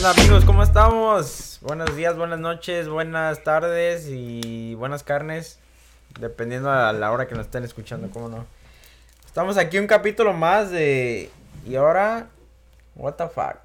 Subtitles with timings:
[0.00, 0.46] onda amigos?
[0.46, 1.58] ¿Cómo estamos?
[1.60, 5.58] Buenos días, buenas noches, buenas tardes y buenas carnes.
[6.18, 8.46] Dependiendo a la hora que nos estén escuchando, ¿cómo no?
[9.26, 11.28] Estamos aquí un capítulo más de...
[11.66, 12.30] ¿Y ahora?
[12.96, 13.56] What the fuck?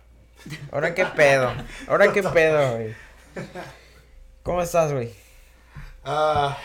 [0.73, 1.53] ¿Ahora qué pedo?
[1.87, 2.93] ¿Ahora qué pedo, güey?
[4.43, 5.13] ¿Cómo estás, güey?
[6.03, 6.57] Ah,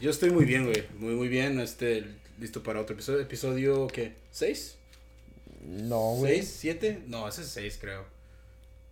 [0.00, 0.86] yo estoy muy bien, güey.
[0.96, 1.60] Muy, muy bien.
[1.60, 3.20] Este, listo para otro episodio.
[3.20, 4.14] ¿Episodio qué?
[4.30, 4.78] ¿Seis?
[5.60, 6.36] No, güey.
[6.36, 6.56] ¿Seis?
[6.60, 7.02] ¿Siete?
[7.08, 8.17] No, ese es seis, creo.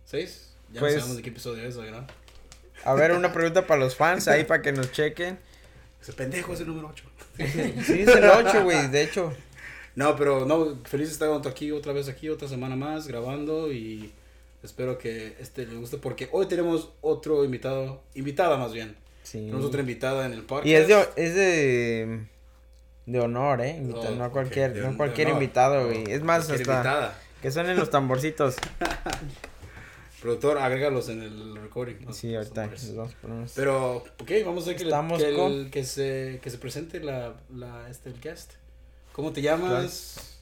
[0.09, 0.47] ¿Seis?
[0.71, 2.07] Ya Pues- no sabemos de qué episodio es, güey, ¿no?
[2.85, 5.37] A ver, una pregunta para los fans ahí para que nos chequen.
[6.01, 7.03] Ese pendejo es el número ocho.
[7.37, 7.43] Sí,
[8.01, 9.33] es el 8, güey, de hecho.
[9.95, 13.71] No, pero no, feliz de estar junto aquí, otra vez aquí, otra semana más, grabando
[13.73, 14.13] y
[14.63, 18.95] espero que este le guste porque hoy tenemos otro invitado, invitada más bien.
[19.23, 19.39] Sí.
[19.39, 20.67] Tenemos otra invitada en el podcast.
[20.67, 22.25] Y es de, es de,
[23.07, 23.75] de honor, ¿eh?
[23.77, 25.41] Invita- Oh, no cualquier, de- no cualquier honor.
[25.43, 26.03] invitado, güey.
[26.11, 27.19] Es más, Cualquier hasta invitada.
[27.41, 28.55] que suenen los tamborcitos.
[30.27, 32.11] Productor, agrégalos en el recording.
[32.11, 32.67] Sí, ahorita.
[32.67, 35.83] vamos a poner Pero, ok, vamos a hacer que, le- Estamos que, el- con- que
[35.85, 38.55] se, que se presente la, la, este, el guest.
[39.13, 40.41] ¿Cómo te llamas?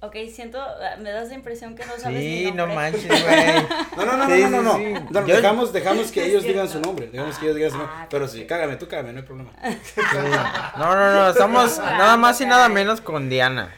[0.00, 0.58] Ok, siento,
[1.02, 2.76] me das la impresión que no sabes mi Sí, no nombre.
[2.76, 4.06] manches, güey.
[4.06, 4.76] No, no, no, Sí, no, no, no.
[4.78, 4.94] sí.
[5.10, 7.08] No, Yo- dejamos, dejamos que ellos digan su nombre.
[7.08, 7.94] Dejamos que ellos digan su nombre.
[7.98, 9.50] Ah, Pero sí, cágame, tú cágame, no hay problema.
[10.78, 11.28] No, no, no.
[11.28, 13.70] Estamos nada más y nada menos con Diana.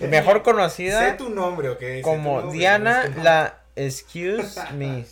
[0.00, 1.78] Mejor Sé conocida tu nombre, ok.
[1.78, 5.04] Sé como nombre, Diana, sé- la Excuse Me.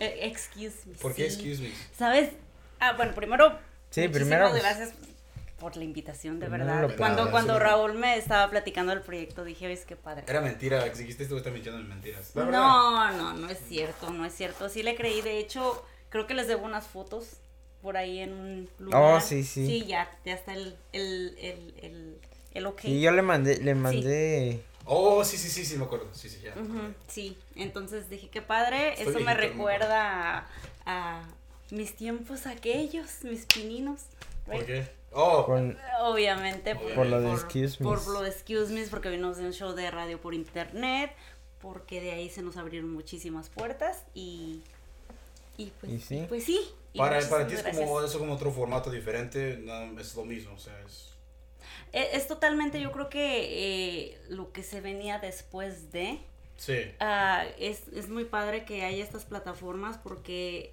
[0.00, 0.94] Eh, excuse me.
[0.96, 1.34] ¿Por qué sí.
[1.34, 1.72] excuse me?
[1.96, 2.30] ¿Sabes?
[2.80, 3.58] Ah, bueno, primero.
[3.90, 4.92] Sí, primero, pues, gracias
[5.58, 6.96] por la invitación, de Primero verdad.
[6.98, 7.60] Cuando, cuando Sí.
[7.60, 10.24] Raúl me estaba platicando del proyecto, dije, ¿ves qué padre?
[10.26, 12.32] Era mentira, que dijiste mintiendo en mentiras.
[12.34, 12.58] La verdad.
[12.60, 14.68] No, no, no es cierto, no es cierto.
[14.68, 17.38] Sí le creí, de hecho, creo que les debo unas fotos
[17.80, 19.02] por ahí en un lugar.
[19.02, 19.66] Oh, sí, sí.
[19.66, 22.18] Sí, ya, ya está el, el, el, el,
[22.52, 22.84] el ok.
[22.84, 24.60] Y yo le mandé, le mandé.
[24.86, 26.08] Oh, sí, sí, sí, sí, me acuerdo.
[26.12, 26.54] Sí, sí, ya.
[27.08, 30.48] sí, entonces dije qué padre, Estoy eso me recuerda a,
[30.86, 31.22] a
[31.70, 34.02] mis tiempos aquellos, mis pininos.
[34.46, 34.58] right?
[34.58, 34.88] ¿Por qué?
[35.12, 35.46] Oh,
[36.02, 37.88] Obviamente por, Por lo de por- Excuse Me.
[37.88, 41.10] por lo de Excuse Me, porque vimos de un show de radio por internet,
[41.60, 44.60] porque de ahí se nos abrieron muchísimas puertas y
[45.58, 46.26] y pues ¿Y sí?
[46.28, 46.60] pues sí.
[46.92, 50.54] y para, para ti es como, eso como otro formato diferente, no, es lo mismo,
[50.54, 51.05] o sea, es...
[51.96, 53.24] E- Es, totalmente, yo creo que
[54.12, 56.20] eh, lo que se venía después de
[56.56, 56.90] Sí.
[57.00, 60.72] Ah, es, es muy padre que haya estas plataformas porque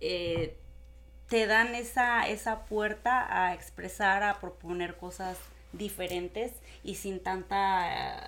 [0.00, 0.56] eh,
[1.28, 5.38] te dan esa, esa puerta a expresar, a proponer cosas
[5.72, 8.20] diferentes y sin tanta eh,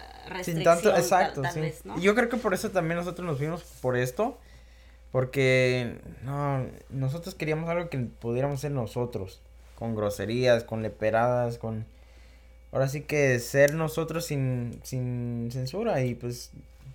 [0.43, 0.65] sin restricción.
[0.65, 1.61] tanto, tal- exacto, tal sí.
[1.61, 1.97] vez, ¿no?
[1.99, 4.39] Yo creo que por eso también nosotros nos fuimos por esto.
[5.13, 9.41] Porque, no, nosotros queríamos algo que pudiéramos ser nosotros.
[9.77, 11.87] Con groserías, con leperadas, con...
[12.77, 16.51] Ahora sí que ser nosotros sin, sin censura y pues,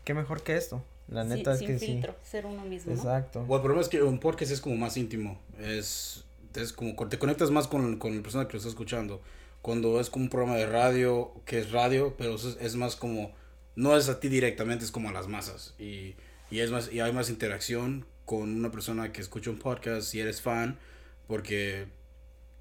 [0.06, 0.84] qué mejor que esto.
[1.08, 2.70] La Sí, neta es sin que filtro, ser uno sí.
[2.70, 2.92] mismo.
[2.94, 2.98] ¿no?
[3.00, 3.40] Exacto.
[3.40, 5.40] Bueno, el problema es que un podcast es como más íntimo.
[5.60, 9.22] Es, es como te conectas más con, con la persona que lo está escuchando.
[9.64, 13.32] Cuando es como un programa de radio, que es radio, pero es, es más como,
[13.76, 15.74] no es a ti directamente, es como a las masas.
[15.80, 16.14] Y,
[16.52, 20.20] y, es más, y hay más interacción con una persona que escucha un podcast si
[20.20, 20.78] eres fan,
[21.26, 21.88] porque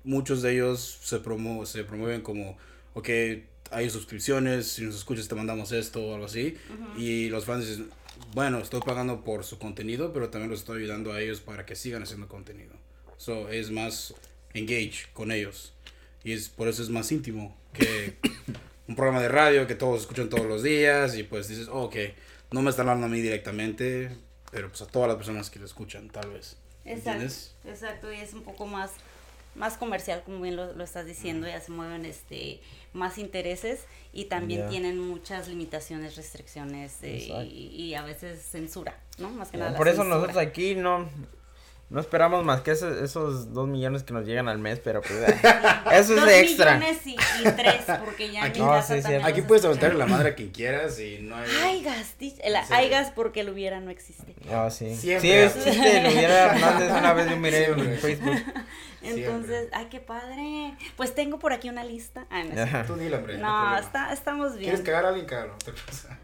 [0.04, 2.56] muchos de ellos se, promo, se promueven como,
[2.94, 3.08] ok,
[3.70, 6.56] hay suscripciones, si nos escuchas te mandamos esto o algo así.
[6.96, 7.90] Y los fans dicen,
[8.34, 11.76] bueno, estoy pagando por su contenido, pero también los estoy ayudando a ellos para que
[11.76, 12.72] sigan haciendo contenido.
[13.16, 14.14] So, es más
[14.54, 15.72] engage con ellos.
[16.24, 18.16] Y es por eso es más íntimo que
[18.88, 21.96] un programa de radio que todos escuchan todos los días y pues dices, oh, ok,
[22.50, 24.10] no me están hablando a mí directamente,
[24.50, 26.56] pero pues a todas las personas que lo escuchan, tal vez.
[26.84, 27.54] Exacto, ¿Entiendes?
[27.64, 28.92] exacto, y es un poco más,
[29.54, 32.60] más comercial, como bien lo, lo estás diciendo, ya se mueven este
[32.92, 33.80] más intereses
[34.12, 34.68] y también Ya.
[34.68, 39.30] tienen muchas limitaciones, restricciones eh, y, y a veces censura, ¿no?
[39.30, 39.70] Más que nada.
[39.72, 40.16] la Por eso censura.
[40.16, 41.08] nosotros aquí no,
[41.88, 45.12] no esperamos más que esos, esos dos millones que nos llegan al mes, pero pues
[45.12, 45.36] eh,
[45.92, 46.76] eso es Dos de extra.
[46.78, 49.26] millones y, y tres, porque ya Aquí- No, sí, también cierto.
[49.28, 51.48] Aquí puedes aventarle la madre a quien quieras y no hay...
[51.62, 52.58] Ay, gas, el Sí.
[52.70, 54.34] ay, gas porque el hubiera no existe.
[54.50, 54.94] Ah, sí.
[54.96, 55.48] Siempre.
[55.50, 58.36] Sí, existe, lo hubiera Hernández una vez yo miré en Facebook.
[59.02, 60.74] Entonces, ay, qué padre.
[60.96, 62.26] Pues tengo por aquí una lista.
[62.30, 62.76] Ay, no, cierto.
[62.76, 62.86] Ajá.
[62.86, 63.38] Tú dile, hombre.
[63.38, 63.78] no problema.
[63.80, 64.70] está, estamos bien.
[64.70, 65.26] ¿Quieres cagar a alguien,
[65.86, 66.18] cosa.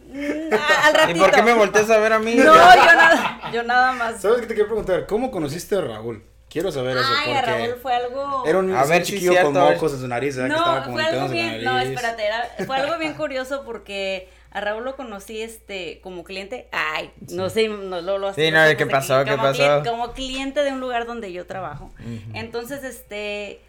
[0.00, 0.54] Mm,
[0.84, 1.18] al ¿Y ratito.
[1.18, 2.34] por qué me volteas a ver a mí?
[2.36, 4.20] No, yo nada, yo nada más.
[4.20, 5.06] ¿Sabes qué te quiero preguntar?
[5.06, 6.22] ¿Cómo conociste a Raúl?
[6.48, 8.44] Quiero saber eso Ay, a porque Raúl fue algo.
[8.46, 10.54] era un, A ver chiquillo cierto, con mocos en su nariz, ¿verdad?
[10.54, 14.30] que estaba No, como fue algo bien, no, espérate, era, fue algo bien curioso porque
[14.56, 18.60] a Raúl lo conocí este como cliente, ay, no sé, no lo, lo Sí, no,
[18.76, 19.22] ¿qué no pasó?
[19.24, 19.62] ¿Qué como pasó?
[19.62, 21.92] clien- como cliente de un lugar donde yo trabajo.
[22.32, 23.60] Entonces, este,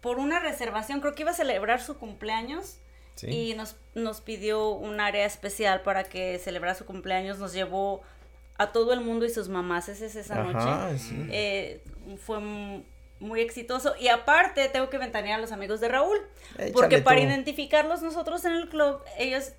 [0.00, 2.78] por una reservación, creo que iba a celebrar su cumpleaños
[3.16, 3.26] Sí.
[3.28, 8.02] y nos, nos pidió un área especial para que celebrara su cumpleaños, nos llevó
[8.56, 10.56] a todo el mundo y sus mamás esa es esa noche.
[10.58, 11.14] Ajá, sí.
[11.30, 11.80] Eh,
[12.24, 12.38] fue
[13.20, 13.94] muy exitoso.
[14.00, 16.18] Y aparte, tengo que ventanear a los amigos de Raúl.
[16.54, 17.26] Échale porque para tú.
[17.26, 19.52] identificarlos nosotros en el club, ellos...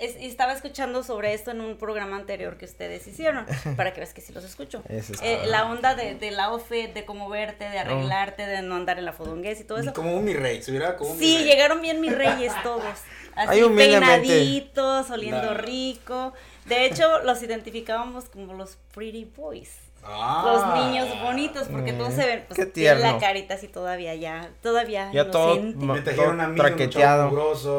[0.00, 3.46] es- estaba escuchando sobre esto en un programa anterior que ustedes hicieron,
[3.76, 4.82] para que veas que sí los escucho.
[4.88, 7.70] Es Eh, la onda de, de la outfit, de cómo verte, Oh.
[7.70, 9.92] de arreglarte, de no andar en la fodonguez y todo eso.
[9.92, 11.44] Como un mi rey, se hubiera como un mi Sí, rey.
[11.46, 12.82] llegaron bien mis reyes todos.
[13.36, 16.32] Así peinaditos, oliendo rico.
[16.64, 19.70] De hecho, los identificábamos como los pretty boys.
[20.08, 20.42] Ah.
[20.44, 24.50] Los niños bonitos, porque todos se ven, pues Qué tienen la carita así todavía ya,
[24.62, 25.84] todavía Ya todo inocente.
[25.86, 27.30] Me trajeron todo a mí, un traqueteado.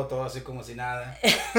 [0.08, 1.18] todo así como si nada.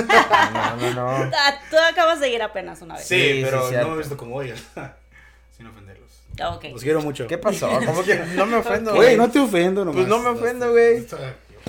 [0.53, 1.31] No, no, no.
[1.37, 3.06] Ah, tú acabas de ir apenas una vez.
[3.06, 4.62] Sí, Sí, sí, pero no me he visto como ellos.
[5.56, 6.11] Sin ofenderlos.
[6.41, 6.59] Ah.
[6.71, 7.26] Los quiero mucho.
[7.26, 7.69] ¿Qué pasó?
[7.85, 8.94] ¿Cómo que no me ofendo?
[8.94, 9.97] Güey, no te ofendo nomás.
[9.97, 11.06] Pues no me ofendo, güey.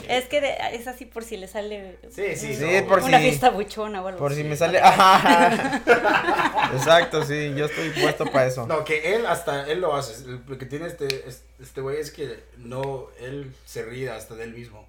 [0.09, 3.09] Es que de- es así por si le sale Sí, sí, Sí, no, por güey.
[3.09, 4.79] una si- fiesta buchona o algo Por si me sale.
[4.79, 5.81] Ajá.
[6.73, 8.65] Exacto, sí, yo estoy puesto para eso.
[8.67, 10.25] No, que él hasta, él lo hace.
[10.47, 14.43] Lo que tiene este, es- este güey es que no, él se ríe hasta de
[14.45, 14.87] él mismo.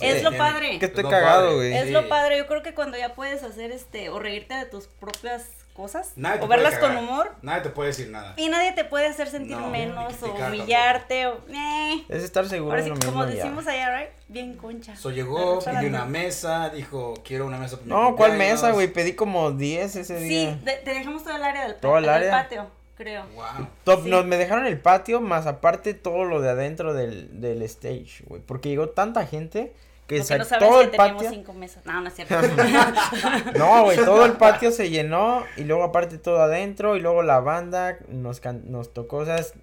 [0.00, 0.78] Es lo padre.
[0.78, 1.74] Que estoy cagado, güey.
[1.74, 1.90] Es Sí.
[1.90, 5.44] lo padre, yo creo que cuando ya puedes hacer este, o reírte de tus propias
[5.76, 8.32] cosas, Nadie o verlas con humor, Nadie te puede decir nada.
[8.36, 11.38] y nadie te puede hacer sentir No, menos, o humillarte, o...
[11.52, 12.04] eh.
[12.08, 13.36] Es estar seguro Ahora de sí, lo como mismo.
[13.36, 13.44] ya.
[13.44, 14.10] decimos allá, right?
[14.28, 14.96] Bien concha.
[14.96, 18.88] So llegó, pidió una mesa, dijo, quiero una mesa para mi No, ¿cuál mesa, güey?
[18.92, 20.58] Pedí como 10 ese Sí, día.
[20.64, 22.30] de- te dejamos todo el área del, ¿Todo el del área?
[22.30, 23.24] patio, creo.
[23.34, 23.68] Wow.
[23.84, 24.08] Top, Sí.
[24.10, 28.40] nos, me dejaron el patio, más aparte todo lo de adentro del, del stage, güey.
[28.42, 29.72] Porque llegó tanta gente
[30.06, 31.38] que Lo que sa- no sabes todo el que teníamos patio.
[31.38, 31.84] cinco mesas.
[31.86, 32.34] No, no es cierto.
[33.56, 37.40] No, güey, todo el patio se llenó y luego aparte todo adentro y luego la
[37.40, 39.54] banda nos, can- nos tocó, o sea, es-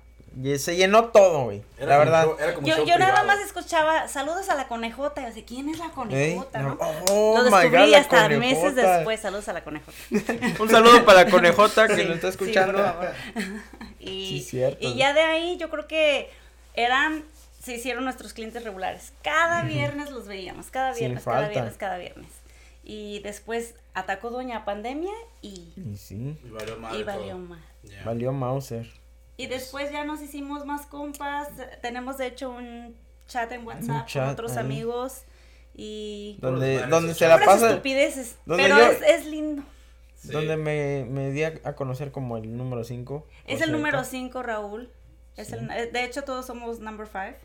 [0.42, 1.62] y se llenó todo, güey.
[1.78, 2.26] Era La verdad.
[2.26, 5.22] show- era como yo nada más escuchaba saludos a la conejota.
[5.22, 6.60] Y yo decía, ¿quién es la conejota?
[6.60, 6.78] no, no?
[7.12, 9.20] oh Lo my descubrí God, la hasta meses después.
[9.20, 9.96] Saludos a la conejota.
[10.60, 12.74] Un saludo para la conejota que Sí, nos está sí, escuchando.
[12.80, 13.12] por favor.
[14.00, 14.78] Y, Sí, cierto.
[14.82, 16.30] y ya de ahí yo creo que
[16.74, 17.24] eran,
[17.64, 19.14] se hicieron nuestros clientes regulares.
[19.24, 21.50] Cada viernes los veíamos, cada Sin viernes, cada falta.
[21.52, 22.28] viernes, cada viernes.
[22.84, 27.62] Y después atacó Doña Pandemia y, Y sí, Y valió madre y valió más.
[27.84, 28.04] Ya.
[28.04, 28.88] valió Mauser.
[29.38, 31.48] Y después ya nos hicimos más compas.
[31.82, 32.96] Tenemos de hecho un
[33.28, 34.66] chat en WhatsApp chat con otros ahí.
[34.66, 35.22] amigos.
[35.74, 36.38] Y.
[36.42, 38.36] Donde, donde se la pasa, estupideces.
[38.46, 39.64] donde Pero yo- es, es lindo.
[40.16, 40.32] Sí.
[40.32, 43.26] donde me, me di a, a conocer como el número 5.
[43.46, 44.92] Es el número 5, Raúl.
[45.36, 47.38] Es el, de hecho, todos somos number 5.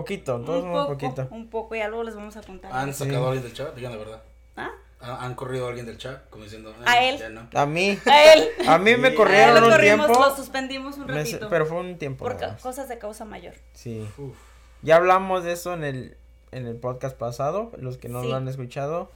[0.00, 1.28] Poquito, todos Un poco, poquito.
[1.30, 2.72] un poco, y algo les vamos a contar.
[2.72, 3.04] ¿Han Sí.
[3.04, 3.74] sacado a alguien del chat?
[3.74, 4.22] Digan la verdad.
[4.56, 4.70] ¿Ah?
[5.00, 6.28] ¿Han corrido a alguien del chat?
[6.30, 7.18] Como diciendo, eh, A él.
[7.18, 7.48] Ya no.
[7.54, 8.48] A mí, A él.
[8.66, 9.14] a mí me Sí.
[9.14, 10.06] A corrieron él lo un tiempo.
[10.08, 11.48] lo suspendimos un me- ratito.
[11.48, 12.24] pero fue un tiempo.
[12.24, 13.54] por ca- cosas de causa mayor.
[13.74, 14.08] Sí.
[14.18, 14.36] Uf.
[14.82, 16.16] Ya hablamos de eso en el,
[16.52, 17.70] en el podcast pasado.
[17.78, 18.28] Los que no Sí.
[18.28, 19.10] lo han escuchado,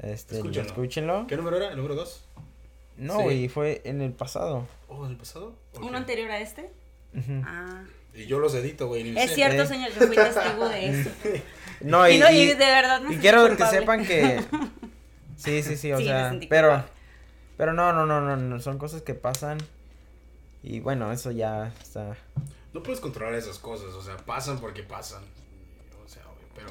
[0.00, 0.68] este, Escúchenlo.
[0.68, 1.26] escúchenlo.
[1.28, 1.70] ¿Qué número era?
[1.70, 2.24] ¿El número 2?
[2.96, 3.22] No, Sí.
[3.22, 4.66] güey, fue en el pasado.
[4.88, 5.54] Oh, ¿en el pasado?
[5.74, 5.84] Ok.
[5.84, 6.70] ¿Uno anterior a este?
[7.16, 7.42] Ujú.
[7.46, 7.84] Ah.
[8.14, 9.16] Y yo los edito, güey.
[9.18, 9.34] Es sé.
[9.36, 9.66] cierto, Eh.
[9.66, 11.10] señor, yo fui testigo de eso.
[11.80, 13.78] No, y, y, no, y de verdad me y quiero que culpable.
[13.80, 14.40] sepan que.
[15.36, 16.28] Sí, sí, sí, o Sí, sea.
[16.48, 16.68] Pero.
[16.68, 16.84] culpable.
[17.56, 18.60] Pero no, no, no, no, no.
[18.60, 19.58] Son cosas que pasan.
[20.62, 22.16] Y bueno, eso ya está.
[22.72, 25.22] No puedes controlar esas cosas, o sea, pasan porque pasan.
[26.04, 26.68] O sea, güey, pero...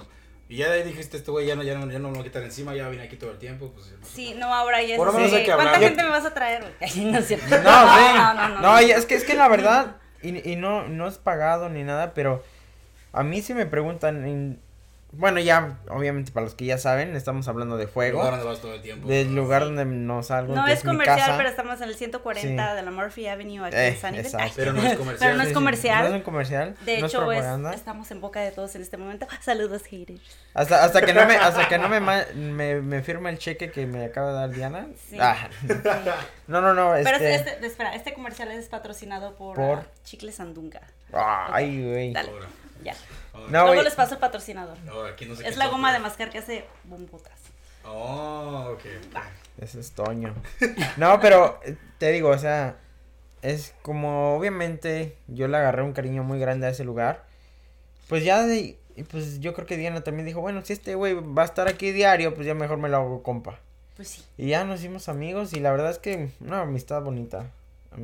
[0.48, 2.74] Y ya dijiste, este güey ya no, ya, no, ya no me lo quitar encima,
[2.74, 3.92] ya vine aquí todo el tiempo, pues...
[4.00, 4.06] no.
[4.08, 5.90] Sí, no, ahora ya Por lo menos así, hay que ¿Cuánta hablar.
[5.90, 6.64] gente me vas a traer,
[6.96, 7.12] No.
[7.12, 7.36] No, sí.
[7.64, 9.98] no, no, no, No, y es que es que la verdad.
[10.22, 12.44] Y, y no, no es pagado ni nada, pero.
[13.14, 14.60] A mí sí me preguntan.
[15.14, 18.20] En- bueno, ya, obviamente, para los que ya saben, estamos hablando de El fuego.
[18.20, 19.08] lugar donde vas todo el tiempo.
[19.08, 19.66] Del lugar Sí.
[19.68, 20.56] donde no salgo.
[20.56, 21.38] No que es mi comercial, casa.
[21.38, 22.76] pero estamos en el 140 Sí.
[22.78, 24.22] de la Murphy Avenue aquí Eh, en Sunnyvale.
[24.22, 24.54] exacto.
[24.56, 25.20] Pero no es comercial.
[25.20, 26.02] Pero no es Sí, sí, comercial.
[26.04, 26.76] No es un comercial.
[26.86, 29.28] De no es hecho, es- estamos en boca de todos en este momento.
[29.42, 30.22] Saludos, haters.
[30.54, 33.86] Hasta, hasta que no me, hasta que no me, me, me firme el cheque que
[33.86, 34.88] me acaba de dar Diana.
[35.10, 35.18] Sí.
[35.20, 35.50] Ah,
[36.48, 37.36] no, no, no, Pero este.
[37.36, 40.82] este, este- espera, este comercial es patrocinado por, Por- Chicles Sandunga.
[41.14, 42.14] Ay, güey.
[42.14, 42.30] Dale.
[42.32, 42.46] Ahora,
[42.84, 42.96] Ya.
[43.50, 44.78] No, Luego les paso el patrocinador.
[44.90, 47.34] ahora, aquí no sé Es qué la goma de pero- mascar que hace bombotas.
[47.86, 48.86] Oh, ok.
[49.60, 50.34] Ese es Toño.
[50.98, 52.76] No, pero eh, te digo, o sea,
[53.42, 57.24] es como obviamente yo le agarré un cariño muy grande a ese lugar.
[58.08, 61.14] Pues ya de, y pues yo creo que Diana también dijo, bueno, si este güey
[61.16, 63.60] va a estar aquí diario, pues ya mejor me lo hago compa.
[63.96, 64.24] Pues sí.
[64.38, 67.46] Y ya nos hicimos amigos y la verdad es que una amistad bonita.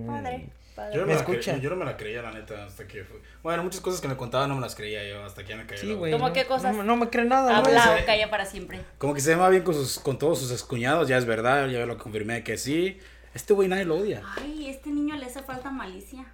[0.07, 0.49] Padre.
[0.77, 0.95] Padre.
[0.95, 1.57] Yo no, Me me escucha.
[1.57, 3.17] yo no me la creía, la neta, hasta que fue.
[3.43, 5.65] Bueno, muchas cosas que me contaban no me las creía yo, hasta que ya me
[5.65, 5.81] cayó.
[5.81, 6.11] Sí, la güey.
[6.13, 6.73] ¿Cómo no- qué cosas?
[6.75, 7.57] No, no me cree nada.
[7.57, 8.79] Habla o calla para siempre.
[8.97, 11.85] Como que se llama bien con, sus, con todos sus excuñados, ya es verdad, ya
[11.85, 12.97] lo confirmé que sí.
[13.33, 14.21] Este güey nadie lo odia.
[14.41, 16.25] Ay, este niño le hace falta malicia.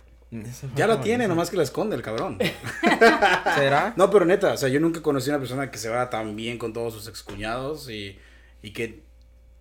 [0.75, 2.39] Ya la tiene, nomás que la esconde el cabrón.
[3.55, 3.93] ¿Será?
[3.95, 6.35] No, pero neta, o sea, yo nunca conocí a una persona que se va tan
[6.35, 8.17] bien con todos sus excuñados y,
[8.61, 9.03] y que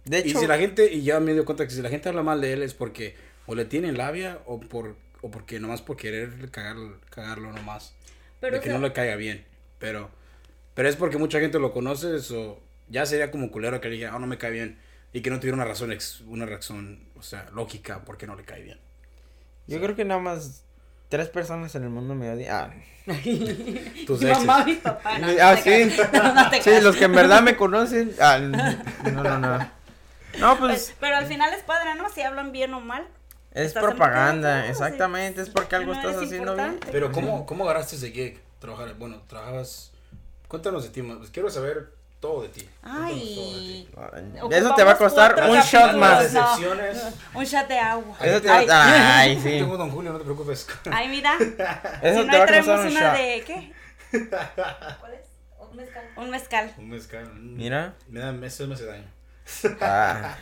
[0.04, 2.08] De y hecho, si la gente, y ya me dio cuenta que si la gente
[2.08, 3.16] habla mal de él es porque
[3.52, 6.76] o le tienen labia o por o porque nomás por querer cagar,
[7.10, 7.94] cagarlo nomás.
[8.40, 9.44] Pero de que sea- no le caiga bien.
[9.78, 10.10] Pero,
[10.74, 14.12] pero es porque mucha gente lo conoce, eso ya sería como culero que le diga,
[14.14, 14.78] ah, no me cae bien.
[15.12, 18.44] Y que no tuviera una razón, ex- una razón, o sea, lógica porque no le
[18.44, 18.78] cae bien.
[19.68, 20.64] yo creo que nada más
[21.08, 22.72] tres personas en el mundo me odian.
[22.72, 22.74] Ah,
[24.06, 24.44] Tus Mi exes.
[24.46, 25.18] mamá, papá.
[25.18, 25.92] No, Ah, sí.
[26.12, 28.12] No sí, los que en verdad me conocen.
[28.20, 29.70] Ah, no, no, no.
[30.38, 32.08] No, pues Pues, pero al final es padre, ¿no?
[32.10, 33.06] Si hablan bien o mal.
[33.54, 34.70] Es propaganda, sí.
[34.70, 36.78] exactamente, es porque algo No estás haciendo bien.
[36.90, 38.40] Pero ¿cómo, ¿cómo agarraste ese gig?
[38.58, 39.90] Trabajar, bueno, trabajabas...
[40.48, 41.30] Cuéntanos de ti, más.
[41.30, 42.68] quiero saber todo de ti.
[42.82, 43.88] Cuéntanos todo de Ay.
[44.48, 44.54] ti.
[44.54, 46.32] Eso te va a costar un shot más.
[46.32, 46.40] no.
[46.40, 47.02] Decepciones.
[47.34, 48.16] Un shot de agua.
[48.20, 49.50] Eso te va Ay, Ay, sí.
[49.58, 50.66] Tengo Don Julio, no te preocupes.
[50.92, 51.36] Ay, mira.
[51.36, 53.16] Eso si te no, va a traemos costar un una shot.
[53.16, 53.72] de, ¿qué?
[55.00, 55.26] ¿Cuál es?
[55.58, 56.04] Un mezcal.
[56.16, 56.74] Un mezcal.
[56.78, 57.34] Un mezcal.
[57.34, 57.94] Mira.
[58.08, 59.08] Me da, eso me hace daño.
[59.80, 60.36] Ah,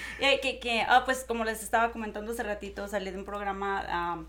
[0.42, 4.22] que, que, ah, pues como les estaba comentando hace ratito, salí de un programa ah,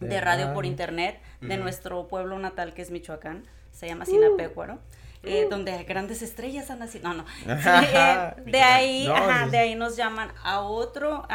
[0.00, 4.78] de, radio por internet de nuestro pueblo natal que es Michoacán, se llama Sinapecuaro.
[5.22, 7.08] eh, donde grandes estrellas han nacido.
[7.08, 7.24] No, no.
[7.46, 11.26] Eh, de ahí, No, ajá, de ahí nos llaman a otro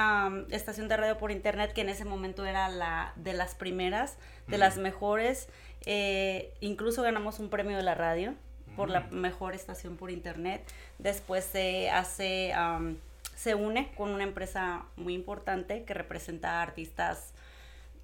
[0.49, 4.57] estación de radio por internet que en ese momento era la de las primeras, de
[4.57, 5.49] las mejores.
[5.85, 8.33] eh, incluso ganamos un premio de la radio
[8.75, 10.61] por la mejor estación por internet.
[10.99, 12.53] Después se hace,
[13.35, 17.33] se une con una empresa muy importante que representa a artistas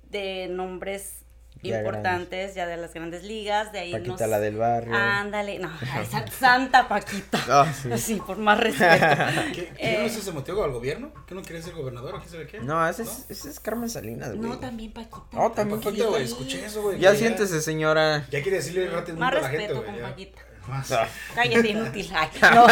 [0.10, 1.20] de nombres
[1.64, 4.96] Ya importantes, ya de las grandes ligas, de ahí Paquita nos- la del barrio.
[4.96, 5.70] Ándale, no,
[6.02, 7.38] esa Santa Paquita.
[7.50, 7.90] Ah, sí.
[7.98, 9.06] Sí, por más respeto.
[9.54, 9.98] ¿Qué, ¿qué Eh.
[10.00, 11.12] no es ese motivo al gobierno?
[11.28, 12.22] ¿Qué no quiere ser gobernador?
[12.24, 12.60] ¿Qué sabe qué?
[12.62, 14.50] No, ese es, ese es Carmen Salinas, güey.
[14.50, 15.22] No, también Paquita.
[15.34, 17.00] No, también Paquita, güey, escuché eso, güey.
[17.00, 18.26] Ya que siéntese, señora.
[18.32, 20.02] Ya quiere decirle rápido Más a la gente, respeto con.
[20.02, 20.42] Paquita.
[20.68, 20.92] Más.
[20.92, 21.08] Ah.
[21.36, 22.10] Cállate, inútil.
[22.16, 22.66] Ay, no.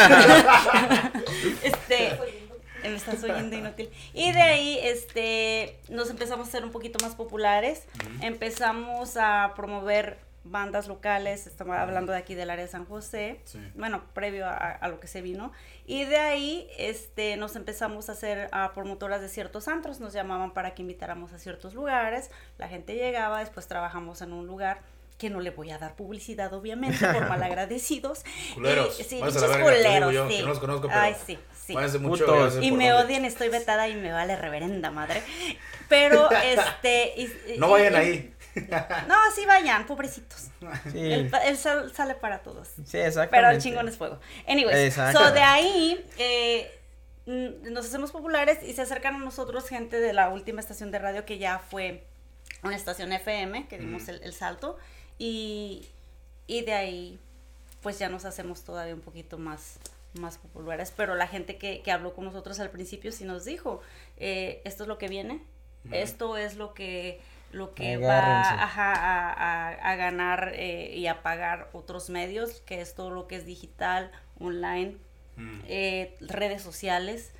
[1.63, 2.17] este,
[2.83, 3.89] me estás oyendo inútil.
[4.13, 7.83] Y de ahí, este, nos empezamos a ser un poquito más populares.
[8.21, 11.47] Empezamos a promover bandas locales.
[11.47, 13.39] Estamos hablando de aquí del área de San José.
[13.45, 13.59] Sí.
[13.75, 15.51] Bueno, previo a, a lo que se vino.
[15.85, 19.99] Y de ahí, este, nos empezamos a hacer ah, promotoras de ciertos antros.
[19.99, 22.31] Nos llamaban para que invitáramos a ciertos lugares.
[22.57, 24.81] La gente llegaba, después trabajamos en un lugar
[25.19, 28.23] que no le voy a dar publicidad, obviamente, por malagradecidos.
[28.55, 28.99] Culeros.
[28.99, 29.25] Y- sí, digo
[29.61, 30.37] culeros, yo, sí.
[30.37, 31.75] que no los conozco, pero Ay, sí, sí.
[31.99, 32.25] Mucho.
[32.25, 32.55] Putos.
[32.63, 33.05] Y me dónde.
[33.05, 35.21] odian, estoy vetada y me vale reverenda madre.
[35.89, 37.13] Pero, este...
[37.17, 38.33] y- No y- vayan y- ahí.
[39.07, 40.47] No, sí vayan, pobrecitos.
[40.91, 42.69] Sí, El, el sol sale para todos.
[42.85, 43.29] sí, exactamente.
[43.29, 44.19] Pero el chingón es fuego.
[44.47, 45.19] Anyways, Exacto.
[45.19, 46.71] so de ahí eh,
[47.25, 50.99] mm, nos hacemos populares y se acercan a nosotros gente de la última estación de
[50.99, 52.05] radio que ya fue
[52.63, 54.77] una estación FM, que dimos el salto.
[55.19, 55.85] Y,
[56.47, 57.19] y de ahí,
[57.83, 59.77] pues ya nos hacemos todavía un poquito más
[60.15, 63.79] más populares, pero la gente que, que habló con nosotros al principio sí nos dijo,
[64.17, 65.39] eh, esto es lo que viene,
[65.91, 67.21] esto es lo que
[67.51, 68.55] lo que Agárrense.
[68.55, 69.31] va ajá, a,
[69.69, 73.45] a- a ganar eh, y a pagar otros medios, que es todo lo que es
[73.45, 74.97] digital, online,
[75.37, 75.59] Mm.
[75.67, 77.31] eh, redes sociales.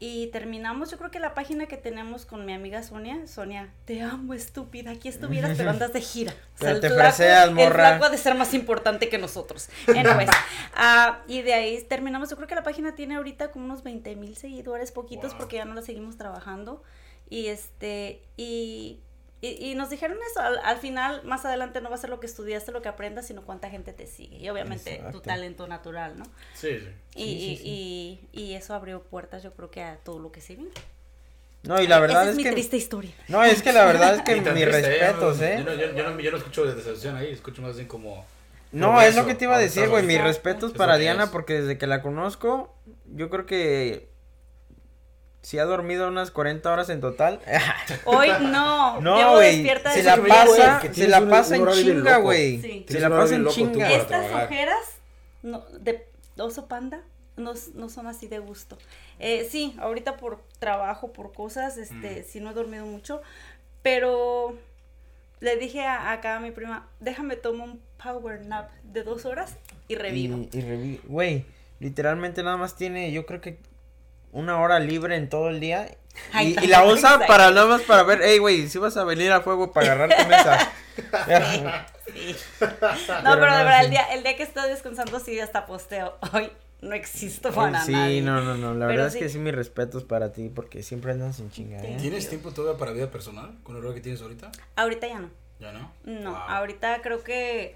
[0.00, 4.02] Y terminamos, yo creo que la página que tenemos con mi amiga Sonia, Sonia, te
[4.02, 6.34] amo estúpida, aquí estuvieras, pero andas de gira.
[6.60, 7.72] El te flaco- El morra.
[7.90, 9.68] flaco ha de ser más importante que nosotros.
[9.88, 10.28] Anyways,
[10.74, 14.16] ah, y de ahí terminamos, yo creo que la página tiene ahorita como unos 20
[14.16, 15.38] mil seguidores, poquitos, Wow.
[15.38, 16.82] porque ya no la seguimos trabajando.
[17.30, 19.00] Y este, y,
[19.46, 22.20] y, y nos dijeron eso, al, al final, más adelante no va a ser lo
[22.20, 24.36] que estudiaste, lo que aprendas, sino cuánta gente te sigue.
[24.38, 26.24] Y obviamente tu talento natural, ¿no?
[26.54, 26.88] Sí, sí.
[27.14, 28.20] Y, Sí, sí, y- sí.
[28.32, 30.70] y- y eso abrió puertas, yo creo que a todo lo que se vino.
[31.62, 32.52] No, y la verdad Esa es, es, mi que.
[32.52, 33.14] triste historia.
[33.28, 35.62] No, es que la verdad es que mis triste, respetos, Yo ¿eh?
[35.64, 38.26] no, yo, yo no, yo no escucho de decepción ahí, escucho más bien como.
[38.72, 40.04] No, es lo que te iba a decir, güey.
[40.04, 41.30] Mis respetos Es para Diana es.
[41.30, 42.74] porque desde que la conozco,
[43.14, 44.08] yo creo que.
[45.44, 47.38] Si ha dormido unas 40 horas en total.
[48.06, 49.52] Hoy no, No, llevo güey.
[49.56, 52.60] despierta Se la pasa, se la pasa un en chinga, güey.
[52.62, 52.86] Sí.
[52.88, 53.90] Se la pasa en chinga.
[53.92, 54.44] Estas trabajar.
[54.46, 54.84] ojeras
[55.42, 56.06] no, de
[56.38, 57.02] oso panda
[57.36, 58.78] no, no son así de gusto.
[59.18, 62.24] Eh, sí, ahorita por trabajo, por cosas, este, Mm.
[62.26, 63.20] sí no he dormido mucho,
[63.82, 64.56] pero
[65.40, 69.56] le dije a, acá a mi prima, déjame tomo un power nap de dos horas
[69.88, 70.38] y revivo.
[70.38, 71.44] Y, y revi- Güey,
[71.80, 73.58] literalmente nada más tiene, yo creo que
[74.34, 75.88] una hora libre en todo el día.
[76.40, 79.40] Y, la usa para nada más para ver, hey, güey, si vas a venir a
[79.40, 80.72] fuego para agarrarte mesa.
[82.06, 82.36] Sí.
[82.60, 83.84] No, pero, de verdad, sí.
[83.86, 86.16] el día, el día que estoy descansando sí hasta posteo.
[86.32, 86.50] Hoy
[86.82, 88.22] no existo para sí, nadie.
[88.22, 88.74] no, no, no.
[88.74, 89.18] La Pero verdad sí.
[89.18, 91.96] es que sí, mis respetos para ti porque siempre andas en chinga, ¿eh?
[92.00, 94.52] ¿Tienes tiempo todavía para vida personal con el rol que tienes ahorita?
[94.76, 95.30] Ahorita ya no.
[95.58, 95.92] Ya no.
[96.04, 96.40] No, Wow.
[96.48, 97.74] ahorita creo que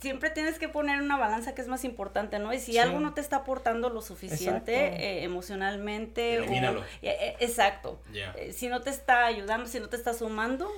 [0.00, 2.52] siempre tienes que poner una balanza que es más importante, ¿no?
[2.52, 2.78] Y si Sí.
[2.78, 6.82] algo no te está aportando lo suficiente eh, emocionalmente, Elimínalo.
[7.02, 8.00] eh, eh, exacto.
[8.14, 10.70] Eh, si no te está ayudando, si no te está sumando,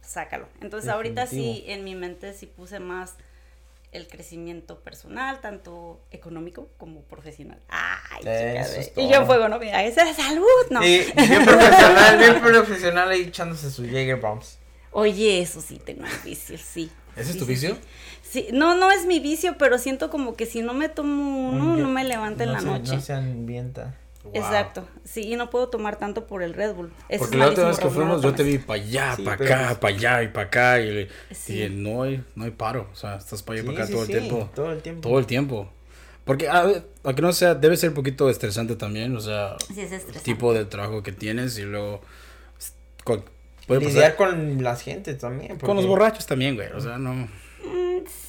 [0.00, 0.48] sácalo.
[0.60, 3.14] Entonces ahorita sí, en mi mente sí puse más
[3.92, 7.58] el crecimiento personal, tanto económico como profesional.
[7.68, 9.58] Ay, chica, Eso es y yo en fuego, ¿no?
[9.58, 10.82] Mira, esa es salud, no.
[10.84, 10.98] Y
[11.28, 14.58] bien profesional, bien profesional ahí echándose sus Jaeger bombs.
[14.90, 16.90] Oye, eso sí tengo un vicio, sí.
[17.14, 17.74] ¿Ese es Sí, tu sí, vicio?
[17.76, 17.80] sí.
[18.28, 21.72] Sí, no, no es mi vicio, pero siento como que si no me tomo uno,
[21.74, 22.94] Un no me levanta en la se- noche.
[22.96, 23.94] No se ambienta.
[24.24, 24.32] Wow.
[24.34, 24.88] Exacto.
[25.04, 26.92] Sí, y no puedo tomar tanto por el Red Bull.
[27.08, 29.34] Eso Porque la última malísimo, vez que fuimos, yo te vi para allá, Sí, para
[29.44, 30.80] acá, pues- para allá y para acá.
[30.80, 31.62] Y, le- Sí.
[31.62, 32.88] y no, hay, no hay paro.
[32.92, 34.50] O sea, estás para allá y Sí, para acá sí, todo el tiempo.
[34.54, 35.08] Todo el tiempo.
[35.08, 35.72] Todo el tiempo.
[36.24, 39.14] Porque, a ver, aunque no sea, debe ser un poquito estresante también.
[39.16, 40.18] O sea, Sí, es estresante.
[40.24, 42.00] tipo de trabajo que tienes y luego.
[43.04, 43.22] cu-
[43.68, 44.34] Puede Lidiar pasar.
[44.34, 45.56] con las gentes también.
[45.58, 46.68] Con los borrachos también, güey.
[46.72, 47.28] O sea, no.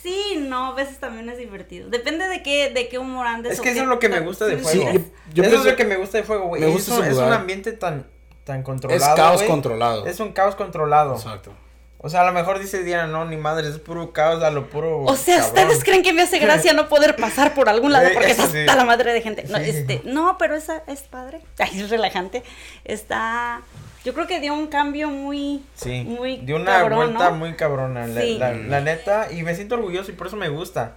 [0.08, 1.90] Sí, no, a veces también es divertido.
[1.90, 3.54] Depende de qué, de qué humor andes.
[3.54, 4.70] Es que eso es lo que me gusta de fuego.
[4.72, 6.62] Sí, yo- yo eso pienso- es lo que me gusta de fuego, güey.
[6.62, 8.08] me Es gusta un- ese es un ambiente tan,
[8.46, 9.02] tan controlado.
[9.04, 10.06] Es caos controlado.
[10.08, 11.16] Es un caos controlado.
[11.16, 11.52] Exacto.
[12.00, 14.70] O sea, a lo mejor dice Diana, no, ni madre, es puro caos a lo
[14.70, 15.00] puro.
[15.02, 15.64] O sea, cabrón.
[15.66, 18.44] ¿ustedes creen que me hace gracia no poder pasar por algún lado porque es sí.
[18.60, 19.44] hasta la madre de gente?
[19.50, 19.64] No, Sí.
[19.72, 21.42] este, no pero esa es padre.
[21.58, 22.44] Ay, es relajante.
[22.86, 23.62] Está.
[24.06, 25.64] Yo creo que dio un cambio muy.
[25.76, 27.36] Sí, muy de una cabrón, vuelta ¿no?
[27.38, 28.38] muy cabrona, la, Sí.
[28.38, 30.96] la- la neta, y me siento orgulloso y por eso me gusta,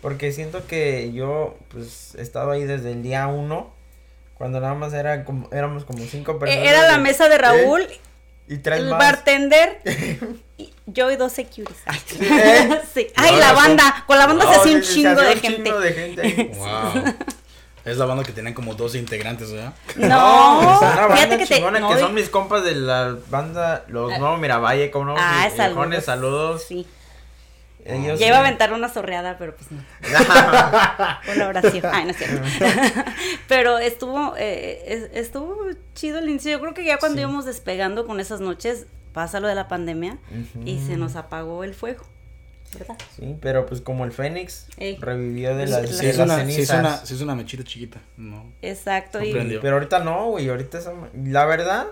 [0.00, 3.72] porque siento que yo, pues, he estado ahí desde el día uno,
[4.34, 6.64] cuando nada más era como, éramos como cinco personas.
[6.64, 8.00] Eh, Era la mesa de Raúl, ¿eh?
[8.46, 8.98] Y tres el más.
[8.98, 9.80] bartender,
[10.58, 11.80] y yo y dos securities.
[11.86, 12.80] Ay, ¿eh?
[12.92, 13.06] sí.
[13.16, 14.04] Ay, la banda.
[14.06, 15.62] Con la banda se hacía un chingo de un gente.
[15.64, 16.52] chingo de gente.
[16.58, 17.04] Wow.
[17.84, 19.74] Es la banda que tienen como 12 integrantes, ¿verdad?
[19.96, 21.60] No, banda fíjate que te.
[21.60, 24.18] no, que son mis compas de la banda Los Ah.
[24.18, 25.66] Nuevos Miravalle, como no, Ah, y- saludos.
[25.76, 26.64] viejones, saludos.
[26.68, 26.86] Sí.
[27.86, 29.82] Ellos, Ya iba a aventar una sorreada, pero pues no.
[31.34, 31.84] Una oración.
[31.92, 32.42] Ay, no es cierto.
[33.48, 35.54] Pero estuvo, eh, es- estuvo
[35.94, 36.52] chido el inicio.
[36.52, 37.20] Yo creo que ya cuando Sí.
[37.22, 40.16] íbamos despegando con esas noches, pasa lo de la pandemia
[40.64, 42.04] y se nos apagó el fuego.
[42.78, 42.96] ¿Verdad?
[43.16, 44.96] Sí, pero pues como el Fénix Ey.
[45.00, 46.80] revivió de Sí, las, sí, Se de hizo, las una, se, hizo cenizas.
[46.80, 48.00] una, se hizo una mechita chiquita.
[48.16, 48.52] No.
[48.62, 49.22] Exacto.
[49.22, 49.32] Y.
[49.60, 50.92] Pero ahorita no, güey, ahorita esa-
[51.24, 51.86] la verdad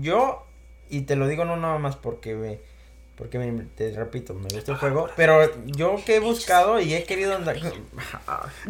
[0.00, 0.44] yo
[0.90, 2.58] y te lo digo no nada más porque me
[3.16, 7.04] porque me, te repito, me gusta el juego, pero yo que he buscado y he
[7.04, 7.56] querido andar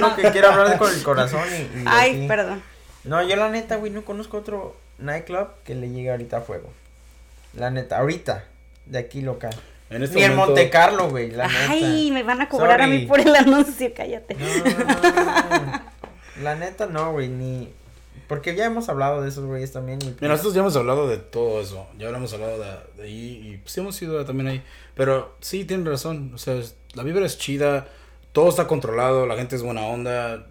[0.00, 2.26] no que quiero hablar con el corazón y, y ay, así.
[2.28, 2.62] perdón.
[3.04, 6.72] No, yo la neta, güey, no conozco otro nightclub que le llegue ahorita a fuego.
[7.54, 8.44] La neta, ahorita
[8.86, 9.54] de aquí local.
[9.90, 12.14] En este Ni en momento, Monte Carlo, güey, la Ay, neta.
[12.14, 13.06] me van a cobrar a mí Sorry.
[13.06, 14.34] por el anuncio, cállate.
[14.34, 15.82] No.
[16.42, 17.72] La neta no, güey, ni
[18.28, 21.16] porque ya hemos hablado de esos güeyes también y Mira, nosotros ya hemos hablado de
[21.18, 21.86] todo eso.
[21.96, 24.62] Ya hemos hablado de, de ahí y pues hemos ido también ahí.
[24.96, 26.32] Pero sí, tienen razón.
[26.34, 27.86] O sea, es- la vibra es chida.
[28.32, 29.26] Todo está controlado.
[29.26, 30.44] La gente es buena onda.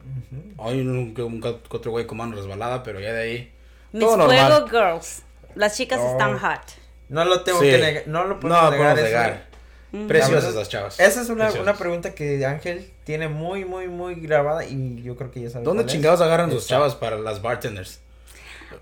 [0.59, 3.53] Hay un, un, un que otro güey con mano resbalada, pero ya de ahí.
[3.91, 4.65] Mis todo normal.
[4.71, 5.23] girls.
[5.55, 6.11] Las chicas Oh.
[6.13, 6.61] están hot.
[7.09, 7.65] No lo tengo Sí.
[7.71, 8.77] que negar, no lo No, podemos negar.
[8.95, 9.45] podemos negar.
[9.93, 10.07] Ujú.
[10.07, 10.99] Preciosas las chavas.
[10.99, 15.31] Esa es una, una pregunta que Ángel tiene muy, muy, muy grabada y yo creo
[15.31, 15.63] que ya sabe.
[15.63, 15.93] ¿Dónde cuál es.
[15.93, 17.99] chingados agarran sus chavas para las bartenders?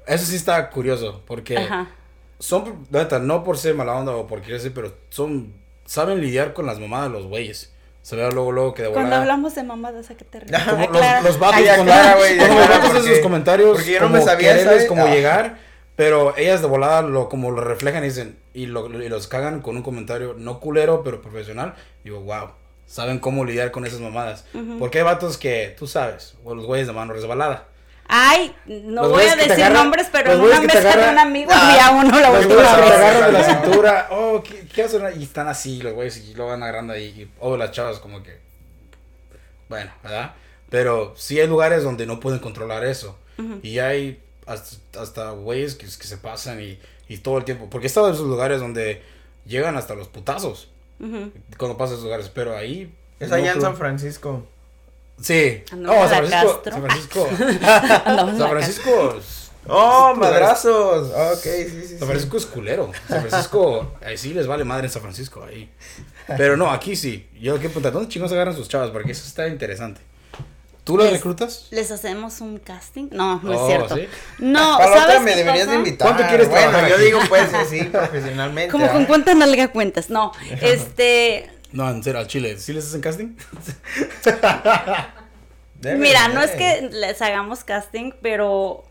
[0.07, 1.91] Eso sí está curioso, porque Ajá.
[2.39, 5.53] son, neta, no por ser mala onda o por querer ser, pero son,
[5.85, 7.71] saben lidiar con las mamadas de los güeyes.
[8.01, 10.65] Se ve luego, luego que de Cuando hablamos de mamadas, ¿a qué te refieres?
[10.67, 13.99] Los, los vatos Ay, cuando, aclara, güey, cuando los vatos porque- sus comentarios porque yo
[14.01, 14.85] no como me sabía, quererles ¿sabes?
[14.87, 15.09] como Ah.
[15.09, 15.57] llegar
[15.95, 19.61] pero ellas de volada lo como lo reflejan y dicen y, lo, y los cagan
[19.61, 22.49] con un comentario no culero pero profesional digo wow
[22.85, 24.45] saben cómo lidiar con esas mamadas
[24.79, 27.67] porque hay vatos que tú sabes o los güeyes de mano resbalada.
[28.05, 31.51] Ay, no Los voy a decir nombres, pero en una mesa de agarran- un amigo
[31.53, 32.61] Ah, había uno que te vez.
[32.61, 36.47] agarran de la cintura oh ¿qué, qué hacen y están así los güeyes y lo
[36.47, 38.37] van agarrando ahí y oh las chavas como que
[39.69, 40.33] bueno verdad
[40.69, 43.17] pero sí hay lugares donde no pueden controlar eso.
[43.61, 47.69] Y hay hasta, hasta güeyes que, que se pasan y, y todo el tiempo.
[47.69, 49.01] Porque he estado en esos lugares donde
[49.45, 50.69] llegan hasta los putazos
[51.57, 52.29] cuando pasan esos lugares.
[52.33, 52.93] Pero ahí.
[53.19, 54.45] Es no allá en San Francisco.
[55.21, 55.63] Sí.
[55.71, 56.61] Andamos No, en San Francisco.
[56.63, 56.71] Castro.
[56.71, 57.27] San Francisco.
[58.09, 59.15] En la San Francisco.
[59.17, 61.09] es- ¡Oh, madrazos!
[61.09, 61.97] Ok, sí, sí, sí.
[61.97, 62.91] San Francisco es culero.
[63.07, 65.71] San Francisco, ahí sí les vale madre en San Francisco, ahí.
[66.35, 67.29] Pero no, aquí sí.
[67.39, 68.89] Yo quiero preguntar, ¿dónde chingos agarran sus chavas?
[68.89, 70.01] Porque eso está interesante.
[70.83, 71.67] ¿Tú las Les- reclutas?
[71.71, 73.07] ¿Les hacemos un casting?
[73.11, 73.95] No, no Oh, es cierto.
[73.95, 74.07] ¿sí?
[74.39, 76.07] No, Para la otra ¿sabes me qué deberías de invitar.
[76.09, 78.71] ¿Cuánto quieres Bueno, trabajar yo digo, pues, sí, profesionalmente.
[78.71, 78.91] Como ¿ah?
[78.91, 80.09] con cuánta nalga cuentas.
[80.09, 82.57] No, este, No, en serio, al chile.
[82.59, 83.35] ¿Sí les hacen casting?
[85.79, 88.83] Debe mira, no es que les hagamos casting, pero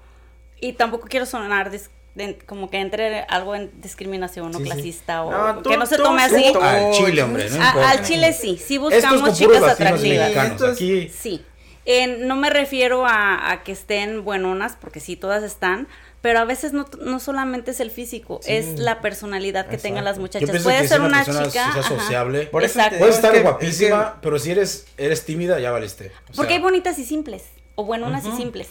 [0.61, 4.71] y tampoco quiero sonar dis- de- como que entre algo en discriminación o Sí, sí.
[4.71, 6.53] clasista o No, tú- que no se tome tú- así.
[6.53, 10.31] tú- Al chile, hombre, no A- al chile sí, sí buscamos chicas atractivas.
[10.37, 11.43] Esto es- Sí.
[11.85, 15.89] Eh, no me refiero a, a que estén buenonas, porque sí, todas están,
[16.21, 18.53] pero a veces no, no solamente es el físico, Sí.
[18.53, 20.63] es la personalidad que tengan las muchachas.
[20.63, 21.83] Puede ser una, chica.
[21.83, 23.05] sociable, Por eso Exacto.
[23.07, 26.13] es estar que- guapísima, es pero si eres eres tímida, ya valiste.
[26.31, 28.69] O Porque sea, hay bonitas y simples, o buenonas y simples.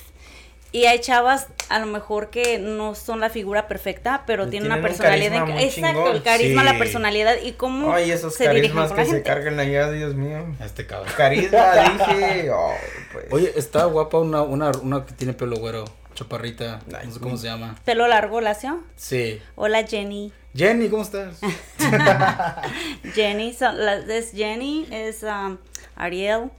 [0.74, 4.78] Y hay chavas a lo mejor que no son la figura perfecta, pero tienen una
[4.78, 5.32] un personalidad.
[5.32, 6.16] carisma en- muy Exacto, chingón.
[6.16, 6.68] el carisma, Sí.
[6.68, 9.28] la personalidad y cómo Ay, esos se dirigen carismas con que la se gente.
[9.30, 10.46] cargan allá, Dios mío.
[10.64, 11.14] Este cabrón.
[11.18, 12.52] Carisma, dije.
[12.52, 12.74] oh,
[13.12, 13.26] pues.
[13.32, 17.36] Oye, está guapa una, una, una que tiene pelo güero, chaparrita, Ay, no sé cómo
[17.38, 17.76] se llama.
[17.84, 18.82] Pelo largo, lacio.
[18.96, 19.42] Sí.
[19.56, 20.32] Hola Jenny.
[20.56, 21.40] Jenny, ¿cómo estás?
[23.14, 25.58] Jenny, son- las- es Jenny, es um,
[25.96, 26.50] Ariel,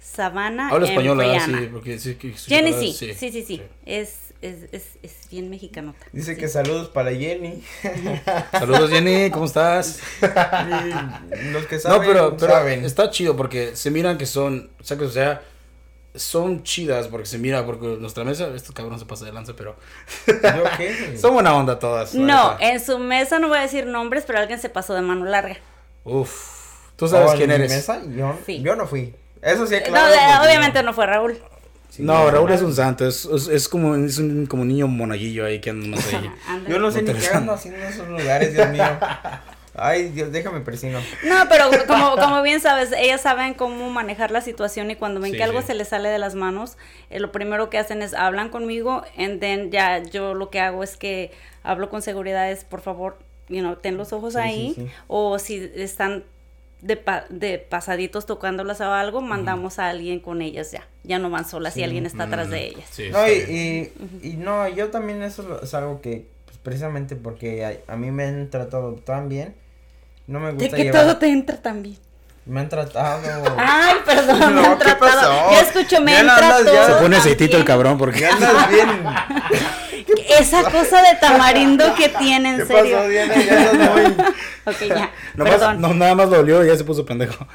[0.00, 0.68] Savannah.
[0.70, 1.20] Habla español.
[1.44, 5.98] Sí, porque sí que chocolate- sí, sí, sí, sí, Es, es, es, es bien mexicanota.
[6.12, 6.40] Dice Sí.
[6.40, 7.62] que saludos para Jenny.
[8.52, 10.00] Saludos, Jenny, ¿cómo estás?
[11.52, 12.84] Los que saben, no, pero, pero saben.
[12.84, 15.42] está chido porque se miran que son, o sea, que, o sea,
[16.14, 19.76] son chidas porque se mira, porque nuestra mesa, estos cabrones se pasa de lanza, pero
[20.26, 21.16] ¿Yo qué?
[21.20, 22.14] son buena onda todas.
[22.14, 25.24] No, en su mesa no voy a decir nombres, pero alguien se pasó de mano
[25.26, 25.56] larga.
[26.04, 26.32] Uf,
[26.96, 27.76] tú sabes Oh, quién ¿en mi eres.
[27.76, 28.02] mesa?
[28.16, 28.60] Yo, Sí.
[28.62, 29.14] yo no fui.
[29.42, 30.06] Eso sí, Eh, claro.
[30.08, 31.38] no, eh, porque obviamente no fue Raúl.
[31.88, 35.44] Sí, No, Raúl es un santo, es, es, es como, es un como niño monaguillo
[35.46, 36.30] ahí que anda ahí.
[36.48, 36.70] Anda.
[36.70, 38.84] Yo no sé No ni qué ando haciendo en esos lugares, Dios mío.
[39.74, 40.98] Ay, Dios, déjame persino.
[41.24, 45.30] No, pero como, como bien sabes, ellas saben cómo manejar la situación y cuando ven
[45.32, 45.68] Sí, que algo sí.
[45.68, 46.76] se les sale de las manos,
[47.08, 50.82] eh, lo primero que hacen es hablan conmigo, and then ya yo lo que hago
[50.82, 51.30] es que
[51.62, 54.86] hablo con seguridad es, por favor, you know, ten los ojos Sí, sí, ahí, sí.
[55.06, 56.24] o si están
[56.82, 61.30] de, pa- de pasaditos tocándolas o algo, mandamos a alguien con ellas ya, ya no
[61.30, 62.84] van solas y alguien está atrás de ellas.
[62.90, 63.90] Sí, No, y,
[64.22, 64.44] bien.
[64.44, 68.48] no, yo también eso es algo que, pues, precisamente porque a, a mí me han
[68.50, 69.54] tratado tan bien,
[70.26, 71.02] no me De gusta que llevar...
[71.02, 71.98] todo te entra también.
[72.46, 73.54] Me han tratado...
[73.58, 75.20] Ay, perdón, me No, han ¿qué tratado.
[75.20, 75.50] pasó?
[75.52, 78.20] Ya escucho, me Ya han tratado ya Se pone aceitito el cabrón porque...
[78.20, 78.88] Ya andas bien...
[80.38, 82.96] Esa cosa de tamarindo que tiene, en ¿Qué serio.
[82.96, 83.34] pasó, Diana?
[83.36, 84.24] Ya muy...
[84.66, 85.10] Ok, ya.
[85.34, 85.80] Nomás- Perdón.
[85.80, 87.46] no, nada más lo olió y ya se puso pendejo.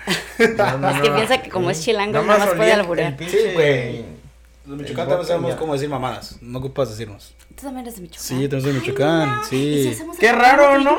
[0.57, 1.15] No, no, Es que no.
[1.15, 3.15] piensa que como es chilango, Nada nada más puede olía el- alburear.
[3.19, 4.05] Sí, güey.
[4.67, 5.57] Los Michoacán también sabemos ya.
[5.57, 6.37] cómo decir mamadas.
[6.41, 7.35] No ocupas decirnos.
[7.55, 8.23] Tú también eres de Michoacán.
[8.27, 9.57] Sí, yo también soy de Michoacán, Ay, sí.
[9.57, 10.97] ¿y si Qué raro, ¿no?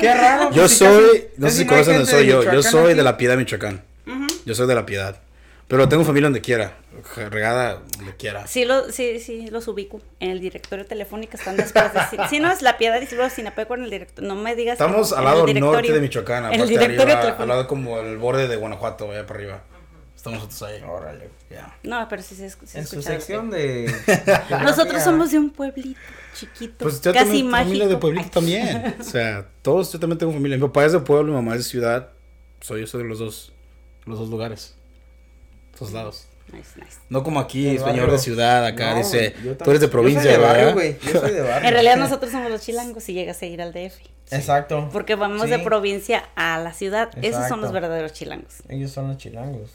[0.00, 0.50] Qué raro.
[0.50, 2.42] Yo soy, no sé si conocen soy yo.
[2.52, 3.82] Yo soy de la Piedad, Michoacán.
[4.44, 5.16] Yo soy de la Piedad.
[5.68, 6.74] Pero tengo familia donde quiera.
[7.30, 8.46] Regada donde quiera.
[8.46, 10.00] Sí, lo, sí, sí, los ubico.
[10.20, 12.00] En el directorio telefónico están después de...
[12.10, 14.28] Si, si no es la piedad y si luego Sinapeco en el directorio.
[14.28, 14.78] No me digas...
[14.78, 18.16] que Estamos al lado norte de Michoacán, el aparte directorio arriba, al lado como el
[18.18, 19.62] borde de Guanajuato, allá para arriba.
[20.16, 20.82] Estamos nosotros ahí.
[20.82, 21.30] Órale.
[21.50, 21.76] Ya.
[21.82, 23.94] No, pero sí se sí En su sección de...
[24.62, 26.00] Nosotros somos de un pueblito
[26.34, 27.68] chiquito, Pues yo casi también mágico.
[27.68, 28.30] familia de pueblito Ay.
[28.30, 28.96] también.
[29.00, 30.56] O sea, todos yo también tengo familia.
[30.56, 32.10] Mi papá es de pueblo, mi mamá es de ciudad.
[32.60, 33.52] Soy yo soy de los dos,
[34.04, 34.74] los dos lugares.
[35.78, 36.26] Dos lados.
[36.52, 36.98] Nice, nice.
[37.08, 38.12] No como aquí, señor barrio.
[38.12, 39.30] de ciudad, acá No, dice,
[39.62, 40.96] tú eres de provincia, Yo soy de barrio.
[41.12, 41.68] Yo soy de barrio.
[41.68, 43.98] En realidad nosotros somos los chilangos si llegas a ir al DF.
[44.30, 44.88] Exacto.
[44.92, 45.50] Porque vamos Sí.
[45.50, 47.10] de provincia a la ciudad.
[47.20, 48.54] Esos son los verdaderos chilangos.
[48.68, 49.70] Ellos son los chilangos.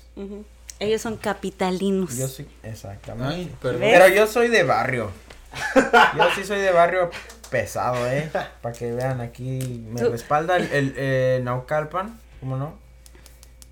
[0.80, 2.18] Ellos son capitalinos.
[2.18, 2.48] Yo soy...
[2.64, 3.36] Exactamente.
[3.36, 3.82] Ay, perdón.
[3.82, 4.00] ¿Ves?
[4.00, 5.12] Pero yo soy de barrio.
[6.18, 7.10] Yo sí soy de barrio
[7.50, 8.30] pesado, ¿eh?
[8.62, 12.76] Para que vean aquí, me Tú- respalda el, el eh, Naucalpan, ¿cómo no?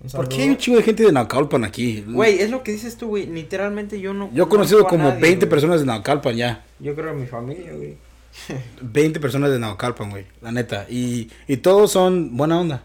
[0.02, 2.02] Un ¿Por qué hay un chingo de gente de Naucalpan aquí?
[2.08, 3.26] Güey, es lo que dices tú, güey.
[3.26, 4.30] Literalmente yo no.
[4.32, 5.50] Yo he conocido como nadie, 20 güey.
[5.50, 6.64] personas de Naucalpan ya.
[6.78, 7.96] Yo creo en mi familia, güey.
[8.80, 10.24] 20 personas de Naucalpan, güey.
[10.40, 10.86] La neta.
[10.88, 12.84] Y, y todos son buena onda.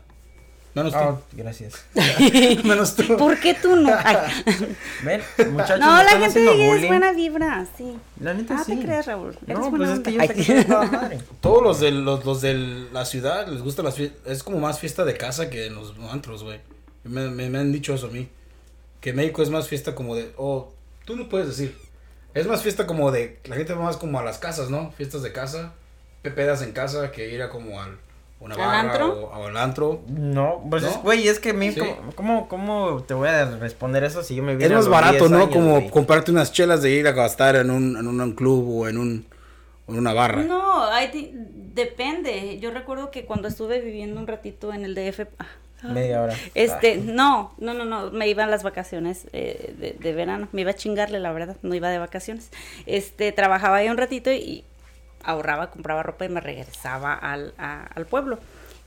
[0.73, 0.99] Menos tú.
[0.99, 1.85] Oh, gracias.
[2.65, 3.15] Menos tú.
[3.15, 3.89] ¿Por qué tú no?
[5.05, 5.21] Ven,
[5.53, 5.79] muchachos.
[5.79, 7.95] No, la gente es buena vibra, sí.
[8.19, 8.75] La neta Ah, sí.
[8.75, 9.37] te creas, Raúl.
[9.47, 11.19] Eres No, buena pues es que yo toda madre.
[11.39, 14.19] Todos los de, los, los de la ciudad les gusta las fiestas.
[14.29, 16.59] Es como más fiesta de casa que en los antros, güey.
[17.05, 18.27] Me, me, me han dicho eso a mí.
[19.01, 20.31] Que México es más fiesta como de.
[20.37, 20.71] Oh,
[21.05, 21.75] tú no puedes decir.
[22.33, 23.39] Es más fiesta como de.
[23.45, 24.91] La gente va más como a las casas, ¿no?
[24.91, 25.73] Fiestas de casa.
[26.21, 27.97] Pepedas en casa que ir a como al.
[28.39, 29.25] Una ¿Al barra antro?
[29.27, 30.01] O, al antro.
[30.07, 30.89] No, pues ¿No?
[30.89, 31.79] es, güey, es que a mí, Sí.
[31.79, 35.31] ¿cómo, cómo, cómo te voy a responder eso si yo me Es más barato, 10
[35.31, 35.37] ¿no?
[35.37, 35.89] años, como güey?
[35.89, 39.25] comprarte unas chelas de ir a gastar en un, en un club o en un
[39.87, 40.43] en una barra.
[40.43, 41.31] No, hay di-
[41.73, 42.59] depende.
[42.59, 45.45] Yo recuerdo que cuando estuve viviendo un ratito en el DF, ah,
[45.93, 46.33] Media hora.
[46.53, 50.61] este, no, no, no, no, me iba a las vacaciones eh, de, de verano, me
[50.61, 52.49] iba a chingarle, la verdad, no iba de vacaciones.
[52.85, 54.63] Este, trabajaba ahí un ratito y
[55.23, 58.39] ahorraba, compraba ropa y me regresaba al, a- al pueblo.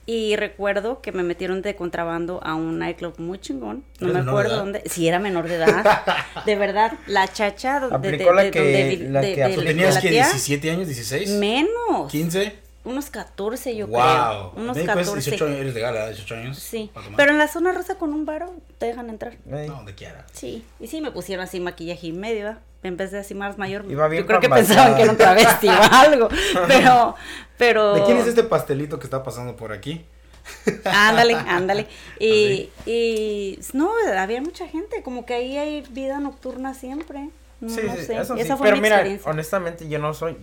[0.07, 3.85] Y recuerdo que me metieron de contrabando a un nightclub muy chingón.
[4.01, 4.83] No ¿Eres me acuerdo dónde.
[4.87, 5.85] Sí, era menor de edad.
[6.47, 10.25] de verdad, la chacha de, la que- la que ¿Tenías que tía.
[10.25, 11.29] 17 años, 16?
[11.33, 12.11] Menos.
[12.11, 12.55] 15?
[12.89, 14.01] Unos 14, yo wow.
[14.01, 14.53] creo.
[14.57, 15.31] Unos México es 14.
[15.31, 16.09] 18 años, eres legal, ¿verdad?
[16.09, 16.59] 18 años.
[16.59, 16.91] Sí.
[17.17, 19.37] Pero en la zona rosa con un varo te dejan entrar.
[19.45, 20.27] No, donde quiera.
[20.33, 20.65] Sí.
[20.81, 22.61] Y sí, me pusieron así maquillaje y medio, ¿verdad?
[22.83, 23.85] En vez de así más mayor.
[23.91, 26.29] Iba bien yo creo que pensaban que era un travesti o algo.
[26.67, 27.15] Pero,
[27.57, 27.95] pero.
[27.95, 30.05] ¿De quién es este pastelito que está pasando por aquí?
[30.85, 31.87] Ándale, ándale.
[32.21, 37.31] Y, y no, había mucha gente, como que ahí hay vida nocturna siempre.
[37.61, 38.17] No, Sí, no sí, sé.
[38.21, 38.41] eso sí.
[38.41, 39.31] Esa fue Pero mi mira, experiencia.
[39.31, 40.37] honestamente, yo no soy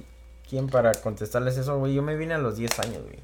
[0.49, 1.93] quien para contestarles eso, güey.
[1.93, 3.19] Yo me vine a los 10 años, güey.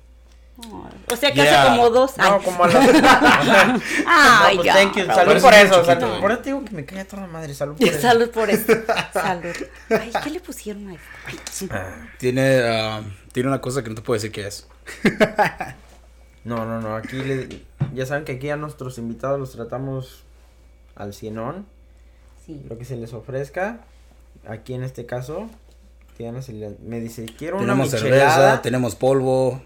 [1.11, 1.61] O sea que Yeah.
[1.63, 2.43] hace como dos No, años.
[2.43, 2.75] como a los...
[4.05, 5.05] Ay, no, pues ya, thank you.
[5.05, 5.73] Salud por eso.
[5.75, 6.19] chiquito, salud.
[6.19, 7.53] Por eso te digo que me cae a toda madre.
[7.55, 7.99] Salud por eso.
[8.01, 8.73] Salud por esto.
[9.13, 9.55] Salud.
[9.89, 11.65] Ay, ¿qué le pusieron a esto?
[11.71, 14.67] Ah, Tiene, ah, tiene una cosa que no te puedo decir qué es.
[16.43, 16.95] No, no, no.
[16.95, 20.23] Aquí le- ya saben que aquí a nuestros invitados los tratamos
[20.95, 21.65] al cienón.
[22.45, 22.61] Sí.
[22.69, 23.79] Lo que se les ofrezca.
[24.47, 25.49] Aquí en este caso,
[26.17, 28.61] Diana se le- me dice, quiero Tenemos una cerveza, michelada.
[28.61, 29.61] tenemos polvo.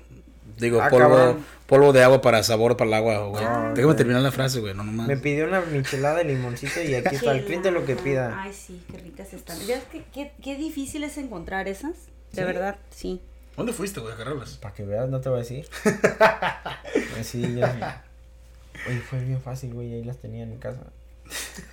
[0.58, 1.46] Digo, Ah, polvo, cabrón.
[1.68, 3.44] polvo de agua para sabor para el agua, güey.
[3.44, 5.08] Ah, Déjame terminar la frase, güey, no nomás.
[5.08, 8.42] Me pidió una michelada de limoncito y aquí está el cliente lo que pida.
[8.42, 9.58] Ay, sí, qué ricas están.
[9.68, 11.92] ¿Ves qué, qué, qué difícil es encontrar esas?
[12.32, 12.44] De ¿Sí?
[12.44, 13.22] verdad, sí.
[13.58, 14.52] ¿Dónde fuiste, güey, a agarrarlas?
[14.58, 15.68] Para que veas, no te voy a decir.
[17.20, 18.04] Así ya.
[18.88, 19.94] Oye, fue bien fácil, güey.
[19.94, 20.80] Ahí las tenía en mi casa.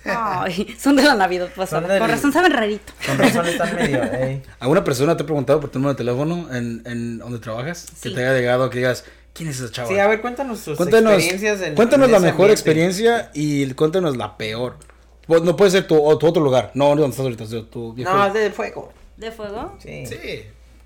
[0.05, 1.87] Ay, son de la Navidad pasada.
[1.87, 2.93] Del- Con razón saben rarito.
[3.05, 4.03] Con razón están medio.
[4.03, 4.41] Ey.
[4.59, 7.87] ¿Alguna persona te ha preguntado por tu número de teléfono en, en donde trabajas?
[8.01, 9.87] Que te haya llegado que digas, ¿quién es esa chava?
[9.89, 11.61] Sí, a ver, cuéntanos sus cuéntanos, experiencias.
[11.61, 12.53] en- cuéntanos en la mejor ambiente.
[12.53, 14.77] experiencia y cuéntanos la peor.
[15.27, 16.71] No puede ser tu, tu otro lugar.
[16.73, 18.11] No, donde estás ahorita, tu viejo.
[18.13, 18.91] No, es de fuego.
[19.15, 19.77] ¿De fuego?
[19.81, 20.05] Sí.
[20.05, 20.43] Sí,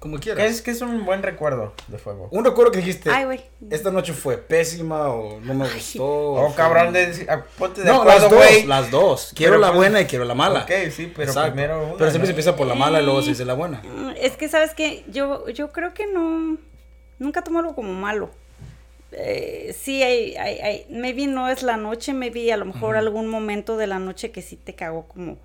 [0.07, 0.45] como Que quieras.
[0.51, 2.29] es que es un buen recuerdo de fuego.
[2.31, 3.41] Un recuerdo que dijiste, Ay, güey.
[3.69, 6.03] esta noche fue pésima o no me gustó.
[6.05, 8.63] o Oh, fue- cabrón, de, ah, ponte de No, acuerdo, las dos, güey.
[8.65, 9.31] las dos.
[9.35, 10.61] Quiero Pero la pues- buena y quiero la mala.
[10.63, 11.53] Ok, sí, pero Exacto.
[11.53, 13.81] primero una, Pero siempre se empieza por la mala y luego se dice la buena.
[13.83, 15.03] Mm, Es que, ¿sabes qué?
[15.11, 16.57] Yo, yo creo que no.
[17.19, 18.29] Nunca tomo algo como malo.
[19.11, 20.85] Eh, sí, hay, hay, hay.
[20.89, 24.41] Maybe no es la noche, maybe a lo mejor algún momento de la noche que
[24.41, 25.37] sí te cagó como.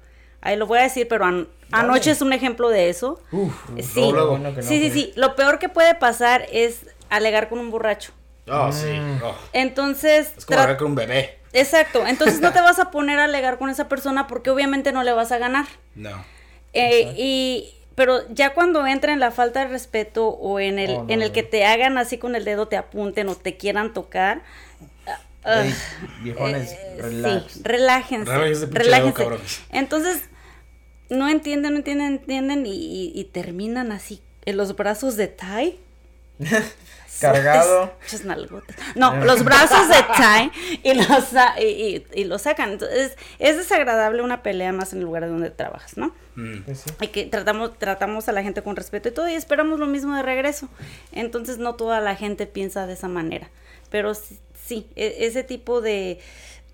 [0.42, 1.84] Ahí lo voy a decir, pero an- Dale.
[1.84, 3.20] anoche es un ejemplo de eso.
[3.32, 5.12] Uf, Sí, no, lo bueno que no sí, sí, sí.
[5.16, 8.12] Lo peor que puede pasar es alegar con un borracho.
[8.48, 8.86] Oh, sí.
[8.88, 9.20] Mm.
[9.22, 11.38] Oh, Entonces, Es como agarrar con un bebé.
[11.52, 12.06] exacto.
[12.06, 15.12] Entonces no te vas a poner a alegar con esa persona porque obviamente no le
[15.12, 15.66] vas a ganar.
[15.94, 16.24] No.
[16.72, 21.04] Eh, y pero ya cuando entra en la falta de respeto o en el Oh,
[21.04, 23.92] no, en el que te hagan así con el dedo te apunten o te quieran
[23.92, 24.42] tocar
[25.44, 25.74] ah, Ey,
[26.22, 27.52] viejones, relax.
[27.52, 29.38] sí, relájense Relájense, relájense dedo,
[29.70, 30.22] entonces
[31.12, 35.78] no entienden no entienden entienden y, y- y terminan así en los brazos de Ty
[37.20, 37.92] Cargado.
[38.96, 41.28] No, los brazos de Ty y los,
[41.60, 42.72] y, y- y los sacan.
[42.72, 46.12] Entonces, es desagradable una pelea más en el lugar de donde trabajas, ¿no?
[46.34, 46.62] Mm.
[46.62, 47.06] Pues sí.
[47.08, 50.22] Que tratamos, tratamos a la gente con respeto y todo y esperamos lo mismo de
[50.22, 50.68] regreso.
[51.12, 53.50] Entonces no toda la gente piensa de esa manera.
[53.90, 56.12] Pero sí, sí, e- ese tipo de,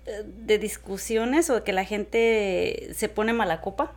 [0.05, 3.91] eh, de discusiones o de que la gente se pone mala copa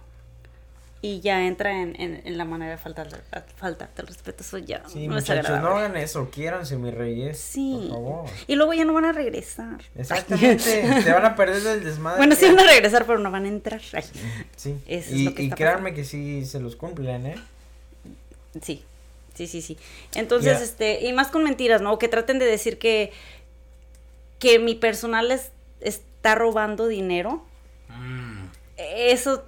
[1.05, 3.09] y ya entra en, en- en la manera de faltar,
[3.57, 4.43] faltar el respeto.
[4.45, 6.31] Eso ya Sí, no es muchachos, no hagan eso.
[6.31, 7.38] Quiéranse, mis reyes.
[7.38, 7.77] Sí.
[7.88, 8.31] Por favor.
[8.47, 9.81] Y luego ya no van a regresar.
[9.97, 10.62] Exactamente.
[11.05, 12.19] te van a perder del desmadre.
[12.19, 13.81] Bueno, sí van a regresar, pero no van a entrar.
[13.93, 14.05] Ay,
[14.57, 14.77] Sí.
[14.87, 17.35] Eso es y lo que y créanme que sí se los cumplen, ¿eh?
[18.62, 18.85] Sí,
[19.35, 19.77] sí, sí, sí.
[20.15, 21.99] Entonces, este, y más con mentiras, ¿no?
[21.99, 23.12] Que traten de decir que,
[24.38, 27.45] que mi personal les está robando dinero.
[27.88, 28.45] Mm.
[28.77, 29.45] Eso,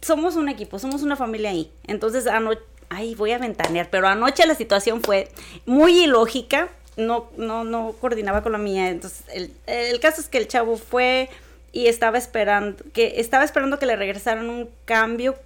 [0.00, 1.70] somos un equipo, somos una familia ahí.
[1.86, 5.28] Entonces, anoche, ay, voy a ventanear, pero anoche la situación fue
[5.66, 6.68] muy ilógica.
[6.96, 8.90] No, no, no coordinaba con la mía.
[8.90, 11.30] Entonces, el, el caso es que el chavo fue
[11.72, 15.36] y estaba esperando, que estaba esperando que le regresaran un cambio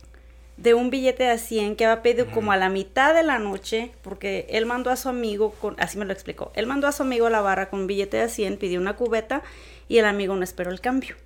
[0.56, 3.90] de un billete de 100 que había pedido como a la mitad de la noche,
[4.02, 7.02] porque él mandó a su amigo, con, así me lo explicó, él mandó a su
[7.02, 9.42] amigo a la barra con un billete de 100, pidió una cubeta
[9.88, 11.16] y el amigo no esperó el cambio.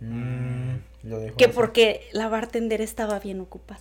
[0.00, 1.52] Mm, lo dejo Que así.
[1.54, 3.80] porque la bartender estaba bien ocupada.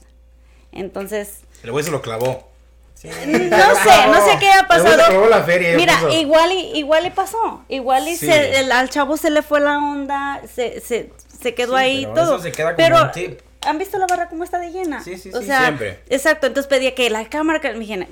[0.71, 2.47] Entonces, El güey se lo clavó.
[2.95, 3.07] Sí.
[3.07, 4.97] no sé, no sé qué ha pasado.
[5.07, 5.73] clavó la feria.
[5.73, 7.63] y Mira, puso- igual y, igual y pasó.
[7.69, 8.25] Igual y Sí.
[8.25, 12.01] se, el- al chavo se le fue la onda, se, se, se quedó Sí, ahí
[12.01, 12.35] pero todo.
[12.35, 13.39] eso se queda como pero, un tip.
[13.61, 15.01] ¿han visto la barra cómo está de llena?
[15.01, 15.99] Sí, sí, o sí, sea, siempre.
[16.09, 18.07] Exacto, entonces pedía que la cámara, que me dijeron,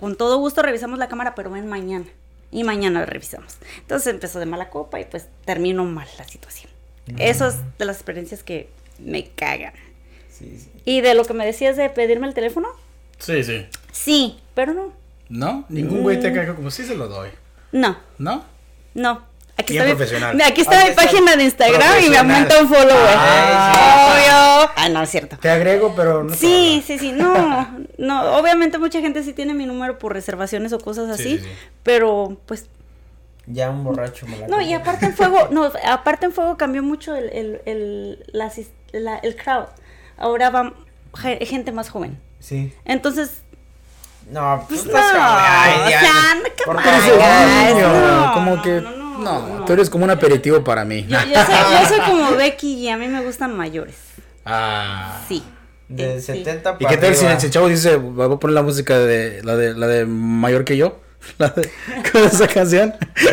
[0.00, 2.06] con todo gusto revisamos la cámara, pero ven mañana.
[2.50, 3.56] Y mañana la revisamos.
[3.78, 6.70] Entonces empezó de mala copa y pues terminó mal la situación.
[7.18, 9.72] Eso es de las experiencias que me cagan.
[10.30, 10.70] Sí, sí.
[10.84, 12.68] Y de lo que me decías de pedirme el teléfono,
[13.18, 13.66] Sí, sí.
[13.92, 14.92] sí, pero no.
[15.28, 15.64] ¿No?
[15.68, 16.34] Ningún güey te Mm.
[16.34, 17.30] caga como sí se lo doy.
[17.72, 18.44] No, ¿No?
[18.94, 19.30] no.
[19.56, 20.34] Aquí Bien está, mi, profesional.
[20.34, 23.16] mira, aquí está Aquí mi está página de Instagram y me aumenta un follower.
[23.18, 24.70] Ay, Obvio.
[24.76, 25.36] Ah, no, es cierto.
[25.38, 26.34] Te agrego, pero no.
[26.34, 30.80] Sí, sí, sí, no, no, obviamente mucha gente sí tiene mi número por reservaciones o
[30.80, 31.50] cosas Sí, así, sí, sí.
[31.82, 32.66] pero pues,
[33.46, 36.82] Ya un borracho me la no, y aparte en fuego, no, aparte en fuego cambió
[36.82, 38.24] mucho el, el, el,
[38.92, 39.66] la el crowd,
[40.16, 40.74] ahora va
[41.16, 42.72] ge- gente más joven, Sí.
[42.84, 43.42] entonces,
[44.30, 44.98] No, pues tú no.
[44.98, 46.00] Ay, o ya.
[46.00, 47.82] sea, no, Por favor.
[47.82, 48.80] no, como no, que.
[48.80, 49.64] no, no, No, no.
[49.64, 51.02] tú eres como un aperitivo para mí.
[51.08, 53.96] Yo, yo soy, yo soy como Becky y a mí me gustan mayores,
[54.44, 55.20] Ah.
[55.28, 55.42] sí.
[55.88, 56.26] De Sí.
[56.44, 59.42] 70 ¿Y para qué tal si el chavo dice, voy a poner la música de
[59.42, 61.00] la de la de mayor que yo?
[61.38, 61.70] La de,
[62.10, 62.94] con esa canción.
[63.16, 63.26] Sí,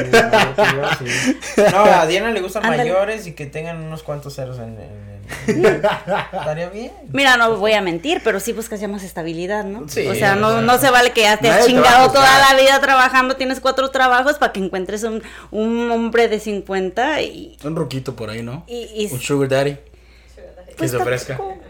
[1.56, 1.62] sí.
[1.72, 2.84] No, a Diana le gustan Ándale.
[2.92, 5.10] mayores y que tengan unos cuantos ceros en, en-
[5.66, 5.66] en-
[6.34, 6.92] Estaría bien.
[7.12, 9.88] Mira, no voy a mentir, pero sí buscas ya más estabilidad, ¿no?
[9.88, 12.80] Sí, o sea, no, no se vale que ya te has chingado toda la vida
[12.82, 15.22] trabajando, tienes cuatro trabajos para que encuentres un,
[15.52, 17.58] un hombre de 50 y...
[17.64, 18.64] Un ruquito por ahí, ¿no?
[18.68, 19.74] y, y- Un sugar daddy.
[19.76, 21.38] Que pues se ofrezca.
[21.38, 21.62] tampoco-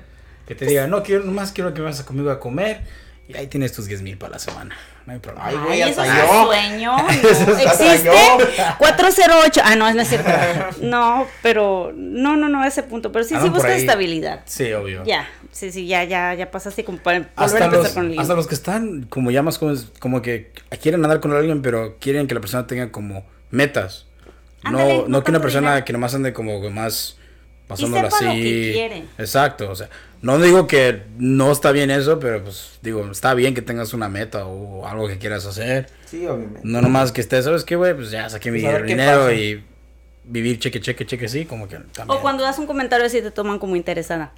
[0.47, 2.81] Que te diga, no, quiero, nomás quiero que vayas conmigo a comer.
[3.27, 4.75] Y ahí tienes tus 10 mil para la semana.
[5.09, 5.47] No hay problema.
[5.47, 6.39] Ay, güey, eso hasta es yo.
[6.39, 6.97] un sueño.
[7.01, 7.09] no.
[7.09, 8.05] Eso es hasta ¿Existe?
[8.05, 8.75] yo.
[8.77, 9.61] 408.
[9.65, 10.29] Ah, no, no es cierto.
[10.83, 13.11] No, pero no, no, no, a ese punto.
[13.11, 13.79] Pero sí, sí Andan ahí.
[13.79, 14.41] estabilidad.
[14.45, 15.03] Sí, obvio.
[15.05, 18.11] Ya, sí, sí, ya, ya, ya pasaste como para volver a Hasta empezar los, con
[18.11, 21.63] el hasta los que están como ya más jóvenes, como que quieren andar con alguien,
[21.63, 24.05] pero quieren que la persona tenga como metas.
[24.61, 27.17] Ándale, no, no que una persona que nomás ande como que más
[27.69, 28.41] pasándola sepa lo así.
[28.41, 29.03] que quiere.
[29.17, 29.89] Exacto, o sea,
[30.21, 34.09] no digo que no está bien eso, pero pues digo, está bien que tengas una
[34.09, 35.87] meta o algo que quieras hacer.
[36.05, 36.61] Sí, obviamente.
[36.63, 37.93] No nomás que estés, ¿sabes qué, güey?
[37.93, 39.63] Pues ya saqué mi Pues dinero y
[40.25, 42.17] vivir cheque, cheque, cheque, sí, como que también.
[42.17, 44.33] O cuando das un comentario así te toman como interesada,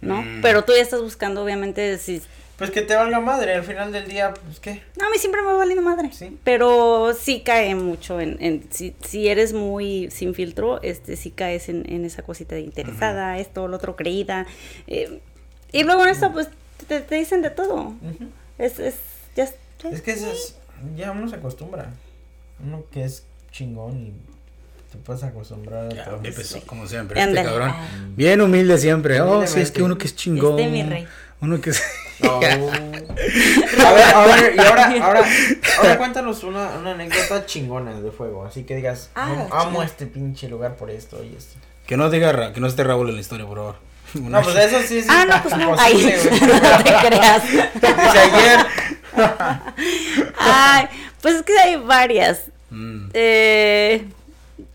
[0.00, 0.20] ¿no?
[0.22, 0.40] Mm.
[0.42, 2.20] Pero tú ya estás buscando, obviamente, si...
[2.62, 4.82] Pues que te valga madre, al final del día, pues qué.
[5.00, 6.10] No, a mí siempre me ha valido madre.
[6.12, 6.38] Sí.
[6.44, 8.36] Pero sí cae mucho en...
[8.40, 12.60] en si, si eres muy sin filtro, este sí caes en, en esa cosita de
[12.60, 14.46] interesada, esto, lo otro, creída.
[14.86, 15.20] eh,
[15.72, 16.48] y luego en esto, pues,
[16.86, 17.94] te, te dicen de todo.
[18.58, 18.94] Es, es,
[19.34, 19.54] ya es-
[19.90, 20.56] Es que eso es,
[20.96, 21.90] ya uno se acostumbra.
[22.64, 24.12] Uno que es chingón y
[24.92, 26.20] te puedes acostumbrar a todo.
[26.22, 27.70] empezó, como siempre, este cabrón.
[27.72, 27.88] Ah.
[28.14, 29.20] Bien humilde siempre.
[29.20, 30.58] Oh, sí, es que uno que es chingón.
[30.60, 31.08] Este mi rey.
[31.42, 31.82] Uno que es...
[32.22, 32.36] No.
[32.36, 35.24] A ver, a ver, y ahora, ahora,
[35.78, 38.44] ahora cuéntanos una, una anécdota chingona de fuego.
[38.46, 41.56] Así que digas, Ah, "No, amo este pinche lugar por esto y esto.
[41.86, 43.74] Que no diga, que no esté Raúl en la historia, por favor.
[44.14, 45.74] No, pues eso sí es Ah, no, pues no.
[45.74, 46.04] güey.
[46.04, 47.42] no te creas.
[47.74, 48.66] Desde ayer.
[50.38, 50.86] Ay,
[51.20, 52.42] pues es que hay varias.
[52.70, 53.08] Mm.
[53.14, 54.04] Eh,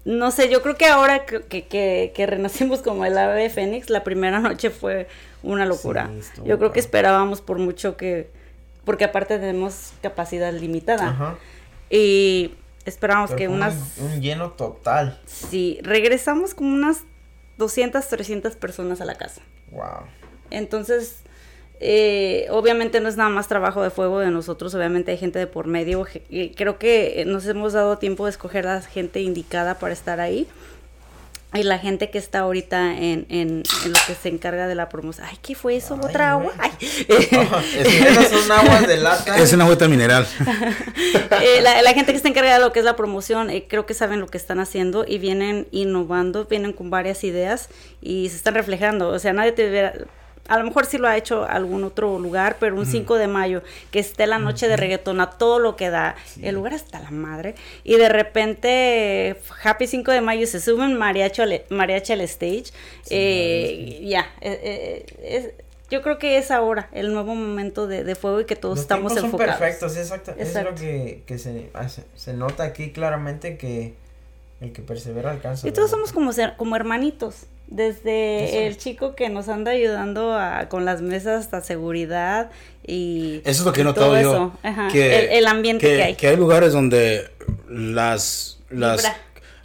[0.06, 3.50] no sé, yo creo que ahora que, que, que, que renacimos como el ave de
[3.50, 5.08] Fénix, la primera noche fue
[5.52, 6.10] una locura.
[6.22, 8.30] Sí, yo creo que esperábamos por mucho que,
[8.86, 11.10] porque aparte tenemos capacidad limitada.
[11.10, 11.36] Ajá.
[11.90, 12.56] Y
[12.86, 15.20] esperábamos Pero que unas, Un, un lleno total.
[15.26, 17.04] sí, regresamos como unas
[17.58, 19.42] 200, 300 personas a la casa.
[19.72, 20.06] Wow.
[20.52, 21.22] Entonces,
[21.80, 25.48] eh, obviamente no es nada más trabajo de fuego de nosotros, obviamente hay gente de
[25.48, 26.06] por medio.
[26.56, 30.48] creo que nos hemos dado tiempo de escoger la gente indicada para estar ahí.
[31.54, 34.90] Y la gente que está ahorita en, en, en lo que se encarga de la
[34.90, 35.26] promoción.
[35.30, 35.96] Ay, ¿qué fue eso?
[35.96, 36.52] Ay, ¿Otra agua?
[36.60, 36.72] Ay.
[37.08, 39.38] Esas son aguas de lata.
[39.38, 40.28] Es una agüita mineral.
[41.42, 43.86] Eh, la, la gente que está encargada de lo que es la promoción, eh, creo
[43.86, 47.70] que saben lo que están haciendo y vienen innovando, vienen con varias ideas
[48.02, 49.10] y se están reflejando.
[49.10, 49.94] O sea, nadie te verá.
[50.48, 53.62] A lo mejor sí lo ha hecho algún otro lugar, pero un 5 de mayo,
[53.92, 57.12] que esté la noche de reggaetón a todo lo que da, el lugar está la
[57.12, 62.66] madre, y de repente, Happy 5 de mayo, se suben mariachi al, mariachi al stage,
[63.10, 65.50] eh, ya, eh, eh, es-
[65.90, 68.82] yo creo que es ahora el nuevo momento de, de fuego y que todos Los
[68.84, 69.56] estamos tiempos son enfocados.
[69.56, 70.32] perfectos, exacto.
[70.38, 70.72] Es Exacto.
[70.72, 73.94] lo que, que se, hace- se nota aquí claramente que
[74.62, 75.68] el que persevera alcanza.
[75.68, 75.98] Y todos ¿verdad?
[76.06, 77.46] somos como, ser- como hermanitos.
[77.70, 78.58] Desde Eso.
[78.60, 82.50] el chico que nos anda ayudando a, con las mesas hasta seguridad
[82.86, 84.54] y Eso es lo que he notado yo.
[84.90, 86.38] Que, el, el ambiente que, que, hay.
[86.38, 87.30] lugares donde
[87.70, 89.06] las las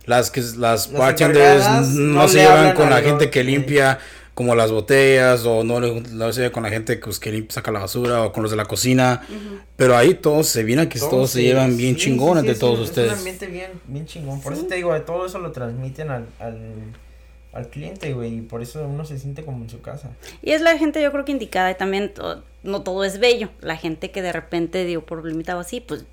[0.04, 3.46] las que las Las bartenders no, no se le llevan con la gente que sí.
[3.46, 4.00] limpia
[4.34, 8.22] como las botellas o no se lleva con la gente pues, que saca la basura
[8.24, 9.22] o con los de la cocina
[9.76, 12.54] pero ahí todos se vienen que todos, se sí, llevan bien sí, chingón sí, entre
[12.54, 14.40] sí, todos es ustedes Es un ambiente bien, bien chingón.
[14.40, 16.58] Por eso te digo, todo eso lo transmiten al, al,
[17.52, 18.38] al cliente, güey.
[18.38, 20.10] Y por eso uno se siente como en su casa.
[20.42, 23.50] Y es la gente yo creo que indicada y también to- no todo es bello.
[23.60, 26.04] La gente que de repente dio por limitado así, pues